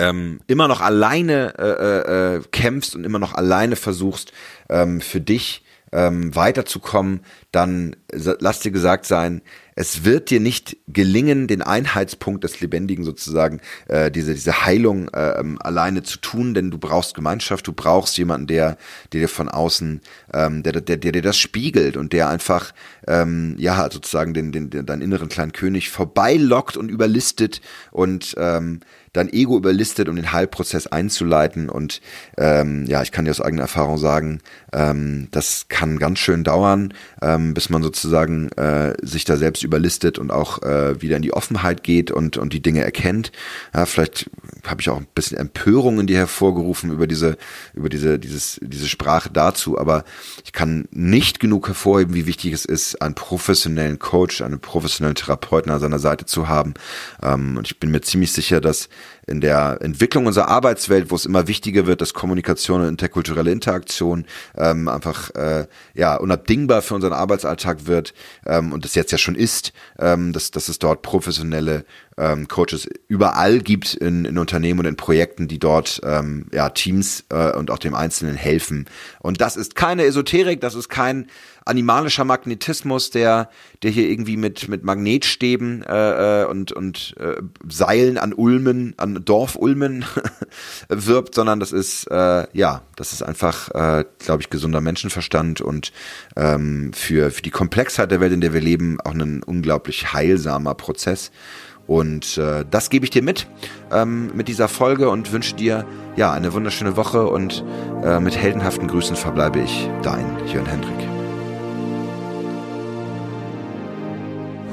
ähm, 0.01 0.40
immer 0.46 0.66
noch 0.66 0.80
alleine 0.80 1.55
äh, 1.59 1.62
äh, 1.62 2.36
äh, 2.36 2.42
kämpfst 2.51 2.96
und 2.96 3.05
immer 3.05 3.18
noch 3.18 3.34
alleine 3.34 3.76
versuchst, 3.76 4.32
ähm, 4.70 5.03
für 5.03 5.20
dich 5.20 5.62
ähm, 5.92 6.34
weiterzukommen, 6.34 7.20
dann 7.53 7.96
lass 8.12 8.61
dir 8.61 8.70
gesagt 8.70 9.07
sein, 9.07 9.42
es 9.74 10.05
wird 10.05 10.30
dir 10.30 10.40
nicht 10.40 10.76
gelingen, 10.88 11.48
den 11.48 11.62
Einheitspunkt 11.62 12.44
des 12.44 12.61
Lebendigen 12.61 13.05
sozusagen, 13.05 13.61
äh, 13.88 14.11
diese, 14.11 14.34
diese 14.34 14.64
Heilung 14.64 15.09
äh, 15.09 15.40
ähm, 15.40 15.59
alleine 15.61 16.03
zu 16.03 16.18
tun, 16.18 16.55
denn 16.55 16.70
du 16.70 16.78
brauchst 16.78 17.14
Gemeinschaft, 17.14 17.66
du 17.66 17.72
brauchst 17.72 18.16
jemanden, 18.18 18.46
der, 18.46 18.76
der 19.12 19.22
dir 19.22 19.28
von 19.28 19.48
außen, 19.48 20.01
ähm, 20.32 20.62
der, 20.62 20.80
der, 20.80 20.96
der 20.96 21.12
dir 21.12 21.22
das 21.22 21.38
spiegelt 21.38 21.96
und 21.96 22.12
der 22.12 22.28
einfach, 22.28 22.72
ähm, 23.09 23.57
ja, 23.59 23.88
sozusagen 23.90 24.34
den, 24.34 24.53
den, 24.53 24.70
den, 24.70 24.86
deinen 24.86 25.03
inneren 25.03 25.28
kleinen 25.28 25.53
König 25.53 25.90
vorbeilockt 25.90 26.76
und 26.76 26.88
überlistet 26.88 27.61
und 27.90 28.34
ähm, 28.38 28.80
dein 29.12 29.32
Ego 29.32 29.56
überlistet, 29.56 30.08
um 30.08 30.16
den 30.16 30.32
Heilprozess 30.32 30.86
einzuleiten. 30.86 31.68
Und 31.68 32.00
ähm, 32.38 32.86
ja, 32.86 33.02
ich 33.02 33.11
kann 33.11 33.24
dir 33.24 33.32
aus 33.32 33.40
eigener 33.40 33.62
Erfahrung 33.62 33.98
sagen, 33.98 34.40
ähm, 34.72 35.28
das 35.32 35.66
kann 35.68 35.98
ganz 35.98 36.20
schön 36.20 36.44
dauern, 36.44 36.94
ähm, 37.20 37.54
bis 37.54 37.70
man 37.70 37.82
sozusagen 37.82 38.50
äh, 38.52 38.94
sich 39.02 39.24
da 39.24 39.36
selbst 39.36 39.64
überlistet 39.64 40.18
und 40.18 40.30
auch 40.30 40.62
äh, 40.62 41.02
wieder 41.02 41.16
in 41.16 41.22
die 41.22 41.32
Offenheit 41.32 41.82
geht 41.82 42.11
und, 42.11 42.36
und 42.36 42.52
die 42.52 42.62
Dinge 42.62 42.84
erkennt. 42.84 43.32
Ja, 43.74 43.84
vielleicht 43.86 44.30
habe 44.66 44.80
ich 44.80 44.90
auch 44.90 44.98
ein 44.98 45.08
bisschen 45.14 45.38
Empörung 45.38 45.98
in 45.98 46.06
dir 46.06 46.18
hervorgerufen 46.18 46.92
über 46.92 47.06
diese, 47.06 47.36
über 47.74 47.88
diese, 47.88 48.18
dieses, 48.18 48.61
diese 48.62 48.88
Sprache 48.88 49.30
dazu, 49.32 49.78
aber 49.78 50.04
ich 50.44 50.52
kann 50.52 50.86
nicht 50.92 51.40
genug 51.40 51.66
hervorheben, 51.66 52.14
wie 52.14 52.26
wichtig 52.26 52.52
es 52.52 52.64
ist, 52.64 53.02
einen 53.02 53.14
professionellen 53.14 53.98
Coach, 53.98 54.40
einen 54.40 54.61
professionellen 54.61 55.16
Therapeuten 55.16 55.72
an 55.72 55.80
seiner 55.80 55.98
Seite 55.98 56.26
zu 56.26 56.48
haben. 56.48 56.74
Ähm, 57.22 57.56
und 57.56 57.66
ich 57.66 57.80
bin 57.80 57.90
mir 57.90 58.02
ziemlich 58.02 58.32
sicher, 58.32 58.61
dass 58.61 58.88
in 59.26 59.40
der 59.40 59.78
Entwicklung 59.80 60.26
unserer 60.26 60.48
Arbeitswelt, 60.48 61.11
wo 61.11 61.14
es 61.14 61.26
immer 61.26 61.46
wichtiger 61.46 61.86
wird, 61.86 62.01
dass 62.01 62.14
Kommunikation 62.14 62.82
und 62.82 62.88
interkulturelle 62.88 63.53
Interaktion 63.53 64.26
ähm, 64.57 64.88
einfach 64.88 65.34
äh, 65.34 65.66
ja 65.94 66.16
unabdingbar 66.16 66.82
für 66.82 66.94
unseren 66.94 67.12
Arbeitsalltag 67.12 67.86
wird 67.86 68.14
ähm, 68.46 68.72
und 68.72 68.84
das 68.84 68.94
jetzt 68.94 69.12
ja 69.12 69.18
schon 69.18 69.34
ist, 69.34 69.72
ähm, 69.98 70.32
dass, 70.32 70.51
dass 70.51 70.68
es 70.68 70.78
dort 70.78 71.03
professionelle 71.03 71.84
ähm, 72.20 72.48
Coaches 72.48 72.88
überall 73.09 73.61
gibt 73.61 73.94
in, 73.94 74.24
in 74.24 74.38
Unternehmen 74.38 74.80
und 74.80 74.86
in 74.86 74.96
Projekten, 74.96 75.48
die 75.48 75.59
dort 75.59 76.01
ähm, 76.05 76.46
ja 76.53 76.68
Teams 76.70 77.24
äh, 77.30 77.53
und 77.53 77.70
auch 77.70 77.78
dem 77.78 77.94
Einzelnen 77.94 78.36
helfen. 78.36 78.86
Und 79.20 79.40
das 79.40 79.57
ist 79.57 79.74
keine 79.74 80.05
Esoterik, 80.05 80.61
das 80.61 80.74
ist 80.74 80.88
kein 80.88 81.28
animalischer 81.71 82.25
Magnetismus, 82.25 83.11
der, 83.11 83.49
der 83.83 83.91
hier 83.91 84.09
irgendwie 84.09 84.37
mit, 84.37 84.68
mit 84.68 84.85
Magnetstäben 84.85 85.83
äh, 85.83 86.43
äh 86.43 86.45
und, 86.47 86.73
und 86.73 87.14
äh, 87.18 87.41
Seilen 87.68 88.18
an 88.18 88.35
Ulmen, 88.35 88.95
an 88.97 89.23
Dorfulmen 89.25 90.05
wirbt, 90.89 91.35
sondern 91.35 91.61
das 91.61 91.73
ist, 91.73 92.11
äh, 92.11 92.47
ja, 92.53 92.83
das 92.97 93.12
ist 93.12 93.23
einfach, 93.23 93.71
äh, 93.71 94.05
glaube 94.18 94.43
ich, 94.43 94.51
gesunder 94.51 94.81
Menschenverstand 94.81 95.61
und 95.61 95.93
ähm, 96.37 96.93
für, 96.93 97.31
für 97.31 97.43
die 97.43 97.51
Komplexheit 97.51 98.11
der 98.11 98.21
Welt, 98.21 98.33
in 98.33 98.41
der 98.41 98.53
wir 98.53 98.61
leben, 98.61 99.01
auch 99.01 99.14
ein 99.14 99.43
unglaublich 99.43 100.12
heilsamer 100.12 100.75
Prozess. 100.75 101.31
Und 101.87 102.39
äh, 102.39 102.64
das 102.71 102.89
gebe 102.89 103.05
ich 103.05 103.11
dir 103.11 103.23
mit 103.23 103.49
ähm, 103.91 104.31
mit 104.35 104.47
dieser 104.49 104.68
Folge 104.68 105.11
und 105.11 105.33
wünsche 105.33 105.57
dir 105.57 105.85
ja 106.16 106.33
eine 106.33 106.53
wunderschöne 106.53 106.97
Woche 106.97 107.27
und 107.27 107.64
äh, 108.05 108.21
mit 108.21 108.37
heldenhaften 108.37 108.87
Grüßen 108.87 109.16
verbleibe 109.16 109.61
ich 109.61 109.91
dein 110.03 110.25
Jörn 110.47 110.66
Hendrik. 110.66 111.20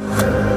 Thank 0.07 0.51
you. 0.51 0.56